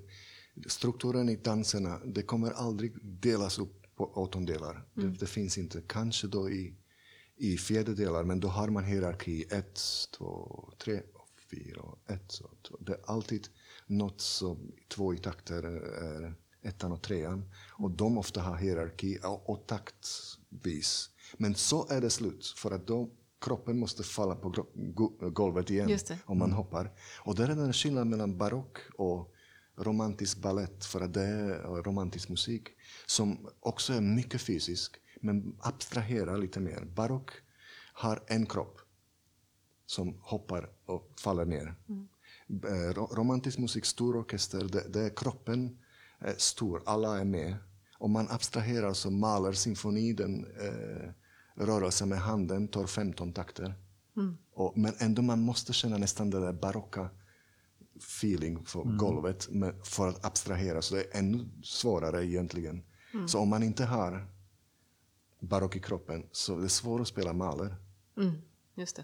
strukturen 0.67 1.29
i 1.29 1.35
danserna, 1.35 1.99
det 2.05 2.21
kommer 2.21 2.51
aldrig 2.51 2.93
delas 3.01 3.59
upp 3.59 3.95
på 3.95 4.05
åttondelar. 4.05 4.85
Det, 4.93 5.07
det 5.07 5.25
finns 5.25 5.57
inte. 5.57 5.81
Kanske 5.87 6.27
då 6.27 6.49
i, 6.49 6.75
i 7.37 7.57
fjärdedelar, 7.57 8.23
men 8.23 8.39
då 8.39 8.47
har 8.47 8.69
man 8.69 8.83
hierarki. 8.83 9.45
Ett, 9.51 9.79
två, 10.17 10.69
tre, 10.77 11.01
och 11.13 11.29
fyra, 11.51 11.81
och 11.81 12.11
ett, 12.11 12.39
och 12.39 12.57
två. 12.67 12.77
Det 12.79 12.91
är 12.91 12.99
alltid 13.05 13.47
något 13.97 14.21
som 14.21 14.71
två 14.87 15.13
i 15.13 15.17
takter 15.17 15.63
är 15.63 16.35
ettan 16.61 16.91
och 16.91 17.01
trean. 17.01 17.49
Och 17.71 17.91
de 17.91 18.17
ofta 18.17 18.41
har 18.41 18.55
hierarki 18.57 19.19
och, 19.23 19.49
och 19.49 19.67
taktvis. 19.67 21.09
Men 21.37 21.55
så 21.55 21.87
är 21.89 22.01
det 22.01 22.09
slut, 22.09 22.45
för 22.57 22.71
att 22.71 22.87
då 22.87 23.09
kroppen 23.41 23.79
måste 23.79 24.03
falla 24.03 24.35
på 24.35 24.65
golvet 25.33 25.69
igen 25.69 25.87
det. 26.07 26.19
om 26.25 26.37
man 26.37 26.51
hoppar. 26.51 26.91
Och 27.25 27.35
där 27.35 27.49
är 27.49 27.55
den 27.55 27.73
skillnaden 27.73 28.09
mellan 28.09 28.37
barock 28.37 28.77
och 28.97 29.33
romantisk 29.77 30.37
ballett, 30.37 30.85
för 30.85 31.01
att 31.01 31.13
det 31.13 31.21
är 31.21 31.83
romantisk 31.83 32.29
musik, 32.29 32.67
som 33.05 33.49
också 33.59 33.93
är 33.93 34.01
mycket 34.01 34.41
fysisk, 34.41 34.95
men 35.21 35.55
abstraherar 35.59 36.37
lite 36.37 36.59
mer. 36.59 36.85
Barock 36.85 37.31
har 37.93 38.23
en 38.27 38.45
kropp 38.45 38.79
som 39.85 40.17
hoppar 40.21 40.69
och 40.85 41.13
faller 41.19 41.45
ner. 41.45 41.75
Ro- 41.87 42.07
Romantisk 43.11 43.57
musik, 43.57 43.85
stor 43.85 44.15
orkester, 44.17 44.63
det, 44.63 44.93
det 44.93 45.01
är 45.01 45.15
kroppen 45.15 45.77
är 46.19 46.35
stor, 46.37 46.83
alla 46.85 47.19
är 47.19 47.25
med. 47.25 47.55
Och 47.97 48.09
man 48.09 48.27
abstraherar, 48.29 48.93
så 48.93 49.11
maler 49.11 49.51
symfoni, 49.51 50.13
den 50.13 50.45
eh, 50.45 51.09
rörelsen 51.55 52.09
med 52.09 52.19
handen 52.19 52.67
tar 52.67 52.87
15 52.87 53.33
takter. 53.33 53.75
Och, 54.53 54.77
men 54.77 54.93
ändå 54.99 55.21
man 55.21 55.41
måste 55.41 55.73
känna 55.73 55.97
nästan 55.97 56.29
den 56.29 56.41
där 56.41 56.53
barocka 56.53 57.09
feeling 57.97 58.65
för 58.65 58.83
golvet 58.97 59.49
med, 59.49 59.75
för 59.83 60.07
att 60.07 60.25
abstrahera. 60.25 60.81
Så 60.81 60.95
det 60.95 61.01
är 61.01 61.19
ännu 61.19 61.49
svårare 61.63 62.25
egentligen. 62.25 62.83
Så 63.27 63.39
om 63.39 63.49
man 63.49 63.63
inte 63.63 63.85
har 63.85 64.27
barock 65.39 65.75
i 65.75 65.79
kroppen 65.79 66.27
så 66.31 66.57
det 66.57 66.63
är 66.63 66.67
svårt 66.67 67.01
att 67.01 67.07
spela 67.07 67.33
maler. 67.33 67.75
Mm, 68.17 68.31
just 68.75 68.95
det. 68.95 69.03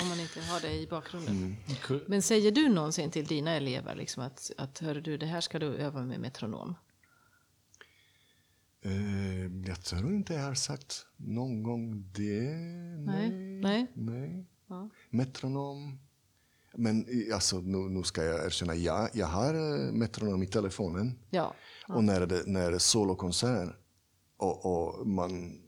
Om 0.00 0.08
man 0.08 0.20
inte 0.20 0.40
har 0.40 0.60
det 0.60 0.72
i 0.72 0.86
bakgrunden. 0.86 1.56
Mm. 1.88 2.00
Men 2.06 2.22
säger 2.22 2.50
du 2.50 2.68
någonsin 2.68 3.10
till 3.10 3.26
dina 3.26 3.50
elever 3.50 3.94
liksom 3.94 4.22
att, 4.22 4.50
att 4.56 4.78
hör 4.78 4.94
du, 4.94 5.16
det 5.16 5.26
här 5.26 5.40
ska 5.40 5.58
du 5.58 5.66
öva 5.66 6.04
med 6.04 6.20
metronom? 6.20 6.74
Eh, 8.82 9.68
jag 9.68 9.84
tror 9.84 10.14
inte 10.14 10.34
jag 10.34 10.42
har 10.42 10.54
sagt 10.54 11.06
någon 11.16 11.62
gång 11.62 12.10
det. 12.12 12.54
Nej. 13.06 13.30
Nej. 13.60 13.86
Nej. 13.94 14.46
Ja. 14.68 14.90
Metronom. 15.10 15.98
Men 16.74 17.06
alltså, 17.34 17.60
nu, 17.60 17.78
nu 17.78 18.02
ska 18.02 18.24
jag 18.24 18.46
erkänna, 18.46 18.74
ja, 18.74 19.08
jag 19.12 19.26
har 19.26 19.54
eh, 19.54 19.92
metronom 19.92 20.42
i 20.42 20.46
telefonen. 20.46 21.18
Ja. 21.30 21.54
Och 21.88 22.04
när 22.04 22.26
det, 22.26 22.42
när 22.46 22.70
det 22.70 22.76
är 22.76 22.78
solokonsert 22.78 23.76
och, 24.36 24.66
och 24.66 25.06
man 25.06 25.62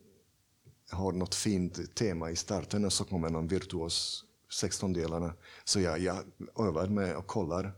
har 0.91 1.13
något 1.13 1.35
fint 1.35 1.95
tema 1.95 2.31
i 2.31 2.37
starten 2.37 2.85
och 2.85 2.93
så 2.93 3.05
kommer 3.05 3.31
någon 3.31 3.49
virtuos 3.49 4.25
16-delarna. 4.63 5.33
Så 5.65 5.81
jag, 5.81 5.99
jag 5.99 6.17
övar 6.59 6.87
med 6.87 7.17
och 7.17 7.27
kollar 7.27 7.73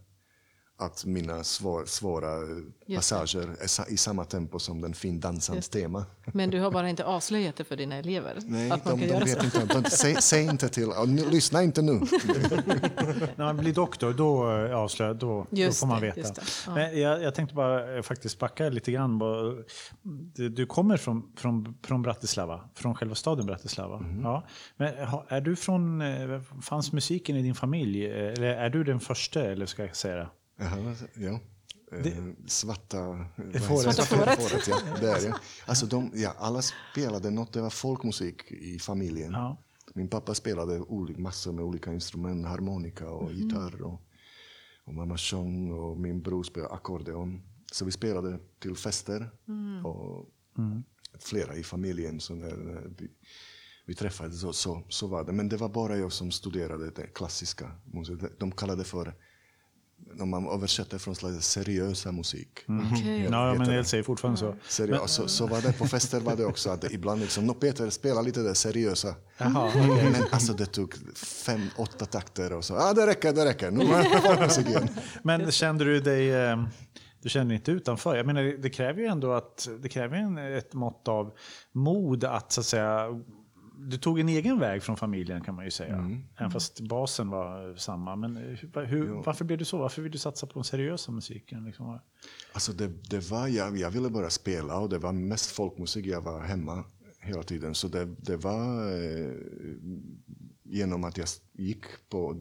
att 0.85 1.05
mina 1.05 1.45
svår, 1.45 1.85
svåra 1.87 2.29
passager 2.97 3.49
är 3.61 3.67
sa- 3.67 3.87
i 3.87 3.97
samma 3.97 4.25
tempo 4.25 4.59
som 4.59 4.81
den 4.81 4.95
findansans 4.95 5.69
tema. 5.69 6.05
Men 6.33 6.51
du 6.51 6.61
har 6.61 6.71
bara 6.71 6.89
inte 6.89 7.05
avslöjat 7.05 7.57
det 7.57 7.65
för 7.65 7.77
dina 7.77 7.97
elever? 7.97 8.39
Nej, 8.47 8.71
att 8.71 8.85
de, 8.85 9.01
de 9.01 9.07
vet 9.07 9.45
inte. 9.45 9.65
De, 9.65 9.85
säg, 9.85 10.15
säg 10.23 10.45
inte 10.45 10.69
till. 10.69 10.89
lyssna 11.31 11.63
inte 11.63 11.83
nu. 11.83 11.93
När 13.37 13.45
man 13.45 13.57
blir 13.57 13.75
doktor, 13.75 14.13
då 14.13 14.51
eh, 14.51 14.77
avslöjar, 14.77 15.15
då, 15.15 15.47
då 15.51 15.57
Just 15.57 15.81
får 15.81 15.87
man 15.87 16.01
det, 16.01 16.13
veta. 16.17 16.43
Ja. 16.67 16.75
Men 16.75 17.01
jag, 17.01 17.23
jag 17.23 17.35
tänkte 17.35 17.55
bara 17.55 17.97
eh, 17.97 18.03
faktiskt 18.03 18.39
backa 18.39 18.69
lite 18.69 18.93
grann. 18.93 19.21
Du, 20.35 20.67
kommer 20.67 20.97
från, 20.97 21.33
från, 21.37 21.79
från 21.85 22.03
Bratislava, 22.03 22.61
från 22.75 22.95
själva 22.95 23.15
staden 23.15 23.47
Bratislava. 23.47 23.99
Mhm. 24.01 24.23
Ja. 24.23 24.47
Men 24.77 24.95
är 25.29 25.41
du 25.41 25.57
från, 25.57 26.03
eh, 26.03 26.41
fanns 26.63 26.93
musiken 26.93 27.37
i 27.37 27.43
din 27.43 27.55
familj? 27.55 28.07
Eller 28.07 28.43
är 28.43 28.71
du 28.71 28.85
den 28.85 29.01
första, 29.01 29.41
eller 29.43 29.67
ska 29.67 29.83
jag 29.87 29.97
säga 29.97 30.17
det? 30.17 30.29
Jaha, 30.63 30.95
ja. 31.15 31.41
Eh, 31.93 32.25
svarta... 32.47 33.27
fåret. 33.69 33.95
Svarta 33.95 34.03
fåret. 34.03 34.69
ja, 34.69 34.79
det 35.01 35.11
är 35.11 35.21
det. 35.21 35.35
Alltså 35.67 35.87
de, 35.87 36.11
ja, 36.15 36.35
alla 36.39 36.63
spelade 36.63 37.31
något, 37.31 37.53
det 37.53 37.61
var 37.61 37.71
folkmusik 37.71 38.53
i 38.53 38.79
familjen. 38.79 39.33
Ja. 39.33 39.57
Min 39.95 40.09
pappa 40.09 40.35
spelade 40.35 40.85
massor 41.17 41.53
med 41.53 41.65
olika 41.65 41.93
instrument, 41.93 42.47
harmonika 42.47 43.11
och 43.11 43.33
gitarr. 43.33 43.83
Och, 43.83 44.01
och 44.85 44.95
mamma 44.95 45.19
sjöng 45.19 45.71
och 45.71 46.01
min 46.01 46.23
bror 46.23 46.43
spelade 46.43 46.75
ackordeon. 46.75 47.43
Så 47.73 47.85
vi 47.85 47.93
spelade 47.93 48.39
till 48.59 48.77
fester. 48.77 49.31
Och 49.85 50.29
flera 51.19 51.57
i 51.57 51.63
familjen. 51.63 52.21
Så 52.21 52.35
när, 52.35 52.57
när 52.57 52.91
vi, 52.99 53.11
vi 53.87 53.95
träffades 53.95 54.41
så, 54.41 54.53
så, 54.53 54.83
så 54.89 55.07
var 55.07 55.25
det. 55.25 55.33
Men 55.33 55.49
det 55.49 55.57
var 55.57 55.69
bara 55.69 55.97
jag 55.97 56.13
som 56.13 56.31
studerade 56.31 56.91
det 56.91 57.07
klassiska. 57.07 57.71
De 58.39 58.53
kallade 58.53 58.81
det 58.81 58.85
för, 58.85 59.15
om 60.21 60.31
man 60.31 60.49
översätter 60.49 60.99
från 60.99 61.15
slags 61.15 61.49
seriösa 61.49 62.13
musik. 62.13 62.49
Okej. 62.93 63.29
Ja, 63.31 63.53
men 63.53 63.61
heter 63.61 63.73
jag 63.73 63.85
det. 63.85 63.89
säger 63.89 64.03
fortfarande 64.03 64.41
så. 64.41 64.55
Seriö- 64.69 65.07
så, 65.07 65.29
så 65.29 65.47
var 65.47 65.61
det 65.63 65.79
på 65.79 65.87
fester 65.87 66.21
var 66.21 66.37
det 66.37 66.45
också 66.45 66.71
att 66.71 66.81
det 66.81 66.93
ibland 66.93 67.21
liksom, 67.21 67.47
no, 67.47 67.55
Peter 67.55 67.91
spela 67.91 68.23
lite 68.23 68.41
det 68.41 68.55
seriösa. 68.55 69.15
Jaha, 69.39 69.71
Men 70.13 70.15
alltså 70.31 70.53
det 70.53 70.67
tog 70.67 70.95
fem, 71.17 71.61
åtta 71.77 72.07
takter 72.07 72.53
och 72.53 72.65
så, 72.65 72.75
ja 72.75 72.91
ah, 72.91 72.93
det 72.93 73.07
räcker, 73.07 73.33
det 73.33 73.45
räcker, 73.45 73.71
nu 73.71 73.85
är 73.85 74.03
det 74.15 74.21
folkmusik 74.21 74.67
igen. 74.69 74.89
Men 75.23 75.51
kände 75.51 75.85
du 75.85 76.01
dig... 76.01 76.31
eh, 76.35 76.65
Du 77.23 77.29
kände 77.29 77.49
dig 77.49 77.57
inte 77.57 77.71
utanför? 77.71 78.17
Jag 78.17 78.27
menar, 78.27 78.43
det 78.63 78.71
kräver 78.71 79.01
ju 79.01 79.07
ändå 79.07 79.33
att, 79.33 79.69
det 79.83 79.89
kräver 79.89 80.17
ju 80.17 80.23
en, 80.23 80.39
ett 80.39 80.75
mått 80.75 81.09
av 81.09 81.33
mod 81.73 82.25
att, 82.25 82.53
så 82.53 82.61
att 82.61 82.67
säga... 82.67 83.07
Du 83.89 83.99
tog 83.99 84.21
en 84.21 84.29
egen 84.29 84.59
väg 84.59 84.83
från 84.83 84.97
familjen 84.97 85.45
kan 85.45 85.55
man 85.55 85.65
ju 85.65 85.71
säga. 85.71 85.95
Mm. 85.95 86.25
Även 86.37 86.51
fast 86.51 86.81
basen 86.81 87.29
var 87.29 87.77
samma. 87.77 88.17
Men 88.17 88.37
hur, 88.37 88.85
hur, 88.85 89.07
varför 89.07 89.45
blev 89.45 89.59
du 89.59 89.65
så? 89.65 89.79
Varför 89.79 90.03
vill 90.03 90.13
du 90.13 90.19
satsa 90.19 90.47
på 90.47 90.53
den 90.55 90.65
seriösa 90.65 91.13
musiken? 91.13 91.65
Liksom? 91.65 91.99
Alltså 92.53 92.73
det, 92.73 92.89
det 93.11 93.31
var, 93.31 93.49
jag, 93.49 93.77
jag 93.77 93.91
ville 93.91 94.11
bara 94.11 94.31
spela 94.31 94.79
och 94.79 94.89
det 94.89 94.99
var 94.99 95.13
mest 95.13 95.51
folkmusik, 95.51 96.07
jag 96.07 96.21
var 96.21 96.41
hemma 96.41 96.85
hela 97.21 97.43
tiden. 97.43 97.75
Så 97.75 97.89
det, 97.89 98.05
det 98.05 98.37
var 98.37 98.93
eh, 98.93 99.33
genom 100.63 101.05
att 101.05 101.17
jag 101.17 101.29
gick 101.53 101.85
på 102.09 102.37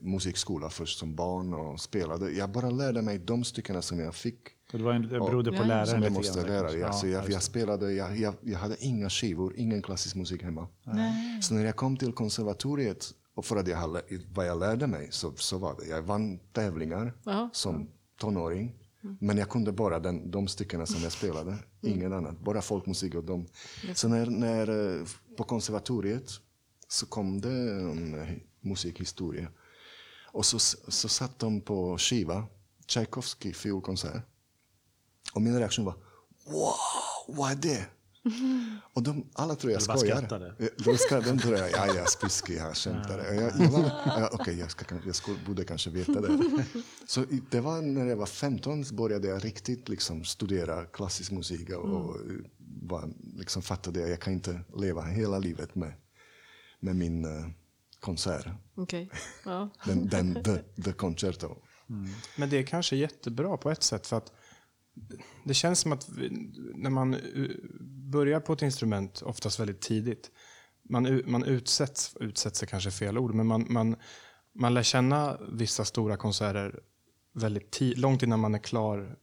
musikskola 0.00 0.70
först 0.70 0.98
som 0.98 1.14
barn 1.14 1.54
och 1.54 1.80
spelade. 1.80 2.30
Jag 2.30 2.50
bara 2.50 2.70
lärde 2.70 3.02
mig 3.02 3.18
de 3.18 3.44
styckena 3.44 3.82
som 3.82 3.98
jag 3.98 4.14
fick. 4.14 4.38
Det, 4.72 4.78
var 4.82 4.92
en, 4.92 5.02
det 5.02 5.08
berodde 5.08 5.50
på 5.50 5.56
Ja, 5.56 5.60
ja. 5.62 5.66
läraren 5.66 5.86
Som 5.86 5.94
jag 6.02 6.10
lite 6.10 6.18
måste 6.18 6.42
lära. 6.46 6.60
kanske. 6.60 6.78
Ja, 6.78 6.92
så 6.92 7.06
Ja, 7.06 7.12
jag, 7.12 7.30
jag, 7.30 7.42
spelade, 7.42 7.92
jag, 7.92 8.16
jag, 8.18 8.34
jag 8.40 8.58
hade 8.58 8.76
inga 8.84 9.10
skivor, 9.10 9.54
ingen 9.56 9.82
klassisk 9.82 10.16
musik 10.16 10.42
hemma. 10.42 10.68
Så 11.40 11.54
när 11.54 11.64
jag 11.64 11.76
kom 11.76 11.96
till 11.96 12.12
konservatoriet, 12.12 13.14
och 13.34 13.44
för 13.44 13.56
att 13.56 13.68
jag 13.68 13.76
hade, 13.76 14.02
vad 14.34 14.46
jag 14.46 14.58
lärde 14.58 14.86
mig, 14.86 15.08
så, 15.10 15.32
så 15.36 15.58
var 15.58 15.76
det. 15.80 15.86
Jag 15.86 16.02
vann 16.02 16.38
tävlingar 16.52 17.12
Ja. 17.24 17.50
som 17.52 17.88
tonåring. 18.20 18.74
Men 19.20 19.38
jag 19.38 19.48
kunde 19.48 19.72
bara 19.72 19.98
den, 20.00 20.30
de 20.30 20.48
styckena 20.48 20.86
som 20.86 21.02
jag 21.02 21.12
spelade, 21.12 21.56
ingen 21.82 22.12
annat. 22.12 22.40
Bara 22.40 22.62
folkmusik 22.62 23.14
och 23.14 23.24
dem. 23.24 23.46
Så 23.94 24.08
när, 24.08 24.26
när, 24.26 24.96
eh, 25.00 25.06
på 25.36 25.44
konservatoriet 25.44 26.30
så 26.88 27.06
kom 27.06 27.40
det 27.40 27.50
en 27.50 28.14
eh, 28.20 28.28
musikhistoria. 28.60 29.48
Och 30.32 30.46
så, 30.46 30.58
så 30.88 31.08
satt 31.08 31.38
de 31.38 31.60
på 31.60 31.98
skiva, 31.98 32.44
Tchaikovsky 32.86 33.52
fiolkonsert. 33.52 34.22
Och 35.34 35.42
min 35.42 35.58
reaktion 35.58 35.84
var 35.84 35.94
Wow, 36.46 36.74
vad 37.28 37.50
är 37.50 37.56
det? 37.56 37.86
Och 38.92 39.02
de, 39.02 39.30
alla 39.32 39.54
tror 39.54 39.72
jag 39.72 39.82
skojar. 39.82 40.16
skrattade. 40.16 40.54
Eh, 40.58 40.66
De, 40.84 40.98
ska, 40.98 41.20
de 41.20 41.38
tror 41.38 41.56
jag, 41.56 41.70
ja, 41.70 41.94
jag 41.94 42.10
spiskig, 42.10 42.56
jag 42.56 42.76
skämtar. 42.76 43.18
Jag, 43.18 43.52
jag, 43.60 43.70
var, 43.70 43.80
ja, 44.06 44.30
Okej, 44.32 44.58
jag, 44.58 44.70
ska, 44.70 44.84
jag 45.06 45.14
skulle, 45.14 45.38
borde 45.46 45.64
kanske 45.64 45.90
veta 45.90 46.20
det. 46.20 46.64
Så 47.06 47.24
det 47.50 47.60
var 47.60 47.82
när 47.82 48.06
jag 48.06 48.16
var 48.16 48.26
15 48.26 48.84
så 48.84 48.94
började 48.94 49.28
jag 49.28 49.44
riktigt 49.44 49.88
liksom 49.88 50.24
studera 50.24 50.84
klassisk 50.84 51.30
musik 51.30 51.70
och, 51.70 51.84
och 51.84 52.16
var, 52.82 53.10
liksom 53.36 53.62
fattade 53.62 54.04
att 54.04 54.10
jag 54.10 54.20
kan 54.20 54.32
inte 54.32 54.60
leva 54.76 55.02
hela 55.02 55.38
livet 55.38 55.74
med, 55.74 55.92
med 56.80 56.96
min 56.96 57.24
uh, 57.24 57.46
konsert. 58.00 58.46
Okej. 58.74 59.10
Ja. 59.44 59.68
Den, 59.86 60.08
den 60.08 60.42
the, 60.44 60.82
the 60.82 60.92
Concerto. 60.92 61.56
Men 62.36 62.50
det 62.50 62.58
är 62.58 62.62
kanske 62.62 62.96
jättebra 62.96 63.56
på 63.56 63.70
ett 63.70 63.82
sätt 63.82 64.06
för 64.06 64.16
att 64.16 64.32
det 65.44 65.54
känns 65.54 65.80
som 65.80 65.92
att 65.92 66.08
när 66.74 66.90
man 66.90 67.16
börjar 68.10 68.40
på 68.40 68.52
ett 68.52 68.62
instrument, 68.62 69.22
oftast 69.22 69.60
väldigt 69.60 69.80
tidigt, 69.80 70.30
man, 70.88 71.22
man 71.26 71.44
utsätts, 71.44 72.16
utsätts 72.20 72.62
är 72.62 72.66
kanske 72.66 72.90
fel 72.90 73.18
ord, 73.18 73.34
men 73.34 73.46
man, 73.46 73.66
man, 73.68 73.96
man 74.54 74.74
lär 74.74 74.82
känna 74.82 75.38
vissa 75.52 75.84
stora 75.84 76.16
konserter 76.16 76.80
väldigt 77.34 77.80
långt 77.80 78.22
innan 78.22 78.40
man 78.40 78.54
är 78.54 78.58
klar 78.58 79.16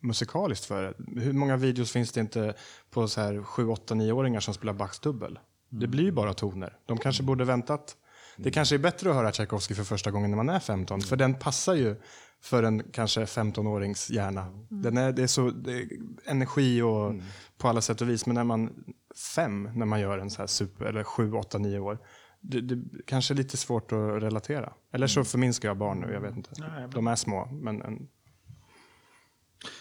musikaliskt 0.00 0.64
för 0.64 0.82
det. 0.82 1.20
Hur 1.20 1.32
många 1.32 1.56
videos 1.56 1.92
finns 1.92 2.12
det 2.12 2.20
inte 2.20 2.54
på 2.90 3.08
så 3.08 3.20
här 3.20 3.42
7, 3.42 3.68
8, 3.68 3.94
9-åringar 3.94 4.40
som 4.40 4.54
spelar 4.54 4.72
Bachs 4.72 5.00
dubbel? 5.00 5.38
Det 5.68 5.86
blir 5.86 6.04
ju 6.04 6.12
bara 6.12 6.34
toner. 6.34 6.78
De 6.86 6.98
kanske 6.98 7.22
borde 7.22 7.44
väntat. 7.44 7.96
Det 8.36 8.50
kanske 8.50 8.74
är 8.74 8.78
bättre 8.78 9.10
att 9.10 9.16
höra 9.16 9.32
Tchaikovsky 9.32 9.74
för 9.74 9.84
första 9.84 10.10
gången 10.10 10.30
när 10.30 10.36
man 10.36 10.48
är 10.48 10.60
15, 10.60 11.00
för 11.00 11.16
den 11.16 11.34
passar 11.34 11.74
ju 11.74 11.96
för 12.40 12.62
en 12.62 12.82
kanske 12.92 13.24
15-årings 13.24 14.12
hjärna. 14.12 14.46
Den 14.68 14.96
är, 14.96 15.12
det 15.12 15.22
är 15.22 15.26
så 15.26 15.50
det 15.50 15.72
är 15.72 15.88
energi 16.24 16.82
och 16.82 17.14
på 17.58 17.68
alla 17.68 17.80
sätt 17.80 18.00
och 18.00 18.08
vis, 18.08 18.26
men 18.26 18.34
när 18.34 18.44
man 18.44 18.84
fem, 19.34 19.70
när 19.74 19.86
man 19.86 20.00
gör 20.00 20.18
en 20.18 20.30
så 20.30 20.42
här 20.42 20.46
super, 20.46 20.84
eller 20.84 21.04
7, 21.04 21.32
8, 21.32 21.58
9 21.58 21.78
år, 21.78 21.98
det, 22.40 22.60
det 22.60 23.02
kanske 23.06 23.34
är 23.34 23.36
lite 23.36 23.56
svårt 23.56 23.92
att 23.92 24.22
relatera. 24.22 24.72
Eller 24.92 25.06
så 25.06 25.24
förminskar 25.24 25.68
jag 25.68 25.78
barn 25.78 26.00
nu, 26.00 26.12
jag 26.12 26.20
vet 26.20 26.36
inte. 26.36 26.50
Nej, 26.58 26.88
De 26.94 27.06
är 27.06 27.16
små, 27.16 27.46
men 27.46 27.82
en, 27.82 28.08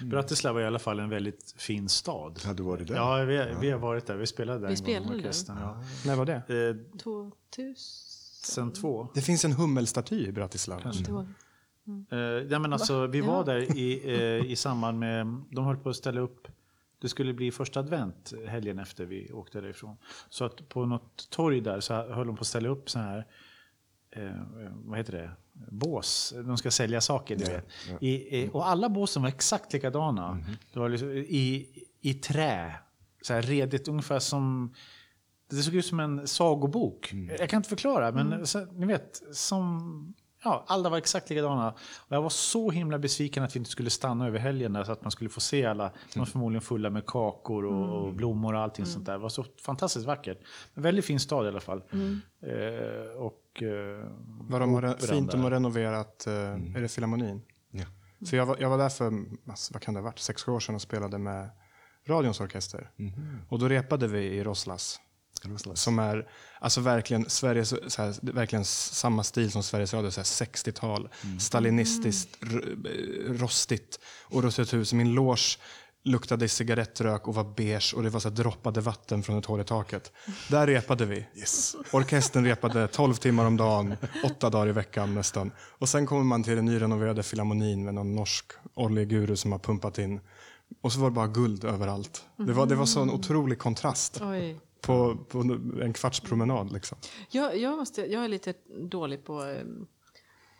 Bratislava 0.02 0.60
är 0.60 0.64
i 0.64 0.68
alla 0.68 0.80
fall 0.80 1.00
en 1.00 1.10
väldigt 1.10 1.56
fin 1.58 1.90
stad. 1.90 2.40
Har 2.46 2.54
du 2.54 2.64
varit 2.64 2.88
där? 2.88 2.96
Ja, 2.96 3.16
vi, 3.16 3.56
vi 3.62 3.72
har 3.72 3.80
varit 3.80 4.06
där. 4.06 4.16
Vi 4.18 4.28
spelade 4.28 4.60
där 4.60 4.68
Vi 4.68 4.74
en 4.74 4.78
gång 4.78 4.86
spelade 4.86 5.08
med 5.08 5.18
orkestern. 5.18 5.58
Ja. 5.60 5.84
när 6.06 6.16
var 6.16 6.26
det? 6.26 6.36
Eh, 6.36 6.98
2000? 6.98 7.76
sen 8.44 8.74
två. 8.74 9.08
Det 9.14 9.22
finns 9.22 9.46
en 9.46 9.52
hummelstaty 9.52 10.28
i 10.28 10.32
Bratislava. 10.32 10.92
Var- 11.10 11.28
Eh, 12.12 12.18
ja, 12.20 12.60
men 12.60 12.74
alltså, 12.74 13.08
vi 13.08 13.22
var 13.22 13.38
Ja. 13.38 13.44
där 13.44 13.78
i, 13.78 14.02
eh, 14.42 14.52
i 14.52 14.56
samband 14.56 15.00
med... 15.00 15.42
De 15.52 15.66
höll 15.66 15.78
på 15.78 15.90
att 15.90 15.96
ställa 15.96 16.22
upp... 16.22 16.48
Det 17.02 17.10
skulle 17.10 17.34
bli 17.34 17.52
första 17.52 17.80
advent 17.80 18.34
helgen 18.48 18.80
efter 18.80 19.06
vi 19.06 19.32
åkte 19.32 19.62
därifrån. 19.62 19.98
Så 20.30 20.46
att 20.46 20.70
på 20.70 20.86
något 20.86 21.30
torg 21.30 21.62
där 21.62 21.80
så 21.80 21.94
höll 22.14 22.28
de 22.28 22.36
på 22.36 22.42
att 22.42 22.48
ställa 22.48 22.70
upp 22.70 22.90
så 22.90 23.00
här... 23.00 23.26
Eh, 24.12 24.32
vad 24.86 24.98
heter 24.98 25.14
det? 25.14 25.32
Bås. 25.72 26.34
De 26.46 26.58
ska 26.58 26.72
sälja 26.72 27.02
saker, 27.02 27.36
ni 27.38 27.44
Ja, 27.44 27.50
vet. 27.52 27.66
ja. 27.90 27.98
I, 28.08 28.44
eh, 28.44 28.50
och 28.52 28.68
alla 28.68 28.90
båsen 28.90 29.22
var 29.22 29.30
exakt 29.30 29.74
likadana. 29.74 30.40
Det 30.74 30.80
var 30.80 30.90
liksom, 30.90 31.10
i, 31.12 31.68
I 32.02 32.14
trä. 32.14 32.76
Så 33.22 33.34
här 33.34 33.42
redigt, 33.42 33.88
ungefär 33.88 34.20
som... 34.20 34.74
Det 35.50 35.56
såg 35.56 35.76
ut 35.76 35.86
som 35.86 36.00
en 36.00 36.28
sagobok. 36.28 37.14
Jag 37.40 37.50
kan 37.50 37.58
inte 37.58 37.70
förklara, 37.70 38.12
men 38.12 38.48
så, 38.48 38.66
ni 38.66 38.86
vet, 38.86 39.22
som... 39.34 40.14
Ja, 40.44 40.64
alla 40.68 40.90
var 40.90 40.98
exakt 40.98 41.30
likadana. 41.30 41.72
Och 41.98 42.16
jag 42.16 42.22
var 42.22 42.30
så 42.30 42.72
himla 42.72 43.00
besviken 43.00 43.44
att 43.44 43.56
vi 43.56 43.58
inte 43.58 43.72
skulle 43.72 43.90
stanna 43.90 44.28
över 44.28 44.40
helgen 44.40 44.74
där, 44.74 44.84
så 44.84 44.92
att 44.92 45.02
man 45.02 45.12
skulle 45.12 45.30
få 45.30 45.40
se 45.40 45.66
alla. 45.66 45.92
De 46.14 46.20
var 46.20 46.26
förmodligen 46.26 46.62
fulla 46.62 46.90
med 46.90 47.06
kakor 47.06 47.66
och, 47.66 48.06
och 48.06 48.14
blommor 48.14 48.54
och 48.56 48.62
allting 48.62 48.86
sånt 48.86 49.06
där. 49.06 49.14
Det 49.14 49.20
var 49.20 49.30
så 49.30 49.46
fantastiskt 49.66 50.06
vackert. 50.06 50.38
En 50.74 50.84
väldigt 50.84 51.06
fin 51.06 51.20
stad 51.20 51.46
i 51.46 51.48
alla 51.48 51.60
fall. 51.60 51.84
Eh, 52.42 53.18
och... 53.18 53.64
Eh, 53.64 54.08
Vad 54.50 54.62
de 54.62 54.74
har 54.74 55.08
fint 55.08 55.32
de 55.32 55.42
har 55.42 55.52
renoverat, 55.52 56.28
eh, 56.28 56.34
är 56.34 56.82
det 56.82 56.88
Filharmonin? 56.88 57.42
Ja. 57.72 57.86
För 58.30 58.38
jag 58.38 58.46
var, 58.46 58.58
jag 58.60 58.70
var 58.70 58.78
där 58.78 58.90
för, 58.90 59.14
alltså, 59.50 59.74
vad 59.74 59.82
kan 59.82 59.94
det 59.94 60.00
ha 60.00 60.06
varit, 60.06 60.20
sex 60.20 60.48
år 60.48 60.60
sedan 60.60 60.76
och 60.76 60.82
spelade 60.82 61.18
med 61.18 61.50
Radions 62.08 62.42
orkester. 62.42 62.92
Och 63.50 63.60
då 63.60 63.68
repade 63.68 64.08
vi 64.08 64.20
i 64.20 64.44
Roslas. 64.44 65.00
Som 65.78 66.00
är 66.00 66.28
alltså 66.60 66.82
verkligen 66.82 67.30
Sveriges, 67.30 67.70
så 67.94 68.02
här, 68.02 68.32
verkligen 68.34 68.66
samma 68.66 69.24
stil 69.24 69.52
som 69.52 69.64
Sveriges 69.64 69.94
Radio, 69.94 70.12
så 70.12 70.20
här 70.20 70.26
60-tal. 70.26 71.10
Stalinistiskt, 71.40 72.38
r- 72.42 72.76
eh, 72.86 73.34
rostigt 73.34 74.00
och 74.24 74.44
rustigt 74.44 74.74
hus. 74.74 74.94
Min 74.94 75.14
loge 75.14 75.58
luktade 76.04 76.50
cigarettrök 76.50 77.28
och 77.28 77.36
var 77.36 77.44
beige 77.44 77.94
och 77.96 78.04
det 78.04 78.10
var 78.10 78.20
så 78.20 78.30
här 78.30 78.36
droppade 78.36 78.82
vatten 78.82 79.24
från 79.24 79.38
ett 79.40 79.46
hål 79.46 79.62
i 79.62 79.64
taket. 79.64 80.12
Där 80.50 80.68
repade 80.68 81.06
vi. 81.06 81.26
Yes. 81.36 81.76
Orkestern 81.92 82.46
repade 82.46 82.88
12 82.88 83.14
timmar 83.16 83.46
om 83.46 83.58
dagen, 83.58 83.96
åtta 84.24 84.50
dagar 84.50 84.68
i 84.68 84.72
veckan 84.72 85.16
nästan. 85.16 85.52
Och 85.60 85.90
sen 85.90 86.06
kommer 86.06 86.24
man 86.24 86.44
till 86.44 86.56
den 86.56 86.66
nyrenoverade 86.66 87.24
filharmonin 87.24 87.86
med 87.86 87.94
någon 87.94 88.16
norsk 88.16 88.46
oljeguru 88.74 89.36
som 89.36 89.52
har 89.52 89.60
pumpat 89.60 89.98
in. 89.98 90.20
Och 90.82 90.94
så 90.94 91.00
var 91.00 91.10
det 91.10 91.14
bara 91.16 91.28
guld 91.28 91.64
överallt. 91.64 92.24
Det 92.38 92.54
var, 92.54 92.66
det 92.66 92.76
var 92.76 92.86
så 92.86 93.02
en 93.02 93.10
otrolig 93.12 93.60
kontrast 93.60 94.22
Oj. 94.22 94.60
På, 94.82 95.16
på 95.16 95.40
en 95.82 95.94
kvarts 95.94 96.20
promenad. 96.20 96.72
Liksom. 96.72 96.98
Jag, 97.30 97.58
jag, 97.58 97.78
måste, 97.78 98.02
jag 98.02 98.24
är 98.24 98.28
lite 98.28 98.54
dålig 98.90 99.24
på 99.24 99.46
eh, 99.46 99.66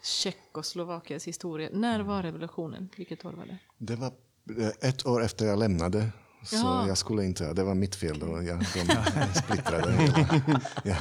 Tjeckoslovakiens 0.04 1.28
historia. 1.28 1.70
När 1.74 2.00
var 2.00 2.24
revolutionen? 2.24 2.90
Vilket 2.98 3.26
år 3.26 3.32
var 3.32 3.46
det? 3.46 3.58
Det 3.78 3.96
var 3.96 4.12
eh, 4.58 4.90
ett 4.90 5.06
år 5.06 5.24
efter 5.24 5.46
jag 5.46 5.60
lämnade. 5.60 6.10
Så 6.44 6.56
Jaha. 6.56 6.88
jag 6.88 6.98
skulle 6.98 7.26
inte, 7.26 7.54
det 7.54 7.64
var 7.64 7.76
mitt 7.76 7.96
fel 7.96 8.20
då. 8.20 8.44
Jag, 8.44 8.60
de 8.60 8.66
splittrade 9.44 9.92
hela. 9.92 10.62
Ja, 10.84 10.98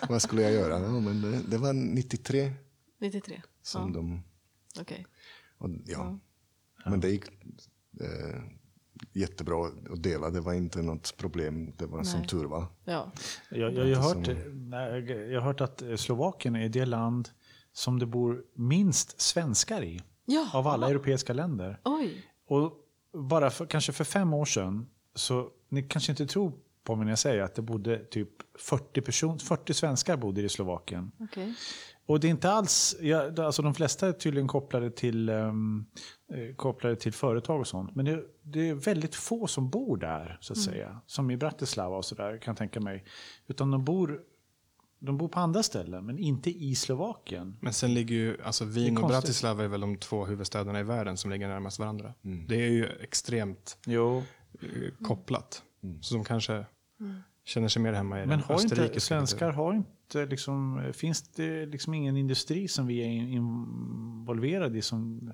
vad 0.08 0.22
skulle 0.22 0.42
jag 0.42 0.52
göra? 0.52 0.80
Ja, 0.80 1.00
men 1.00 1.22
det, 1.22 1.42
det 1.48 1.58
var 1.58 1.72
93 1.72 2.52
93? 3.00 3.42
som 3.62 3.88
ja. 3.88 3.94
de... 3.94 4.22
Okej. 4.80 5.06
Och, 5.58 5.70
ja. 5.86 6.18
Men 6.84 7.00
det 7.00 7.08
gick 7.08 7.24
eh, 8.00 8.42
jättebra 9.12 9.66
att 9.90 10.02
dela. 10.02 10.30
Det 10.30 10.40
var 10.40 10.52
inte 10.52 10.82
något 10.82 11.16
problem. 11.16 11.72
Det 11.76 11.86
var 11.86 12.02
som 12.02 12.20
Nej. 12.20 12.28
tur 12.28 12.44
var. 12.44 12.64
Ja. 12.84 13.12
Jag, 13.50 13.74
jag, 13.74 13.88
jag, 13.88 13.96
har 13.98 14.14
hört, 14.14 14.26
som- 14.26 14.72
jag 15.32 15.40
har 15.40 15.46
hört 15.46 15.60
att 15.60 15.82
eh, 15.82 15.96
Slovakien 15.96 16.56
är 16.56 16.68
det 16.68 16.86
land 16.86 17.28
som 17.72 17.98
det 17.98 18.06
bor 18.06 18.44
minst 18.54 19.20
svenskar 19.20 19.82
i. 19.82 20.00
Ja. 20.24 20.48
Av 20.52 20.66
alla 20.66 20.90
europeiska 20.90 21.32
länder. 21.32 21.80
Oj. 21.84 22.24
Och 22.48 22.72
bara 23.12 23.50
för, 23.50 23.66
kanske 23.66 23.92
för 23.92 24.04
fem 24.04 24.34
år 24.34 24.44
sedan, 24.44 24.86
så 25.14 25.48
ni 25.68 25.82
kanske 25.82 26.12
inte 26.12 26.26
tror 26.26 26.52
på 26.84 26.96
mig 26.96 27.04
när 27.04 27.12
jag 27.12 27.18
säger 27.18 27.42
att 27.42 27.54
det 27.54 27.62
bodde 27.62 28.04
typ 28.04 28.28
40, 28.58 29.00
person, 29.00 29.38
40 29.38 29.74
svenskar 29.74 30.16
bodde 30.16 30.42
i 30.42 30.48
Slovakien. 30.48 31.12
Okej. 31.20 31.54
Och 32.06 32.20
det 32.20 32.26
är 32.26 32.30
inte 32.30 32.50
alls, 32.50 32.96
ja, 33.00 33.32
alltså 33.38 33.62
de 33.62 33.74
flesta 33.74 34.08
är 34.08 34.12
tydligen 34.12 34.48
kopplade 34.48 34.90
till, 34.90 35.28
um, 35.28 35.86
kopplade 36.56 36.96
till 36.96 37.12
företag 37.12 37.60
och 37.60 37.66
sånt. 37.66 37.94
Men 37.94 38.04
det, 38.04 38.22
det 38.42 38.68
är 38.68 38.74
väldigt 38.74 39.14
få 39.14 39.46
som 39.46 39.70
bor 39.70 39.96
där, 39.96 40.38
så 40.40 40.52
att 40.52 40.58
säga. 40.58 41.00
Som 41.06 41.30
i 41.30 41.36
Bratislava 41.36 41.96
och 41.96 42.04
sådär, 42.04 42.38
kan 42.38 42.52
jag 42.52 42.56
tänka 42.58 42.80
mig. 42.80 43.04
Utan 43.46 43.70
de 43.70 43.84
bor, 43.84 44.20
de 44.98 45.18
bor 45.18 45.28
på 45.28 45.40
andra 45.40 45.62
ställen, 45.62 46.06
men 46.06 46.18
inte 46.18 46.50
i 46.50 46.74
Slovakien. 46.74 47.56
Men 47.60 47.72
sen 47.72 47.94
ligger 47.94 48.14
ju, 48.14 48.42
alltså 48.42 48.64
Wien 48.64 48.98
och. 48.98 49.08
Bratislava 49.08 49.64
är 49.64 49.68
väl 49.68 49.80
de 49.80 49.96
två 49.96 50.24
huvudstäderna 50.24 50.80
i 50.80 50.82
världen 50.82 51.16
som 51.16 51.30
ligger 51.30 51.48
närmast 51.48 51.78
varandra. 51.78 52.14
Mm. 52.24 52.46
Det 52.46 52.56
är 52.56 52.70
ju 52.70 52.86
extremt 52.86 53.78
Jo. 53.86 54.22
eh, 54.62 55.06
kopplat. 55.06 55.62
Mm. 55.82 56.02
Så 56.02 56.14
de 56.14 56.24
kanske 56.24 56.64
känner 57.44 57.68
sig 57.68 57.82
mer 57.82 57.92
hemma 57.92 58.22
i 58.22 58.26
Men 58.26 58.40
har 58.40 58.54
inte, 58.54 58.74
österrikiska 58.74 59.00
svenskar 59.00 59.50
har 59.50 59.74
inte 59.74 59.90
liksom, 60.14 60.82
finns 60.94 61.22
det 61.22 61.66
liksom 61.66 61.94
ingen 61.94 62.16
industri 62.16 62.68
som 62.68 62.86
vi 62.86 63.00
är 63.02 63.06
in- 63.06 63.28
involverade 63.28 64.78
i 64.78 64.82
som... 64.82 65.30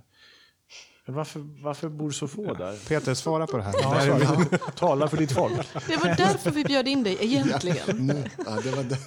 Varför, 1.07 1.41
varför 1.63 1.89
bor 1.89 2.11
så 2.11 2.29
få 2.29 2.55
där? 2.55 2.89
Peter, 2.89 3.15
svara 3.15 3.47
på 3.47 3.57
det 3.57 3.63
här. 3.63 3.75
Ja, 3.83 4.01
svara. 4.01 4.59
Tala 4.77 5.09
för 5.09 5.17
ditt 5.17 5.33
folk. 5.33 5.53
Det 5.87 5.97
var 5.97 6.17
därför 6.17 6.51
vi 6.51 6.65
bjöd 6.65 6.89
in 6.89 7.03
dig 7.03 7.17
egentligen. 7.21 8.07
Nu, 8.07 8.25
ja, 8.47 8.61
det 8.65 8.71
var 8.71 8.83
det. 8.85 8.99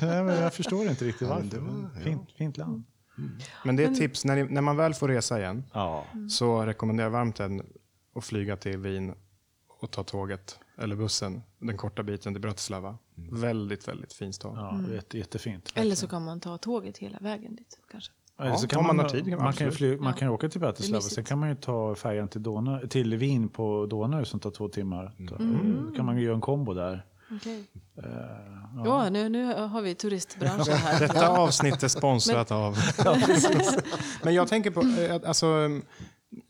Nej, 0.06 0.24
men 0.24 0.42
jag 0.42 0.54
förstår 0.54 0.88
inte 0.88 1.04
riktigt 1.04 1.28
Ja, 1.28 1.34
varför. 1.34 1.42
men 1.42 1.50
det 1.50 1.72
var- 1.82 1.90
ja. 1.94 2.00
fint, 2.04 2.30
fint 2.38 2.56
land. 2.56 2.82
Men 3.64 3.76
det 3.76 3.84
är 3.84 3.90
ett 3.90 3.96
tips, 3.98 4.24
när, 4.24 4.36
ni, 4.36 4.42
när 4.44 4.60
man 4.60 4.76
väl 4.76 4.94
får 4.94 5.08
resa 5.08 5.38
igen 5.40 5.64
Ja. 5.72 6.04
så 6.30 6.62
rekommenderar 6.66 7.06
jag 7.06 7.12
varmt 7.12 7.40
en 7.40 7.62
att 8.14 8.24
flyga 8.24 8.56
till 8.56 8.78
Wien 8.78 9.14
och 9.80 9.90
ta 9.90 10.02
tåget 10.04 10.58
eller 10.78 10.96
bussen 10.96 11.42
den 11.58 11.76
korta 11.76 12.02
biten 12.02 12.34
till 12.34 12.42
Bratislava. 12.42 12.98
Väldigt, 13.14 13.88
väldigt 13.88 14.12
fin 14.12 14.32
stad. 14.32 14.56
Ja, 14.56 14.94
jätte, 14.94 15.18
jättefint. 15.18 15.72
Eller 15.74 15.94
så 15.94 16.08
kan 16.08 16.24
man 16.24 16.40
ta 16.40 16.58
tåget 16.58 16.98
hela 16.98 17.18
vägen 17.20 17.56
dit. 17.56 17.78
Kanske. 17.90 18.12
Eller 18.38 18.54
så 18.54 18.64
Ja, 18.64 18.68
kan 18.68 18.84
man, 18.86 18.96
man 18.96 19.04
har 19.04 19.10
tid 19.10 19.24
kan 19.24 19.30
man 19.34 19.44
man, 19.44 19.52
kan 19.52 19.66
ju 19.66 19.72
fly, 19.72 19.96
man 19.96 20.14
kan 20.14 20.28
ju 20.28 20.34
åka 20.34 20.48
till 20.48 20.60
Bratislava, 20.60 21.02
sen 21.02 21.24
kan 21.24 21.38
man 21.38 21.48
ju 21.48 21.54
ta 21.54 21.94
färjan 21.94 22.28
till, 22.28 22.42
Donau, 22.42 22.86
till 22.86 23.16
Wien 23.16 23.48
på 23.48 23.86
Donau 23.86 24.24
som 24.24 24.40
tar 24.40 24.50
två 24.50 24.68
timmar. 24.68 25.12
Då 25.18 25.36
kan 25.96 26.06
man 26.06 26.16
ju 26.18 26.24
göra 26.24 26.34
en 26.34 26.40
kombo 26.40 26.74
där. 26.74 27.06
Okej. 27.30 27.64
Eh, 27.96 28.04
Ja, 28.84 29.08
nu, 29.10 29.28
nu 29.28 29.54
har 29.54 29.82
vi 29.82 29.94
turistbranschen 29.94 30.74
här. 30.74 31.00
Detta 31.06 31.28
avsnitt 31.28 31.82
är 31.82 31.88
sponsrat 31.88 32.50
av... 32.50 32.76
Men 34.22 34.34
jag 34.34 34.48
tänker 34.48 34.70
på, 34.70 34.80
eh, 34.80 35.28
alltså, 35.28 35.46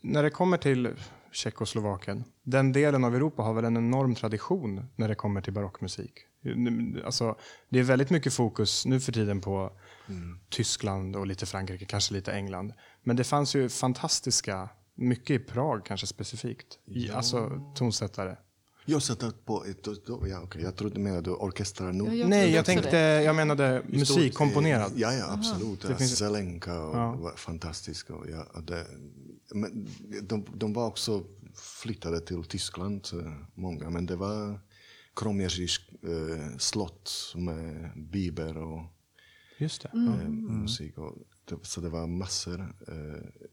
när 0.01 0.23
det 0.23 0.29
kommer 0.29 0.57
till 0.57 0.89
Tjeckoslovakien, 1.33 2.23
den 2.43 2.71
delen 2.71 3.03
av 3.03 3.15
Europa 3.15 3.41
har 3.43 3.53
väl 3.53 3.65
en 3.65 3.77
enorm 3.77 4.15
tradition 4.15 4.85
när 4.95 5.07
det 5.07 5.15
kommer 5.15 5.41
till 5.41 5.53
barockmusik. 5.53 6.11
Alltså, 7.05 7.35
det 7.69 7.79
är 7.79 7.83
väldigt 7.83 8.09
mycket 8.09 8.33
fokus 8.33 8.85
nu 8.85 8.99
för 8.99 9.11
tiden 9.11 9.41
på 9.41 9.71
Tyskland 10.49 11.15
och 11.15 11.27
lite 11.27 11.45
Frankrike, 11.45 11.85
kanske 11.85 12.13
lite 12.13 12.31
England. 12.33 12.73
Men 13.03 13.15
det 13.15 13.23
fanns 13.23 13.55
ju 13.55 13.69
fantastiska, 13.69 14.69
mycket 14.95 15.29
i 15.29 15.39
Prag 15.39 15.85
kanske 15.85 16.07
specifikt, 16.07 16.67
i, 16.85 17.09
alltså 17.11 17.51
tonsättare. 17.75 18.37
Jag 18.85 19.01
satte 19.01 19.31
på 19.45 19.65
ett... 19.65 19.87
Ja, 20.29 20.41
okej, 20.43 20.61
jag 20.63 20.75
trodde 20.75 20.95
du 20.95 21.01
menade 21.01 21.29
orkestrar 21.31 21.91
nu. 21.93 22.03
Ja, 22.03 22.13
jag 22.13 22.29
Nej, 22.29 22.51
jag 22.51 22.65
tänkte, 22.65 22.91
det. 22.91 23.23
jag 23.23 23.35
menade 23.35 23.81
musik, 23.87 24.33
komponerad. 24.33 24.91
Ja, 24.95 25.13
ja 25.13 25.33
absolut. 25.33 25.81
Det 25.81 25.89
Ja, 25.89 25.95
finns- 25.95 26.17
Zelenka 26.17 26.79
och 26.81 26.97
Ja. 26.97 27.11
var 27.15 27.31
fantastisk. 27.35 28.09
Och 28.09 28.25
ja, 28.29 28.47
och 28.53 28.63
det, 28.63 28.85
men 29.53 29.87
de, 30.23 30.45
de 30.55 30.73
var 30.73 30.87
också 30.87 31.23
flyttade 31.83 32.19
till 32.21 32.43
Tyskland, 32.43 33.07
eh, 33.13 33.33
många. 33.53 33.89
Men 33.89 34.05
det 34.05 34.15
var 34.15 34.59
Kromierzys 35.15 35.79
eh, 36.03 36.57
slott 36.57 37.11
med 37.35 37.91
Bieber 37.95 38.57
och 38.57 38.83
Just 39.57 39.81
det. 39.81 39.89
eh, 39.93 40.29
musik. 40.29 40.97
Och 40.97 41.17
det, 41.45 41.55
så 41.61 41.81
det 41.81 41.89
var 41.89 42.07
massor. 42.07 42.59
Eh, 42.87 43.45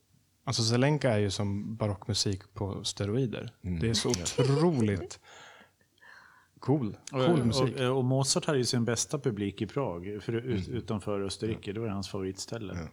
Alltså 0.44 0.62
Zelenka 0.62 1.10
är 1.10 1.18
ju 1.18 1.30
som 1.30 1.76
barockmusik 1.76 2.54
på 2.54 2.84
steroider. 2.84 3.54
Det 3.80 3.88
är 3.88 3.94
så 3.94 4.08
otroligt 4.10 5.20
cool, 6.60 6.96
cool 7.10 7.44
musik. 7.44 7.80
Och, 7.80 7.98
och 7.98 8.04
Mozart 8.04 8.44
hade 8.44 8.58
ju 8.58 8.64
sin 8.64 8.84
bästa 8.84 9.18
publik 9.18 9.62
i 9.62 9.66
Prag, 9.66 10.18
för, 10.22 10.32
ut, 10.32 10.68
utanför 10.68 11.20
Österrike. 11.20 11.72
Det 11.72 11.80
var 11.80 11.88
hans 11.88 12.08
favoritställe. 12.08 12.88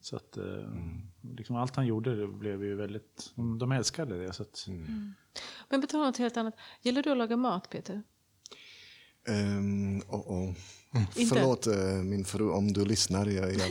Så 0.00 0.16
att, 0.16 0.36
eh, 0.36 0.44
liksom 1.36 1.56
allt 1.56 1.76
han 1.76 1.86
gjorde 1.86 2.16
det 2.16 2.26
blev 2.26 2.64
ju 2.64 2.74
väldigt... 2.74 3.32
De, 3.34 3.58
de 3.58 3.72
älskade 3.72 4.26
det. 4.26 4.32
Så 4.32 4.42
att, 4.42 4.66
Men 5.68 5.80
på 5.80 5.86
tal 5.86 6.00
om 6.00 6.06
något 6.06 6.16
helt 6.16 6.36
annat. 6.36 6.54
Gillar 6.82 7.02
du 7.02 7.10
att 7.10 7.18
laga 7.18 7.36
mat, 7.36 7.70
Peter? 7.70 8.02
ehm, 9.28 10.00
och, 10.00 10.26
och. 10.26 10.54
Inte? 10.94 11.26
Förlåt 11.26 11.66
eh, 11.66 11.74
min 11.82 12.24
fru 12.24 12.50
om 12.50 12.72
du 12.72 12.84
lyssnar. 12.84 13.26
Jag, 13.26 13.52
jag, 13.52 13.58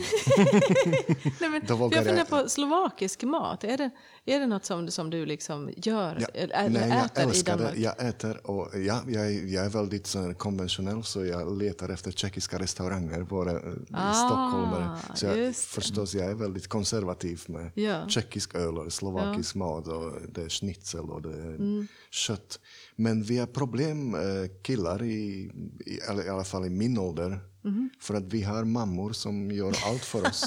Nej, 1.40 1.50
men, 1.50 1.60
jag 1.68 1.78
funderar 1.78 2.16
jag- 2.16 2.28
på 2.28 2.48
slovakisk 2.48 3.22
mat. 3.22 3.64
Är 3.64 3.76
det, 3.78 3.90
är 4.24 4.40
det 4.40 4.46
något 4.46 4.64
som, 4.64 4.90
som 4.90 5.10
du 5.10 5.26
liksom 5.26 5.70
gör 5.76 6.18
Ja, 6.20 6.26
eller, 6.34 6.68
nej, 6.68 6.88
jag 6.88 7.04
äter 7.06 7.24
i 7.24 7.26
älskar 7.26 7.56
Danmark? 7.56 7.74
det. 7.74 7.80
Jag 7.80 8.08
äter 8.08 8.50
och 8.50 8.68
ja, 8.80 9.00
jag, 9.08 9.32
jag 9.32 9.64
är 9.64 9.68
väldigt 9.68 10.06
så, 10.06 10.34
konventionell 10.34 11.04
så 11.04 11.24
jag 11.24 11.58
letar 11.62 11.88
efter 11.88 12.10
tjeckiska 12.12 12.58
restauranger 12.58 13.22
bara 13.22 13.50
eh, 13.50 13.56
i 13.56 13.60
Ah, 13.92 14.12
Stockholm. 14.12 14.88
Så 15.14 15.26
jag, 15.26 15.56
förstås, 15.56 16.14
jag 16.14 16.30
är 16.30 16.34
väldigt 16.34 16.68
konservativ 16.68 17.42
med 17.46 17.70
Ja. 17.74 18.08
tjeckisk 18.08 18.54
öl 18.54 18.78
och 18.78 18.92
slovakisk 18.92 19.54
mat 19.54 19.88
och 19.88 20.12
det 20.28 20.42
är 20.42 20.48
schnitzel 20.48 21.10
och 21.10 21.22
det 21.22 21.28
är 21.38 21.42
Mm. 21.54 21.86
kött. 22.10 22.60
Men 22.96 23.22
vi 23.22 23.38
har 23.38 23.46
problem, 23.46 24.14
eh, 24.14 24.20
killar 24.62 25.02
i, 25.02 25.50
i, 25.86 25.94
i 26.26 26.28
alla 26.28 26.44
fall 26.44 26.64
i 26.66 26.70
min 26.70 26.98
ålder, 26.98 27.40
Mhm. 27.64 27.90
för 28.00 28.14
att 28.14 28.24
vi 28.32 28.42
har 28.42 28.64
mammor 28.64 29.12
som 29.12 29.50
gör 29.50 29.74
allt 29.86 30.04
för 30.04 30.26
oss. 30.26 30.46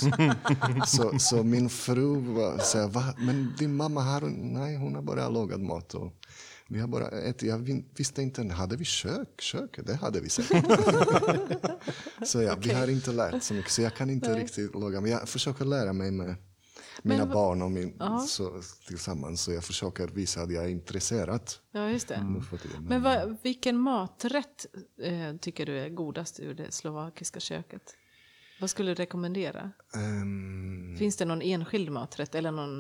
så, 0.87 1.19
så 1.19 1.43
min 1.43 1.69
fru 1.69 2.15
säger, 2.59 2.87
Va? 2.87 3.13
men 3.17 3.53
din 3.59 3.75
mamma 3.75 4.01
har, 4.01 4.21
nej 4.37 4.75
hon 4.77 4.95
har 4.95 5.01
bara 5.01 5.29
lagat 5.29 5.61
mat. 5.61 5.93
Och 5.93 6.13
vi 6.69 6.79
har 6.79 6.87
bara 6.87 7.07
ätit, 7.07 7.43
jag 7.49 7.83
visste 7.97 8.21
inte, 8.21 8.43
hade 8.43 8.75
vi 8.75 8.85
kök? 8.85 9.41
kök? 9.41 9.79
Det 9.85 9.95
hade 9.95 10.21
vi 10.21 10.29
säkert. 10.29 10.65
så 12.25 12.41
ja, 12.41 12.55
vi 12.61 12.73
har 12.73 12.87
inte 12.87 13.11
lärt 13.11 13.43
så 13.43 13.53
mycket, 13.53 13.71
så 13.71 13.81
jag 13.81 13.95
kan 13.95 14.09
inte 14.09 14.31
Nej. 14.31 14.41
riktigt 14.43 14.75
laga. 14.75 15.01
Men 15.01 15.11
jag 15.11 15.29
försöker 15.29 15.65
lära 15.65 15.93
mig 15.93 16.11
med 16.11 16.35
mina 17.03 17.25
vad- 17.25 17.33
barn 17.33 17.61
och 17.61 17.71
min, 17.71 17.99
så, 18.27 18.61
tillsammans. 18.87 19.41
Så 19.41 19.51
jag 19.51 19.63
försöker 19.63 20.07
visa 20.07 20.41
att 20.41 20.51
jag 20.51 20.65
är 20.65 20.69
intresserad. 20.69 21.51
Ja, 21.71 21.89
just 21.89 22.07
det. 22.07 22.43
för 22.49 22.57
tiden. 22.57 22.83
Men 22.83 23.01
vad, 23.03 23.37
vilken 23.43 23.77
maträtt 23.77 24.65
eh, 25.01 25.37
tycker 25.37 25.65
du 25.65 25.79
är 25.79 25.89
godast 25.89 26.39
ur 26.39 26.53
det 26.53 26.71
slovakiska 26.71 27.39
köket? 27.39 27.95
Vad 28.61 28.69
skulle 28.69 28.91
du 28.91 28.95
rekommendera? 28.95 29.71
Ehm, 29.95 30.95
Finns 30.97 31.15
det 31.17 31.25
någon 31.25 31.41
enskild 31.41 31.91
maträtt 31.91 32.35
eller 32.35 32.51
någon, 32.51 32.79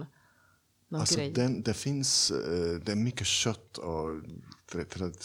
någon 0.89 1.01
Alltså 1.01 1.15
grej? 1.17 1.31
den, 1.31 1.61
det 1.61 1.73
finns 1.73 2.31
eh, 2.31 2.79
det 2.85 2.91
är 2.91 2.95
mycket 2.95 3.27
kött 3.27 3.77
och 3.77 4.09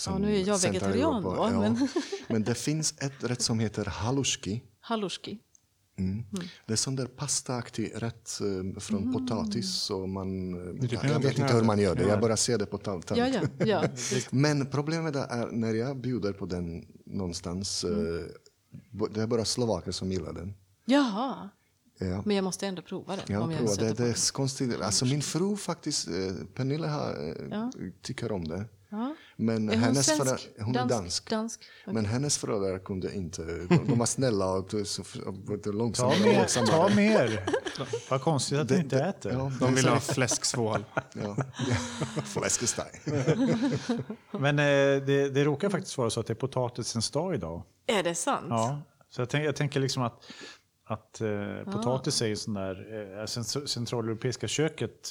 Ja, 0.07 0.19
nu 0.19 0.37
är 0.37 0.47
jag 0.49 0.59
vegetarian 0.59 1.23
då, 1.23 1.35
Ja. 1.37 1.61
men- 1.61 1.89
men 2.29 2.43
det 2.45 2.55
finns 2.55 2.95
ett 3.03 3.25
rätt 3.25 3.43
som 3.43 3.59
heter 3.61 3.85
halushki. 3.85 4.63
Halushki? 4.81 5.39
Mm. 6.01 6.25
Det 6.67 6.73
är 6.73 6.77
sån 6.77 6.97
där 6.97 7.07
pastaaktig 7.07 7.93
rätt 7.95 8.41
eh, 8.41 8.81
från 8.81 9.13
potatis. 9.13 9.91
Och 9.91 10.09
man, 10.09 10.53
ja, 10.91 11.01
jag 11.03 11.21
vet 11.21 11.39
inte 11.39 11.55
hur 11.55 11.65
man 11.65 11.79
gör 11.79 11.95
det, 11.95 12.03
jag 12.03 12.21
bara 12.21 12.37
ser 12.37 12.59
det 12.59 12.67
på 12.67 12.79
tal. 12.79 13.03
Ja, 13.09 13.29
ja, 13.29 13.41
ja. 13.59 13.85
Men 14.31 14.67
problemet 14.67 15.17
är 15.17 15.47
när 15.53 15.75
jag 15.75 15.97
bjuder 15.97 16.33
på 16.33 16.47
den 16.47 16.87
någonstans, 17.07 17.85
eh, 17.85 17.91
det 19.11 19.23
är 19.23 19.27
bara 19.27 19.45
slovaker 19.45 19.93
som 19.93 20.13
gillar 20.13 20.33
den. 20.33 20.55
Jaha. 20.85 21.49
Ja. 21.99 22.23
Men 22.27 22.37
jag 22.37 22.45
måste 22.45 22.67
ändå 22.67 22.83
prova 22.83 23.17
den. 23.17 23.25
Jag 23.29 23.43
om 23.43 23.51
jag 23.51 23.79
Det, 23.79 23.93
det 23.93 24.09
är 24.09 24.33
konstigt. 24.33 24.81
Alltså 24.81 25.05
min 25.05 25.23
fru 25.23 25.57
faktiskt, 25.57 26.09
eh, 26.09 26.15
Pernilla, 26.55 26.89
har, 26.89 27.35
Ja. 27.51 27.73
tycker 28.03 28.33
om 28.33 28.49
det. 28.49 28.65
Ja. 28.89 29.15
Men 29.41 29.69
Är 29.69 29.75
hon 29.75 29.83
hennes 29.85 30.07
svensk? 30.07 30.23
föräldrar, 30.23 30.65
hon 30.65 30.77
är 30.77 30.87
dansk. 30.87 31.31
dansk. 31.31 31.61
Men 31.87 32.05
hennes 32.07 32.39
föräldrar 32.39 32.79
kunde 32.79 33.15
inte. 33.15 33.43
De, 33.43 33.67
de 33.89 33.99
var 33.99 34.07
snälla 34.07 34.53
och 34.53 34.71
så 34.85 35.03
Ta 35.65 35.71
långsamma. 35.71 36.13
och 36.13 36.21
mer. 36.21 36.47
Ta 36.67 36.89
mer. 36.97 37.45
Vad 38.11 38.23
konstigt 38.23 38.59
att 38.59 38.69
du 38.69 38.77
inte 38.77 38.97
det- 38.97 39.05
äter. 39.05 39.33
Ja, 39.33 39.53
De 39.61 39.75
vill 39.75 39.89
ha 39.89 40.01
fläsksvål. 40.01 40.85
ja. 41.13 41.37
Fläskesteg. 42.25 43.01
Men 44.31 44.59
eh, 44.59 45.05
det, 45.07 45.31
det 45.31 45.45
råkar 45.45 45.69
faktiskt 45.71 45.99
vara 45.99 46.11
så 46.11 46.21
att 46.21 46.27
det 46.27 46.33
är 46.33 46.35
potatisens 46.35 47.11
dag 47.11 47.35
idag. 47.35 47.63
Är 47.87 48.03
det 48.03 48.15
sant? 48.15 48.47
Ja, 48.49 48.83
så 49.11 49.21
jag, 49.21 49.29
tänk, 49.31 49.45
jag 49.47 49.57
tänker 49.57 49.81
liksom 49.81 50.03
att, 50.03 50.23
att 50.87 51.21
eh, 51.21 51.73
potatis 51.73 52.23
är 52.23 52.27
ju 52.27 52.37
sån 52.37 52.55
där, 52.55 52.87
eh, 53.21 53.25
cent- 53.27 53.69
centraleuropeiska 53.69 54.49
köket 54.49 55.11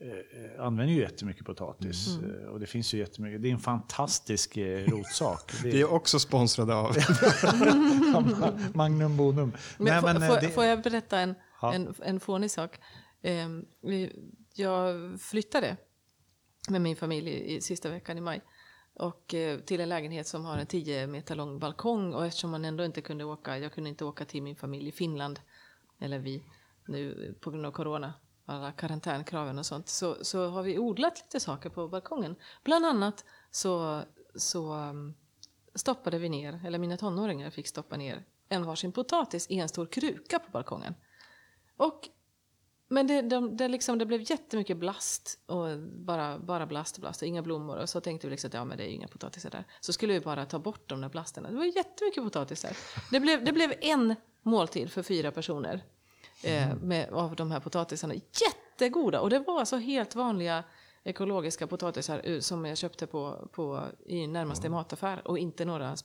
eh, 0.00 0.64
använder 0.64 0.94
ju 0.94 1.00
jättemycket 1.00 1.46
potatis. 1.46 2.16
Mm. 2.16 2.30
Eh, 2.42 2.46
och 2.48 2.60
det 2.60 2.66
finns 2.66 2.94
ju 2.94 2.98
jättemycket, 2.98 3.42
det 3.42 3.48
är 3.48 3.52
en 3.52 3.58
fantastisk 3.58 4.56
eh, 4.56 4.86
rotsak. 4.90 5.52
Det 5.62 5.68
Vi 5.70 5.80
är 5.80 5.92
också 5.92 6.18
sponsrade 6.18 6.74
av... 6.74 6.96
Magnum 8.74 9.16
bonum. 9.16 9.52
Men, 9.78 9.86
Nej, 9.86 10.00
får, 10.00 10.06
men, 10.08 10.22
eh, 10.22 10.28
får, 10.28 10.40
det- 10.40 10.48
får 10.48 10.64
jag 10.64 10.82
berätta 10.82 11.20
en, 11.20 11.34
Ja. 11.62 11.74
en, 11.74 11.94
en 12.02 12.20
fånig 12.20 12.50
sak? 12.50 12.78
Vi- 13.82 14.30
jag 14.54 14.94
flyttade 15.20 15.76
med 16.70 16.80
min 16.80 16.96
familj 16.96 17.30
i, 17.30 17.56
i 17.56 17.60
sista 17.60 17.90
veckan 17.90 18.18
i 18.18 18.20
maj 18.20 18.40
och 18.94 19.34
eh, 19.34 19.58
till 19.60 19.80
en 19.80 19.88
lägenhet 19.88 20.26
som 20.26 20.44
har 20.44 20.58
en 20.58 20.66
10 20.66 21.06
meter 21.06 21.34
lång 21.34 21.58
balkong 21.58 22.14
och 22.14 22.26
eftersom 22.26 22.50
man 22.50 22.64
ändå 22.64 22.84
inte 22.84 23.00
kunde 23.00 23.24
åka, 23.24 23.58
jag 23.58 23.72
kunde 23.72 23.90
inte 23.90 24.04
åka 24.04 24.24
till 24.24 24.42
min 24.42 24.56
familj 24.56 24.88
i 24.88 24.92
Finland, 24.92 25.40
eller 26.00 26.18
vi, 26.18 26.42
nu 26.86 27.34
på 27.40 27.50
grund 27.50 27.66
av 27.66 27.70
corona, 27.72 28.14
alla 28.48 28.72
karantänkraven 28.72 29.58
och 29.58 29.66
sånt, 29.66 29.88
så, 29.88 30.24
så 30.24 30.48
har 30.48 30.62
vi 30.62 30.78
odlat 30.78 31.18
lite 31.18 31.40
saker 31.40 31.70
på 31.70 31.88
balkongen. 31.88 32.36
Bland 32.64 32.86
annat 32.86 33.24
så, 33.50 34.02
så 34.34 34.72
mm, 34.72 35.14
stoppade 35.74 36.18
vi 36.18 36.28
ner, 36.28 36.60
eller 36.66 36.78
mina 36.78 36.96
tonåringar 36.96 37.50
fick 37.50 37.66
stoppa 37.66 37.96
ner 37.96 38.24
en 38.48 38.66
varsin 38.66 38.92
potatis 38.92 39.46
i 39.50 39.58
en 39.58 39.68
stor 39.68 39.86
kruka 39.86 40.38
på 40.38 40.50
balkongen. 40.50 40.94
Och, 41.76 42.08
men 42.88 43.06
det, 43.06 43.22
de, 43.22 43.56
det, 43.56 43.68
liksom, 43.68 43.98
det 43.98 44.06
blev 44.06 44.30
jättemycket 44.30 44.76
blast, 44.76 45.40
och 45.46 45.78
bara, 45.78 46.38
bara 46.38 46.66
blast 46.66 46.96
och 46.96 47.00
blast 47.00 47.22
och 47.22 47.28
inga 47.28 47.42
blommor. 47.42 47.76
Och 47.76 47.88
så 47.88 48.00
tänkte 48.00 48.26
vi 48.26 48.30
liksom 48.30 48.48
att 48.48 48.54
ja, 48.54 48.64
men 48.64 48.78
det 48.78 48.84
är 48.84 48.88
ju 48.88 48.94
inga 48.94 49.08
potatisar 49.08 49.50
där. 49.50 49.64
Så 49.80 49.92
skulle 49.92 50.12
vi 50.12 50.20
bara 50.20 50.46
ta 50.46 50.58
bort 50.58 50.88
de 50.88 51.00
där 51.00 51.08
blasterna. 51.08 51.50
Det 51.50 51.56
var 51.56 51.64
jättemycket 51.64 52.24
potatisar. 52.24 52.76
Det 53.10 53.20
blev, 53.20 53.44
det 53.44 53.52
blev 53.52 53.74
en 53.80 54.14
måltid 54.42 54.92
för 54.92 55.02
fyra 55.02 55.30
personer 55.30 55.84
eh, 56.42 56.74
med, 56.76 57.08
av 57.10 57.36
de 57.36 57.50
här 57.50 57.60
potatisarna. 57.60 58.14
Jättegoda! 58.14 59.20
Och 59.20 59.30
det 59.30 59.38
var 59.38 59.60
alltså 59.60 59.76
helt 59.76 60.14
vanliga 60.14 60.64
ekologiska 61.04 61.66
potatisar 61.66 62.20
eh, 62.24 62.40
som 62.40 62.64
jag 62.64 62.78
köpte 62.78 63.06
på, 63.06 63.48
på, 63.52 63.84
i 64.06 64.26
närmaste 64.26 64.68
mataffär 64.68 65.28
och 65.28 65.38
inte 65.38 65.64
några 65.64 65.96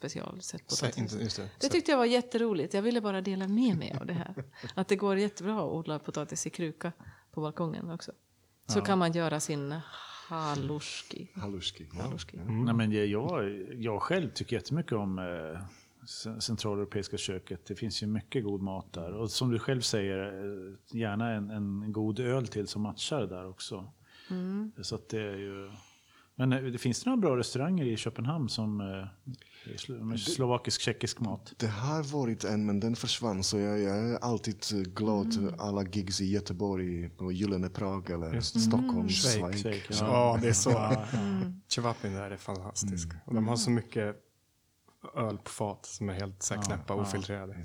inte- 0.98 1.16
just 1.16 1.38
det. 1.38 1.50
Det 1.60 1.70
tyckte 1.70 1.92
jag 1.92 1.98
var 1.98 2.06
jätteroligt. 2.06 2.74
Jag 2.74 2.82
ville 2.82 3.02
bara 3.02 3.22
dela 3.22 3.48
med 3.48 3.78
mig 3.78 3.96
av 4.00 4.06
det 4.06 4.14
här. 4.14 4.44
Att 4.76 4.88
det 4.88 4.96
går 4.96 5.18
jättebra 5.18 5.58
att 5.58 5.72
odla 5.72 6.00
potatis 6.00 6.48
i 6.48 6.50
kruka 6.50 6.92
på 7.32 7.42
balkongen 7.42 7.90
också. 7.90 8.12
Så 8.68 8.82
kan 8.82 9.00
man 9.00 9.12
göra 9.12 9.40
sin 9.40 9.80
haluski. 10.28 11.32
Haluski. 11.36 11.88
Ja. 11.94 12.02
haluski. 12.02 12.38
Nej, 12.38 12.74
men 12.74 12.92
jag, 12.92 13.50
jag, 13.74 14.02
själv 14.02 14.30
tycker 14.30 14.56
jättemycket 14.56 14.94
om 14.94 15.20
eh, 15.20 15.62
centraleuropeiska 16.40 17.18
köket. 17.18 17.66
Det 17.66 17.76
finns 17.76 18.04
ju 18.04 18.08
mycket 18.08 18.44
god 18.44 18.62
mat 18.62 18.94
där. 18.94 19.14
Och 19.14 19.32
som 19.32 19.52
du 19.52 19.60
själv 19.60 19.82
säger, 19.82 20.18
eh, 20.20 20.98
gärna 21.00 21.32
en, 21.32 21.50
en 21.50 21.92
god 21.92 22.20
öl 22.20 22.48
till 22.48 22.68
som 22.68 22.82
matchar 22.82 23.28
där 23.28 23.50
också. 23.50 23.94
Mm. 24.30 24.72
Så 24.82 24.96
att 24.96 25.10
det 25.10 25.22
är 25.22 25.38
ju... 25.38 25.72
Men 26.36 26.54
eh, 26.54 26.62
det 26.64 26.78
finns 26.78 27.04
det 27.04 27.10
några 27.10 27.22
bra 27.22 27.38
restauranger 27.38 27.86
i 27.86 27.98
Köpenhamn 27.98 28.50
som 28.50 28.82
eh, 28.82 29.08
med 30.04 30.20
slovakisk-tjeckisk 30.20 31.20
mat? 31.20 31.54
Det 31.58 31.68
har 31.68 32.04
varit 32.04 32.44
en, 32.44 32.66
men 32.66 32.80
den 32.80 32.96
försvann. 32.96 33.44
Så 33.44 33.58
jag, 33.58 33.80
jag 33.80 33.98
är 33.98 34.18
alltid 34.18 34.96
glad 34.96 35.56
alla 35.58 35.84
gigs 35.84 36.22
i 36.22 36.26
Göteborg, 36.26 37.10
på 37.10 37.32
Gyllene 37.32 37.70
Prag 37.70 38.10
eller 38.10 38.42
Stockholm. 38.42 39.10
Schweik. 39.10 39.64
Schweik. 39.64 39.64
Schweik, 39.64 40.02
Ja, 40.02 40.40
det 40.42 40.48
är 40.48 40.54
så. 40.54 40.70
Mm. 41.14 41.62
Chewapin 41.70 42.14
där 42.14 42.32
är 42.32 42.38
fantastisk. 42.38 43.10
Och 43.26 43.34
de 43.34 43.48
har 43.48 43.56
så 43.56 43.72
mycket 43.72 44.16
öl 45.16 45.38
på 45.38 45.50
fat 45.50 45.86
som 45.86 46.10
är 46.10 46.14
helt 46.14 46.44
så 46.44 46.54
här 46.56 46.62
knäppa 46.62 46.94
och 46.94 47.02
ofiltrerade. 47.02 47.56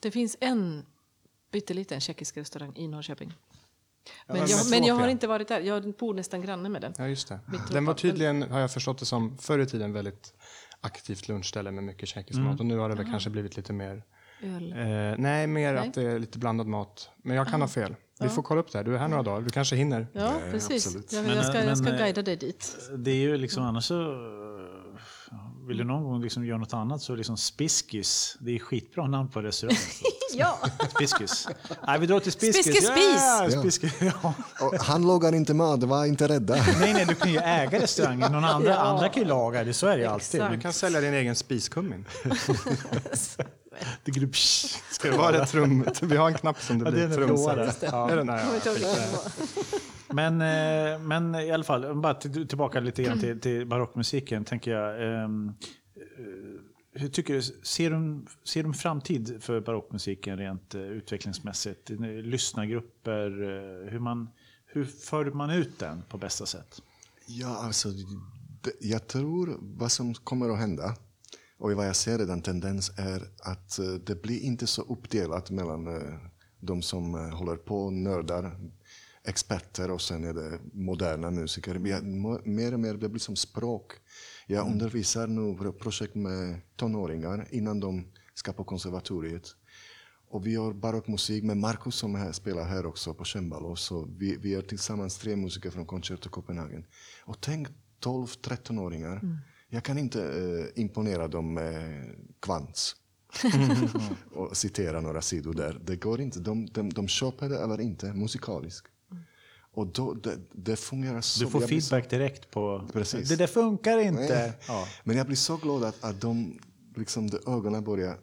Det 0.00 0.10
finns 0.10 0.36
en 0.40 0.86
pytteliten 1.52 2.00
tjeckisk 2.00 2.36
restaurang 2.36 2.72
i 2.76 2.88
Norrköping. 2.88 3.32
Men, 4.26 4.36
jag, 4.46 4.70
men 4.70 4.84
jag 4.84 4.94
har 4.94 5.08
inte 5.08 5.26
varit 5.26 5.48
där. 5.48 5.60
Jag 5.60 5.92
bor 5.92 6.14
nästan 6.14 6.42
granne 6.42 6.68
med 6.68 6.82
den. 6.82 6.94
Ja, 6.98 7.08
just 7.08 7.28
det. 7.28 7.40
Den 7.70 7.84
var 7.84 7.94
tydligen, 7.94 8.42
har 8.42 8.60
jag 8.60 8.72
förstått 8.72 8.98
det 8.98 9.06
som, 9.06 9.38
förr 9.38 9.58
i 9.58 9.66
tiden 9.66 9.92
väldigt 9.92 10.34
aktivt 10.80 11.28
lunchställe 11.28 11.70
med 11.70 11.84
mycket 11.84 12.08
tjeckisk 12.08 12.38
mat. 12.38 12.60
Och 12.60 12.66
nu 12.66 12.78
har 12.78 12.88
det 12.88 12.94
väl 12.94 13.10
kanske 13.10 13.30
blivit 13.30 13.56
lite 13.56 13.72
mer, 13.72 14.02
Öl. 14.42 14.72
eh, 14.72 15.18
nej, 15.18 15.46
mer 15.46 15.74
Nej. 15.74 15.88
att 15.88 15.94
det 15.94 16.02
är 16.02 16.18
lite 16.18 16.38
blandad 16.38 16.66
mat. 16.66 17.10
Men 17.22 17.36
jag 17.36 17.48
kan 17.48 17.60
ha 17.60 17.68
fel. 17.68 17.94
Vi 18.20 18.28
får 18.28 18.42
kolla 18.42 18.60
upp 18.60 18.72
det 18.72 18.78
här. 18.78 18.84
Du 18.84 18.94
är 18.94 18.98
här 18.98 19.08
några 19.08 19.22
dagar, 19.22 19.40
du 19.40 19.50
kanske 19.50 19.76
hinner. 19.76 20.06
Ja, 20.12 20.20
Ja, 20.22 20.32
precis. 20.50 20.86
absolut. 20.86 21.12
Jag, 21.12 21.24
Men, 21.24 21.36
jag, 21.36 21.44
ska, 21.44 21.64
jag 21.64 21.78
ska 21.78 21.84
men, 21.84 21.94
eh, 21.94 21.98
guida 22.00 22.22
dig 22.22 22.36
dit. 22.36 22.76
Det 22.98 23.10
är 23.10 23.14
ju 23.16 23.36
liksom 23.36 23.62
annars 23.62 23.84
så... 23.84 23.94
Vill 25.66 25.76
du 25.76 25.84
någon 25.84 26.04
gång 26.04 26.22
liksom 26.22 26.46
göra 26.46 26.58
något 26.58 26.74
annat 26.74 27.02
så 27.02 27.12
är 27.12 27.16
liksom 27.16 27.36
Spiskis. 27.36 28.36
Det 28.40 28.54
är 28.54 28.58
skitbra 28.58 29.06
namn 29.06 29.28
på 29.28 29.42
restaurang. 29.42 29.76
Ja, 30.36 30.58
Spiskis. 30.94 31.48
Nej, 31.86 31.98
vi 32.00 32.06
drar 32.06 32.20
till 32.20 32.32
Spiskis. 32.32 32.66
Spiskis 32.66 32.90
Ja, 32.96 33.46
spis! 33.50 33.60
Spiskis. 33.60 33.92
Ja. 34.22 34.34
Och 34.60 34.74
han 34.84 35.06
lagar 35.06 35.34
inte 35.34 35.54
mat, 35.54 35.82
var 35.82 36.04
inte 36.04 36.28
rädda. 36.28 36.54
Nej, 36.80 36.92
nej, 36.92 37.04
du 37.08 37.14
kan 37.14 37.32
ju 37.32 37.38
äga 37.38 37.80
restaurangen. 37.80 38.32
Någon 38.32 38.44
andra, 38.44 38.70
Ja. 38.70 38.76
andra 38.76 39.08
kan 39.08 39.22
ju 39.22 39.28
laga 39.28 39.64
det. 39.64 39.72
Så 39.74 39.86
är 39.86 39.96
det 39.96 40.02
ju 40.02 40.08
alltid. 40.08 40.42
Du 40.50 40.60
kan 40.60 40.72
sälja 40.72 41.00
din 41.00 41.14
egen 41.14 41.36
spiskummin. 41.36 42.04
Det 44.04 44.22
upp- 44.22 44.36
Ska 44.90 45.10
det 45.10 45.16
vara 45.16 45.42
ett 45.42 45.50
trum? 45.50 45.86
Vi 46.02 46.16
har 46.16 46.28
en 46.28 46.34
knapp 46.34 46.60
som 46.62 46.78
det 46.78 46.84
Ja, 47.00 47.06
blir 47.06 47.16
trumset. 47.16 47.84
Ja. 47.92 48.10
Är 48.10 48.16
den 48.16 48.26
där? 48.26 48.44
Ja. 48.64 49.20
Men, 50.08 50.40
eh, 50.40 50.98
men 50.98 51.34
i 51.34 51.52
alla 51.52 51.64
fall, 51.64 51.94
bara 51.94 52.14
till, 52.14 52.48
tillbaka 52.48 52.80
lite 52.80 53.02
grann 53.02 53.20
till, 53.20 53.40
till 53.40 53.66
barockmusiken. 53.66 54.44
Tänker 54.44 54.70
jag, 54.70 55.02
ehm, 55.24 55.48
eh, 55.48 55.54
hur 56.94 57.08
tycker 57.08 57.34
du, 57.34 57.42
ser 57.42 57.90
du, 57.90 58.24
ser 58.44 58.62
du 58.62 58.68
en 58.68 58.74
framtid 58.74 59.36
för 59.40 59.60
barockmusiken 59.60 60.38
rent 60.38 60.74
eh, 60.74 60.80
utvecklingsmässigt? 60.80 61.90
Lyssnargrupper, 62.22 63.42
eh, 63.42 63.90
hur, 63.90 63.98
man, 63.98 64.28
hur 64.66 64.84
för 64.84 65.30
man 65.30 65.50
ut 65.50 65.78
den 65.78 66.02
på 66.08 66.18
bästa 66.18 66.46
sätt? 66.46 66.82
Ja, 67.26 67.56
alltså, 67.56 67.88
jag 68.80 69.06
tror 69.06 69.56
vad 69.60 69.92
som 69.92 70.14
kommer 70.14 70.50
att 70.50 70.58
hända 70.58 70.96
och 71.58 71.72
vad 71.72 71.88
jag 71.88 71.96
ser 71.96 72.18
redan 72.18 72.42
tendens 72.42 72.92
är 72.96 73.22
att 73.38 73.78
eh, 73.78 73.86
det 73.86 74.22
blir 74.22 74.40
inte 74.40 74.66
så 74.66 74.82
uppdelat 74.82 75.50
mellan 75.50 75.88
de 76.60 76.82
som 76.82 77.14
håller 77.14 77.56
på, 77.56 77.90
nördar, 77.90 78.60
experter 79.24 79.90
och 79.90 80.00
sen 80.00 80.24
är 80.24 80.34
det 80.34 80.60
moderna 80.72 81.30
musiker. 81.30 81.78
Mer 82.44 82.72
och 82.72 82.80
mer 82.80 82.94
det 82.94 83.08
blir 83.08 83.20
som 83.20 83.36
språk. 83.36 83.92
Jag 84.46 84.66
undervisar 84.66 85.26
nu 85.26 85.72
projekt 85.72 86.14
med 86.14 86.60
tonåringar 86.76 87.46
innan 87.50 87.80
de 87.80 88.04
ska 88.34 88.52
på 88.52 88.64
konservatoriet. 88.64 89.56
Och 90.28 90.46
vi 90.46 90.52
gör 90.52 90.72
barockmusik 90.72 91.44
med 91.44 91.56
Markus 91.56 91.94
som 91.94 92.14
här, 92.14 92.32
spelar 92.32 92.64
här 92.64 92.86
också 92.86 93.14
på 93.14 93.24
cembalo. 93.24 93.76
Så 93.76 94.08
vi, 94.18 94.36
vi 94.36 94.54
är 94.54 94.62
tillsammans 94.62 95.18
tre 95.18 95.36
musiker 95.36 95.70
från 95.70 95.86
Concerto 95.86 96.28
Copenhagen. 96.30 96.86
Och 97.24 97.40
tänk 97.40 97.68
12-13-åringar. 98.00 99.38
Jag 99.68 99.84
kan 99.84 99.98
inte 99.98 100.22
eh, 100.22 100.82
imponera 100.82 101.28
dem 101.28 101.54
med 101.54 102.10
kvants. 102.40 102.96
och 104.34 104.56
citera 104.56 105.00
några 105.00 105.22
sidor 105.22 105.54
där. 105.54 105.80
Det 105.84 105.96
går 105.96 106.20
inte. 106.20 106.40
De, 106.40 106.66
de, 106.66 106.90
de 106.92 107.08
köper 107.08 107.48
det 107.48 107.62
eller 107.62 107.80
inte 107.80 108.12
musikaliskt. 108.12 108.93
Och 109.74 109.86
då, 109.86 110.14
det, 110.14 110.38
det 110.52 110.76
fungerar 110.76 111.20
så. 111.20 111.44
Du 111.44 111.50
får 111.50 111.58
blir 111.58 111.80
så- 111.80 111.88
feedback 111.88 112.10
direkt 112.10 112.50
på... 112.50 112.88
Precis. 112.92 113.28
Det 113.28 113.36
där 113.36 113.46
funkar 113.46 113.98
inte. 113.98 114.54
Ja. 114.68 114.88
Men 115.04 115.16
jag 115.16 115.26
blir 115.26 115.36
så 115.36 115.56
glad 115.56 115.84
att, 115.84 116.04
att 116.04 116.20
de, 116.20 116.60
liksom, 116.96 117.30
de 117.30 117.36
ögonen 117.46 117.84
börjar 117.84 118.18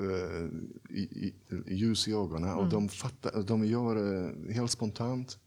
eh, 0.00 0.46
i, 0.90 1.00
i, 1.00 1.34
ljus 1.66 2.08
i 2.08 2.12
ögonen 2.12 2.54
och 2.54 2.68
de, 2.68 2.88
fattar, 2.88 3.42
de 3.42 3.64
gör 3.64 3.96
uh, 3.96 4.52
helt 4.52 4.70
spontant. 4.70 5.38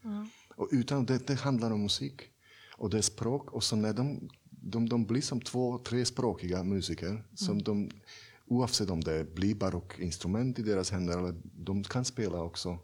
Och 0.56 0.68
utan 0.72 1.06
det, 1.06 1.26
det 1.26 1.34
handlar 1.34 1.70
om 1.70 1.82
musik 1.82 2.20
och 2.76 2.90
det 2.90 2.98
är 2.98 3.02
språk 3.02 3.52
och 3.52 3.64
så 3.64 3.76
när 3.76 3.92
de, 3.92 4.28
de, 4.50 4.88
de 4.88 5.06
blir 5.06 5.22
som 5.22 5.40
två, 5.40 5.78
trespråkiga 5.78 6.62
musiker 6.62 7.24
som 7.34 7.62
de 7.62 7.90
Oavsett 8.48 8.90
om 8.90 9.00
det 9.00 9.34
blir 9.34 9.54
barockinstrument 9.54 10.58
i 10.58 10.62
deras 10.62 10.90
händer 10.90 11.18
eller 11.18 11.34
de 11.42 11.84
kan 11.84 12.04
spela 12.04 12.42
också. 12.42 12.78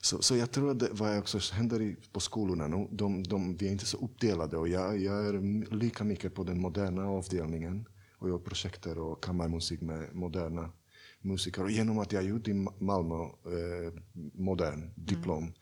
Så, 0.00 0.22
så 0.22 0.36
jag 0.36 0.50
tror 0.50 0.70
att 0.70 0.98
vad 1.00 1.18
också 1.18 1.38
händer 1.52 1.96
på 2.12 2.20
skolorna 2.20 2.66
nu, 2.68 2.88
de, 2.92 3.22
de, 3.22 3.56
vi 3.56 3.66
är 3.68 3.72
inte 3.72 3.86
så 3.86 3.96
uppdelade 3.96 4.56
och 4.56 4.68
jag, 4.68 4.98
jag 4.98 5.26
är 5.26 5.74
lika 5.74 6.04
mycket 6.04 6.34
på 6.34 6.44
den 6.44 6.60
moderna 6.60 7.06
avdelningen 7.08 7.86
och 8.18 8.28
gör 8.28 8.38
projekter 8.38 8.98
och 8.98 9.22
kammarmusik 9.24 9.80
med 9.80 10.14
moderna 10.14 10.70
musiker. 11.22 11.62
Och 11.62 11.70
genom 11.70 11.98
att 11.98 12.12
jag 12.12 12.24
gjort 12.24 12.48
i 12.48 12.52
Ma- 12.52 12.82
Malmö 12.82 13.14
eh, 13.24 13.92
modern 14.34 14.90
diplom 14.96 15.52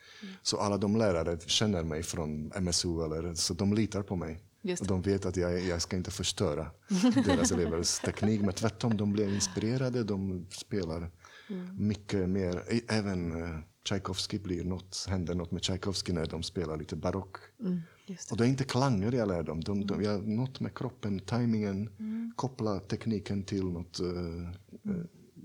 så 0.43 0.57
alla 0.57 0.77
de 0.79 0.97
lärare 0.97 1.39
känner 1.47 1.83
mig 1.85 2.03
från 2.03 2.53
MSU 2.61 3.05
eller 3.05 3.35
så 3.35 3.55
de 3.55 3.75
litar 3.75 4.03
på 4.03 4.17
mig. 4.17 4.41
Och 4.81 4.87
de 4.87 5.03
vet 5.03 5.27
att 5.27 5.37
jag, 5.37 5.61
jag 5.61 5.83
ska 5.83 5.97
inte 5.97 6.11
förstöra 6.11 6.71
deras 7.27 7.53
elevers 7.53 7.99
teknik. 7.99 8.41
Men 8.41 8.53
tvärtom, 8.55 8.97
de 8.97 9.13
blir 9.13 9.35
inspirerade, 9.35 10.05
de 10.05 10.47
spelar 10.51 11.11
mycket 11.79 12.29
mer. 12.29 12.57
Ä- 12.69 12.81
Även 12.89 13.33
uh, 13.43 13.59
Tchaikovsky 13.87 14.39
blir 14.39 14.65
något, 14.65 15.07
händer 15.09 15.35
något 15.35 15.51
med 15.51 15.63
Tchaikovsky 15.63 16.13
när 16.13 16.27
de 16.27 16.43
spelar 16.43 16.77
lite 16.77 16.97
barock. 16.97 17.37
Just 18.07 18.33
Och 18.33 18.39
det 18.39 18.45
är 18.45 18.49
inte 18.49 18.65
klanger 18.65 19.13
jag 19.13 19.29
lär 19.29 19.43
dem. 19.43 19.61
De, 19.61 19.87
de, 19.87 20.03
jag, 20.03 20.29
något 20.29 20.61
med 20.61 20.75
kroppen, 20.75 21.21
tajmingen, 21.21 21.91
koppla 22.37 22.81
tekniken 22.81 23.43
till 23.43 23.65
något 23.65 24.01
uh, 24.01 24.49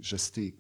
gestik. 0.02 0.56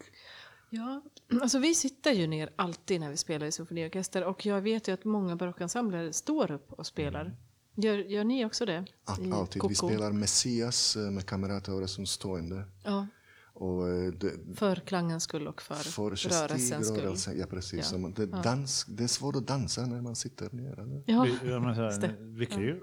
Ja, 0.69 1.01
alltså 1.41 1.59
vi 1.59 1.75
sitter 1.75 2.11
ju 2.11 2.27
ner 2.27 2.49
alltid 2.55 2.99
när 2.99 3.09
vi 3.09 3.17
spelar 3.17 3.47
i 3.47 3.51
symfoniorkester 3.51 4.23
och 4.23 4.45
jag 4.45 4.61
vet 4.61 4.87
ju 4.87 4.91
att 4.91 5.05
många 5.05 5.35
barockensembler 5.35 6.11
står 6.11 6.51
upp 6.51 6.73
och 6.73 6.87
spelar. 6.87 7.35
Gör, 7.75 7.97
gör 7.97 8.23
ni 8.23 8.45
också 8.45 8.65
det? 8.65 8.85
Att, 9.05 9.19
alltid. 9.31 9.55
Vi 9.55 9.59
Koko? 9.59 9.73
spelar 9.73 10.11
Messias 10.11 10.95
eh, 10.95 11.11
med 11.11 11.25
Camerata 11.25 11.87
som 11.87 12.05
stående. 12.05 12.63
Ja, 12.83 13.07
Och, 13.61 13.89
eh, 13.89 14.11
det, 14.11 14.55
för 14.55 14.75
klangens 14.75 15.23
skull 15.23 15.47
och 15.47 15.61
för, 15.61 15.75
för 15.75 16.09
rörelsens 16.29 16.87
skull. 16.87 17.01
rörelse, 17.01 17.33
ja 17.33 17.45
precis. 17.45 17.91
Ja. 17.91 18.11
Det, 18.15 18.25
dans, 18.25 18.85
det 18.87 19.03
är 19.03 19.07
svårt 19.07 19.35
att 19.35 19.47
dansa 19.47 19.85
när 19.85 20.01
man 20.01 20.15
sitter 20.15 20.49
ner. 20.51 20.79
Eller? 20.79 21.03
Ja, 21.05 21.23
Vi, 21.23 21.49
ja, 21.49 21.59
här, 21.59 22.17
vi, 22.19 22.45
kan 22.45 22.61
ju, 22.61 22.81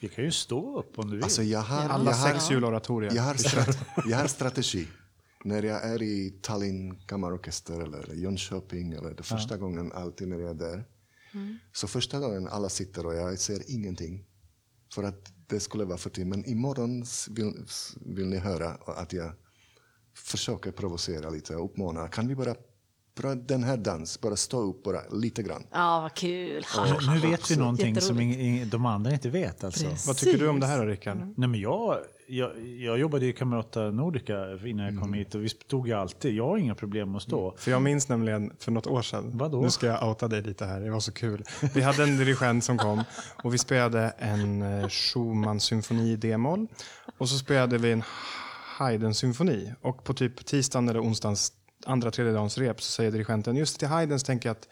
vi 0.00 0.08
kan 0.08 0.24
ju 0.24 0.30
stå 0.30 0.78
upp 0.78 0.98
om 0.98 1.10
du 1.10 1.16
vill. 1.16 1.24
Alltså 1.24 1.42
jag 1.42 1.60
har, 1.60 1.88
Alla 1.88 2.10
jag 2.10 2.16
sex 2.16 2.50
hjuloratoria. 2.50 3.12
jag 3.12 3.22
har, 3.22 3.34
strat, 3.34 3.78
jag 4.06 4.16
har 4.16 4.26
strategi. 4.26 4.88
När 5.44 5.62
jag 5.62 5.84
är 5.84 6.02
i 6.02 6.30
Tallinn 6.42 6.96
kammarorkester 7.06 7.80
eller 7.80 8.14
Jönköping 8.14 8.92
eller 8.92 9.14
det 9.14 9.22
första 9.22 9.56
gången 9.56 9.92
alltid 9.92 10.28
när 10.28 10.38
jag 10.38 10.50
är 10.50 10.54
där. 10.54 10.84
Så 11.72 11.86
första 11.86 12.20
dagen 12.20 12.48
alla 12.48 12.68
sitter 12.68 13.06
och 13.06 13.14
jag 13.14 13.38
ser 13.38 13.70
ingenting. 13.70 14.24
För 14.94 15.02
att 15.02 15.32
det 15.46 15.60
skulle 15.60 15.84
vara 15.84 15.98
för 15.98 16.10
tidigt. 16.10 16.28
Men 16.28 16.44
imorgon 16.44 17.04
vill, 17.30 17.52
vill 18.00 18.26
ni 18.26 18.36
höra 18.36 18.68
att 18.86 19.12
jag 19.12 19.32
försöker 20.14 20.70
provocera 20.70 21.30
lite 21.30 21.56
och 21.56 21.64
uppmana. 21.64 22.08
Kan 22.08 22.28
vi 22.28 22.34
bara, 22.34 22.54
bara 23.22 23.34
den 23.34 23.64
här 23.64 23.76
dans, 23.76 24.20
bara 24.20 24.36
stå 24.36 24.60
upp 24.60 24.82
bara 24.82 25.00
lite 25.12 25.42
grann. 25.42 25.66
ja 25.72 26.00
vad 26.00 26.14
kul. 26.14 26.64
Nu- 27.00 27.14
nu 27.14 27.18
vet 27.30 27.50
vi 27.50 27.56
någonting 27.56 28.00
som 28.00 28.20
ing, 28.20 28.40
ing, 28.40 28.68
de 28.68 28.86
andra 28.86 29.12
inte 29.12 29.30
vet. 29.30 29.64
Alltså. 29.64 29.84
Precis. 29.84 30.06
Vad 30.06 30.16
tycker 30.16 30.38
du 30.38 30.48
om 30.48 30.60
det 30.60 30.66
här 30.66 30.86
Rickard? 30.86 31.16
Nej, 31.36 31.48
men 31.48 31.60
jag, 31.60 31.98
jag, 32.28 32.50
jag 32.66 32.98
jobbade 32.98 33.26
i 33.26 33.32
Camerata 33.32 33.80
Nordica 33.80 34.66
innan 34.66 34.86
jag 34.94 35.02
kom 35.02 35.12
hit 35.14 35.34
och 35.34 35.44
vi 35.44 35.48
stod 35.48 35.88
ju 35.88 35.94
alltid. 35.94 36.34
Jag 36.34 36.46
har 36.46 36.56
inga 36.58 36.74
problem 36.74 37.14
att 37.16 37.22
stå. 37.22 37.54
För 37.58 37.70
jag 37.70 37.82
minns 37.82 38.08
nämligen 38.08 38.52
för 38.58 38.72
något 38.72 38.86
år 38.86 39.02
sedan. 39.02 39.30
Vadå? 39.34 39.60
Nu 39.60 39.70
ska 39.70 39.86
jag 39.86 40.08
outa 40.08 40.28
dig 40.28 40.42
lite 40.42 40.64
här, 40.66 40.80
det 40.80 40.90
var 40.90 41.00
så 41.00 41.12
kul. 41.12 41.44
Vi 41.74 41.82
hade 41.82 42.02
en 42.02 42.16
dirigent 42.16 42.64
som 42.64 42.78
kom 42.78 43.04
och 43.42 43.54
vi 43.54 43.58
spelade 43.58 44.14
en 44.18 44.62
eh, 44.62 44.88
Schumann 44.88 45.60
symfoni 45.60 46.12
i 46.12 46.16
d-moll. 46.16 46.66
Och 47.18 47.28
så 47.28 47.38
spelade 47.38 47.78
vi 47.78 47.92
en 47.92 48.02
Haydn-symfoni. 48.78 49.74
Och 49.80 50.04
på 50.04 50.14
typ 50.14 50.46
tisdagen 50.46 50.88
eller 50.88 51.02
onsdagens 51.02 51.52
andra, 51.86 52.10
tredje 52.10 52.32
dagens 52.32 52.58
rep 52.58 52.82
så 52.82 52.90
säger 52.90 53.10
dirigenten 53.10 53.56
just 53.56 53.78
till 53.78 53.88
Haydn 53.88 54.18
så 54.18 54.26
tänker 54.26 54.48
jag 54.48 54.56
att 54.56 54.68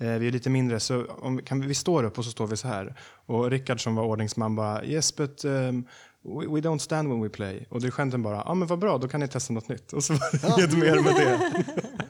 eh, 0.00 0.18
vi 0.18 0.28
är 0.28 0.32
lite 0.32 0.50
mindre 0.50 0.80
så 0.80 1.06
om, 1.06 1.42
kan 1.42 1.60
vi, 1.60 1.66
vi 1.66 1.74
står 1.74 2.04
upp 2.04 2.18
och 2.18 2.24
så 2.24 2.30
står 2.30 2.46
vi 2.46 2.56
så 2.56 2.68
här. 2.68 2.94
Och 3.26 3.50
Rickard 3.50 3.82
som 3.82 3.94
var 3.94 4.04
ordningsman 4.04 4.56
bara 4.56 4.84
yes 4.84 5.16
but 5.16 5.44
um, 5.44 5.86
we, 6.22 6.46
we 6.46 6.60
don't 6.60 6.78
stand 6.78 7.08
when 7.08 7.22
we 7.22 7.28
play. 7.28 7.66
Och 7.70 7.80
dirigenten 7.80 8.22
bara 8.22 8.42
ja 8.46 8.54
men 8.54 8.68
vad 8.68 8.78
bra 8.78 8.98
då 8.98 9.08
kan 9.08 9.20
ni 9.20 9.28
testa 9.28 9.52
något 9.52 9.68
nytt. 9.68 9.92
Och 9.92 10.04
så 10.04 10.12
var 10.12 10.30
det 10.32 10.62
inget 10.62 10.78
mer 10.78 11.02
med 11.02 11.14
det. 11.14 11.64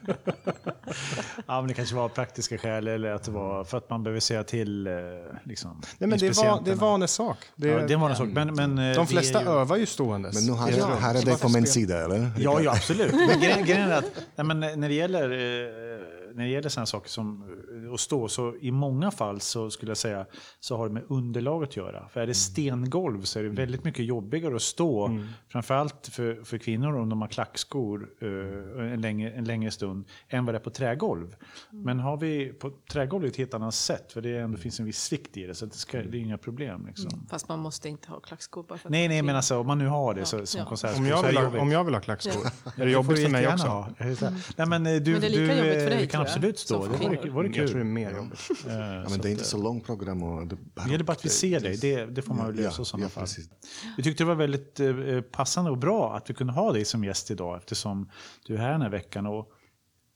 Ja, 1.51 1.61
men 1.61 1.67
det 1.67 1.73
kanske 1.73 1.95
var 1.95 2.09
praktiska 2.09 2.57
skäl 2.57 2.87
eller 2.87 3.11
att 3.11 3.23
det 3.23 3.31
var 3.31 3.63
för 3.63 3.77
att 3.77 3.89
man 3.89 4.03
behöver 4.03 4.19
säga 4.19 4.43
till 4.43 4.87
eh, 4.87 4.93
liksom, 5.43 5.81
Nej, 5.97 6.09
men 6.09 6.09
det, 6.09 6.25
är 6.25 6.27
inspicienterna. 6.27 6.75
vanesak. 6.75 7.37
Det, 7.55 7.67
Ja, 7.67 7.87
det 7.87 7.93
en 8.09 8.15
sak. 8.15 8.27
Men, 8.31 8.55
men, 8.55 8.77
eh, 8.77 8.95
de 8.95 9.07
flesta 9.07 9.39
är 9.39 9.43
ju- 9.43 9.49
övar 9.49 9.77
ju 9.77 9.85
ståendes. 9.85 10.35
Men 10.35 10.45
nu 10.45 10.51
har 10.51 10.67
rum. 10.91 10.97
här 11.01 11.15
är 11.15 11.25
det 11.25 11.41
på 11.41 11.49
min 11.49 11.67
sida, 11.67 12.05
eller? 12.05 12.31
Ja, 12.37 12.61
ja 12.61 12.71
absolut. 12.71 13.13
Men 13.13 13.39
grejen, 13.39 13.65
grejen 13.65 13.89
är 13.89 13.97
att 13.97 14.11
nej, 14.35 14.45
men 14.45 14.59
när 14.59 14.89
det 14.89 14.93
gäller, 14.95 15.23
eh, 15.23 15.67
när 16.35 16.43
det 16.43 16.49
gäller 16.49 16.69
sådana 16.69 16.85
saker 16.85 17.09
som 17.09 17.43
att 17.93 17.99
stå, 17.99 18.27
så 18.27 18.55
i 18.61 18.71
många 18.71 19.11
fall 19.11 19.41
så 19.41 19.69
skulle 19.69 19.89
jag 19.89 19.97
säga 19.97 20.25
så 20.59 20.77
har 20.77 20.87
det 20.87 20.93
med 20.93 21.03
underlag 21.07 21.63
att 21.63 21.77
göra. 21.77 22.09
För 22.09 22.19
är 22.21 22.27
det 22.27 22.33
stengolv 22.33 23.21
så 23.21 23.39
är 23.39 23.43
det 23.43 23.49
väldigt 23.49 23.83
mycket 23.83 24.05
jobbigare 24.05 24.55
att 24.55 24.61
stå, 24.61 25.19
framförallt 25.47 26.07
för, 26.11 26.43
för 26.43 26.57
kvinnor 26.57 26.97
om 26.97 27.09
de 27.09 27.21
har 27.21 27.27
klackskor 27.29 28.09
eh, 28.21 28.93
en, 28.93 29.01
längre, 29.01 29.31
en 29.31 29.43
längre 29.43 29.71
stund, 29.71 30.05
än 30.29 30.45
vad 30.45 30.55
det 30.55 30.57
är 30.57 30.63
på 30.63 30.69
trägolv. 30.69 31.35
Men 31.69 31.99
har 31.99 32.17
vi 32.17 32.53
på 32.53 32.71
trägolv 32.91 33.23
är 33.23 33.27
det 33.27 33.31
ett 33.31 33.37
helt 33.37 33.53
annat 33.53 33.73
sätt, 33.73 34.11
för 34.11 34.21
det 34.21 34.37
ändå 34.37 34.57
finns 34.57 34.79
en 34.79 34.85
viss 34.85 35.13
vikt 35.13 35.37
i 35.37 35.45
det, 35.45 35.55
så 35.55 35.65
det, 35.65 35.73
ska, 35.73 35.97
det 35.97 36.17
är 36.17 36.21
inga 36.21 36.37
problem. 36.37 36.85
Liksom. 36.87 37.27
Fast 37.29 37.49
man 37.49 37.59
måste 37.59 37.89
inte 37.89 38.09
ha 38.09 38.19
klackskor 38.19 38.63
bara 38.63 38.77
för 38.77 38.87
att 38.87 38.91
Nej, 38.91 39.07
nej, 39.07 39.21
men 39.21 39.35
alltså 39.35 39.59
om 39.59 39.67
man 39.67 39.77
nu 39.77 39.87
har 39.87 40.13
det 40.13 40.25
så, 40.25 40.45
som 40.45 40.59
Ja. 40.59 40.65
konsertskor 40.65 41.01
Om 41.01 41.07
jag, 41.07 41.19
så 41.19 41.25
är 41.25 41.27
vill 41.27 41.35
det 41.35 41.47
ha, 41.47 41.59
om 41.59 41.71
jag 41.71 41.83
vill 41.83 41.93
ha 41.93 42.01
klackskor, 42.01 42.47
är 42.77 42.85
det 42.85 42.91
jobbigt 42.91 43.23
för 43.23 43.29
mig 43.29 43.47
också? 43.47 43.67
ha. 43.67 43.89
Nej, 44.55 44.67
men 44.67 44.85
eh, 44.85 44.95
du, 44.95 45.11
Men 45.11 45.21
det 45.21 45.27
är 45.27 45.29
lika 45.29 45.53
du, 45.53 45.57
jobbigt 45.57 45.73
för 45.73 45.91
eh, 45.91 45.97
dig, 45.97 46.07
kan 46.07 46.21
absolut 46.21 46.59
stå. 46.59 46.85
Det 46.85 46.97
vore, 46.97 47.29
vore 47.29 47.67
tror 47.67 47.80
det 47.83 47.89
mer 47.89 48.15
jobbigt. 48.15 48.39
Eh, 48.67 48.73
Ja, 48.73 48.79
men 48.79 49.03
det 49.03 49.15
är 49.15 49.19
att, 49.19 49.25
inte 49.25 49.43
så 49.43 49.57
långt 49.57 49.85
program. 49.85 50.23
Och 50.23 50.47
det, 50.47 50.57
det 50.85 50.91
gäller 50.91 51.03
bara 51.03 51.11
att 51.13 51.25
vi 51.25 51.29
ser 51.29 51.59
dig. 51.59 51.77
Det, 51.77 52.05
det 52.05 52.21
får 52.21 52.33
man 52.33 52.47
väl 52.47 52.57
Ja, 52.59 52.63
lösa 52.63 52.81
i 52.81 52.85
sådana 52.85 53.05
ja, 53.05 53.09
fall. 53.09 53.23
precis. 53.23 53.49
Vi 53.97 54.03
tyckte 54.03 54.23
det 54.23 54.27
var 54.27 54.35
väldigt 54.35 54.79
eh, 54.79 55.21
passande 55.21 55.71
och 55.71 55.77
bra 55.77 56.15
att 56.15 56.29
vi 56.29 56.33
kunde 56.33 56.53
ha 56.53 56.71
dig 56.73 56.85
som 56.85 57.03
gäst 57.03 57.31
idag 57.31 57.57
eftersom 57.57 58.09
du 58.45 58.53
är 58.53 58.57
här 58.57 58.71
den 58.71 58.81
här 58.81 58.89
veckan. 58.89 59.25
Och, 59.25 59.51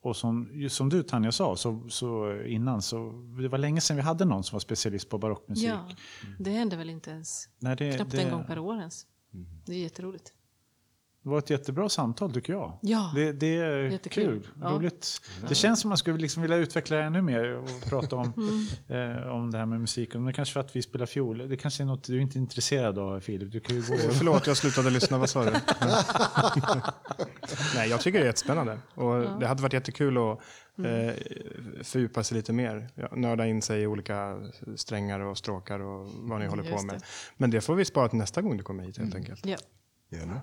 och 0.02 0.16
som, 0.16 0.66
som 0.70 0.88
du 0.88 1.02
Tanja 1.02 1.32
sa 1.32 1.56
så, 1.56 1.88
så 1.88 2.40
innan, 2.42 2.82
så 2.82 3.12
det 3.42 3.48
var 3.48 3.58
länge 3.58 3.80
sedan 3.80 3.96
vi 3.96 4.02
hade 4.02 4.24
någon 4.24 4.44
som 4.44 4.56
var 4.56 4.60
specialist 4.60 5.08
på 5.10 5.18
barockmusik. 5.18 5.68
Ja, 5.68 5.88
det 6.38 6.50
händer 6.50 6.76
väl 6.76 6.90
inte 6.90 7.10
ens. 7.10 7.48
Nej, 7.58 7.76
det, 7.76 7.92
Knappt 7.96 8.10
det, 8.10 8.22
en 8.22 8.30
gång 8.30 8.44
per 8.44 8.58
år 8.58 8.78
ens. 8.78 9.06
Det 9.66 9.72
är 9.72 9.78
jätteroligt. 9.78 10.32
Det 11.26 11.30
var 11.30 11.38
ett 11.38 11.50
jättebra 11.50 11.88
samtal 11.88 12.32
tycker 12.32 12.52
jag. 12.52 12.78
Ja, 12.82 13.12
Det, 13.14 13.32
det 13.32 13.56
är 13.56 13.78
Jättekul. 13.78 14.24
kul, 14.42 14.48
Ja. 14.62 14.68
roligt. 14.68 15.20
Det 15.48 15.54
känns 15.54 15.80
som 15.80 15.88
man 15.88 15.98
skulle 15.98 16.18
liksom 16.18 16.42
vilja 16.42 16.56
utveckla 16.56 16.96
det 16.96 17.02
ännu 17.02 17.22
mer 17.22 17.56
och 17.56 17.68
prata 17.88 18.16
om, 18.16 18.32
Mm. 18.88 19.16
eh, 19.16 19.26
om 19.28 19.50
det 19.50 19.58
här 19.58 19.66
med 19.66 19.80
musiken. 19.80 20.24
Men 20.24 20.32
kanske 20.32 20.52
för 20.52 20.60
att 20.60 20.76
vi 20.76 20.82
spelar 20.82 21.06
fiol. 21.06 21.48
Det 21.48 21.56
kanske 21.56 21.82
är 21.82 21.84
något 21.84 22.04
du 22.04 22.16
är 22.16 22.20
inte 22.20 22.38
är 22.38 22.40
intresserad 22.40 22.98
av 22.98 23.20
Filip. 23.20 23.52
Du 23.52 23.60
kan 23.60 23.76
ju 23.76 23.82
gå 23.82 23.96
Förlåt, 24.12 24.46
jag 24.46 24.56
slutade 24.56 24.90
lyssna. 24.90 25.18
Vad 25.18 25.30
sa 25.30 25.44
du? 25.44 25.50
Nej, 27.74 27.88
jag 27.90 28.00
tycker 28.00 28.18
det 28.18 28.24
är 28.24 28.26
jättespännande. 28.26 28.78
Och 28.94 29.40
Det 29.40 29.46
hade 29.46 29.62
varit 29.62 29.72
jättekul 29.72 30.16
att 30.18 30.38
eh, 30.84 31.14
fördjupa 31.82 32.22
sig 32.24 32.36
lite 32.36 32.52
mer. 32.52 32.88
Ja, 32.94 33.08
nörda 33.16 33.46
in 33.46 33.62
sig 33.62 33.82
i 33.82 33.86
olika 33.86 34.38
strängar 34.76 35.20
och 35.20 35.38
stråkar 35.38 35.80
och 35.80 36.08
vad 36.14 36.40
ni 36.40 36.46
håller 36.46 36.62
på 36.76 36.82
med. 36.82 36.94
det. 36.94 37.00
Men 37.36 37.50
det 37.50 37.60
får 37.60 37.74
vi 37.74 37.84
spara 37.84 38.08
till 38.08 38.18
nästa 38.18 38.42
gång 38.42 38.56
du 38.56 38.62
kommer 38.62 38.84
hit 38.84 38.98
helt 38.98 39.14
enkelt. 39.14 39.46
ja. 39.46 39.56
Gärna. 40.10 40.40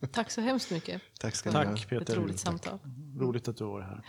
Tack 0.12 0.30
så 0.30 0.40
hemskt 0.40 0.70
mycket. 0.70 1.02
Tack 1.20 1.34
ska 1.34 1.50
ni 1.50 1.56
ha. 1.56 1.64
Tack 1.64 1.82
Ett 1.82 1.88
Peter. 1.88 2.16
roligt 2.16 2.40
samtal. 2.40 2.78
Roligt 3.18 3.48
att 3.48 3.56
du 3.56 3.64
var 3.64 3.80
här. 3.80 4.04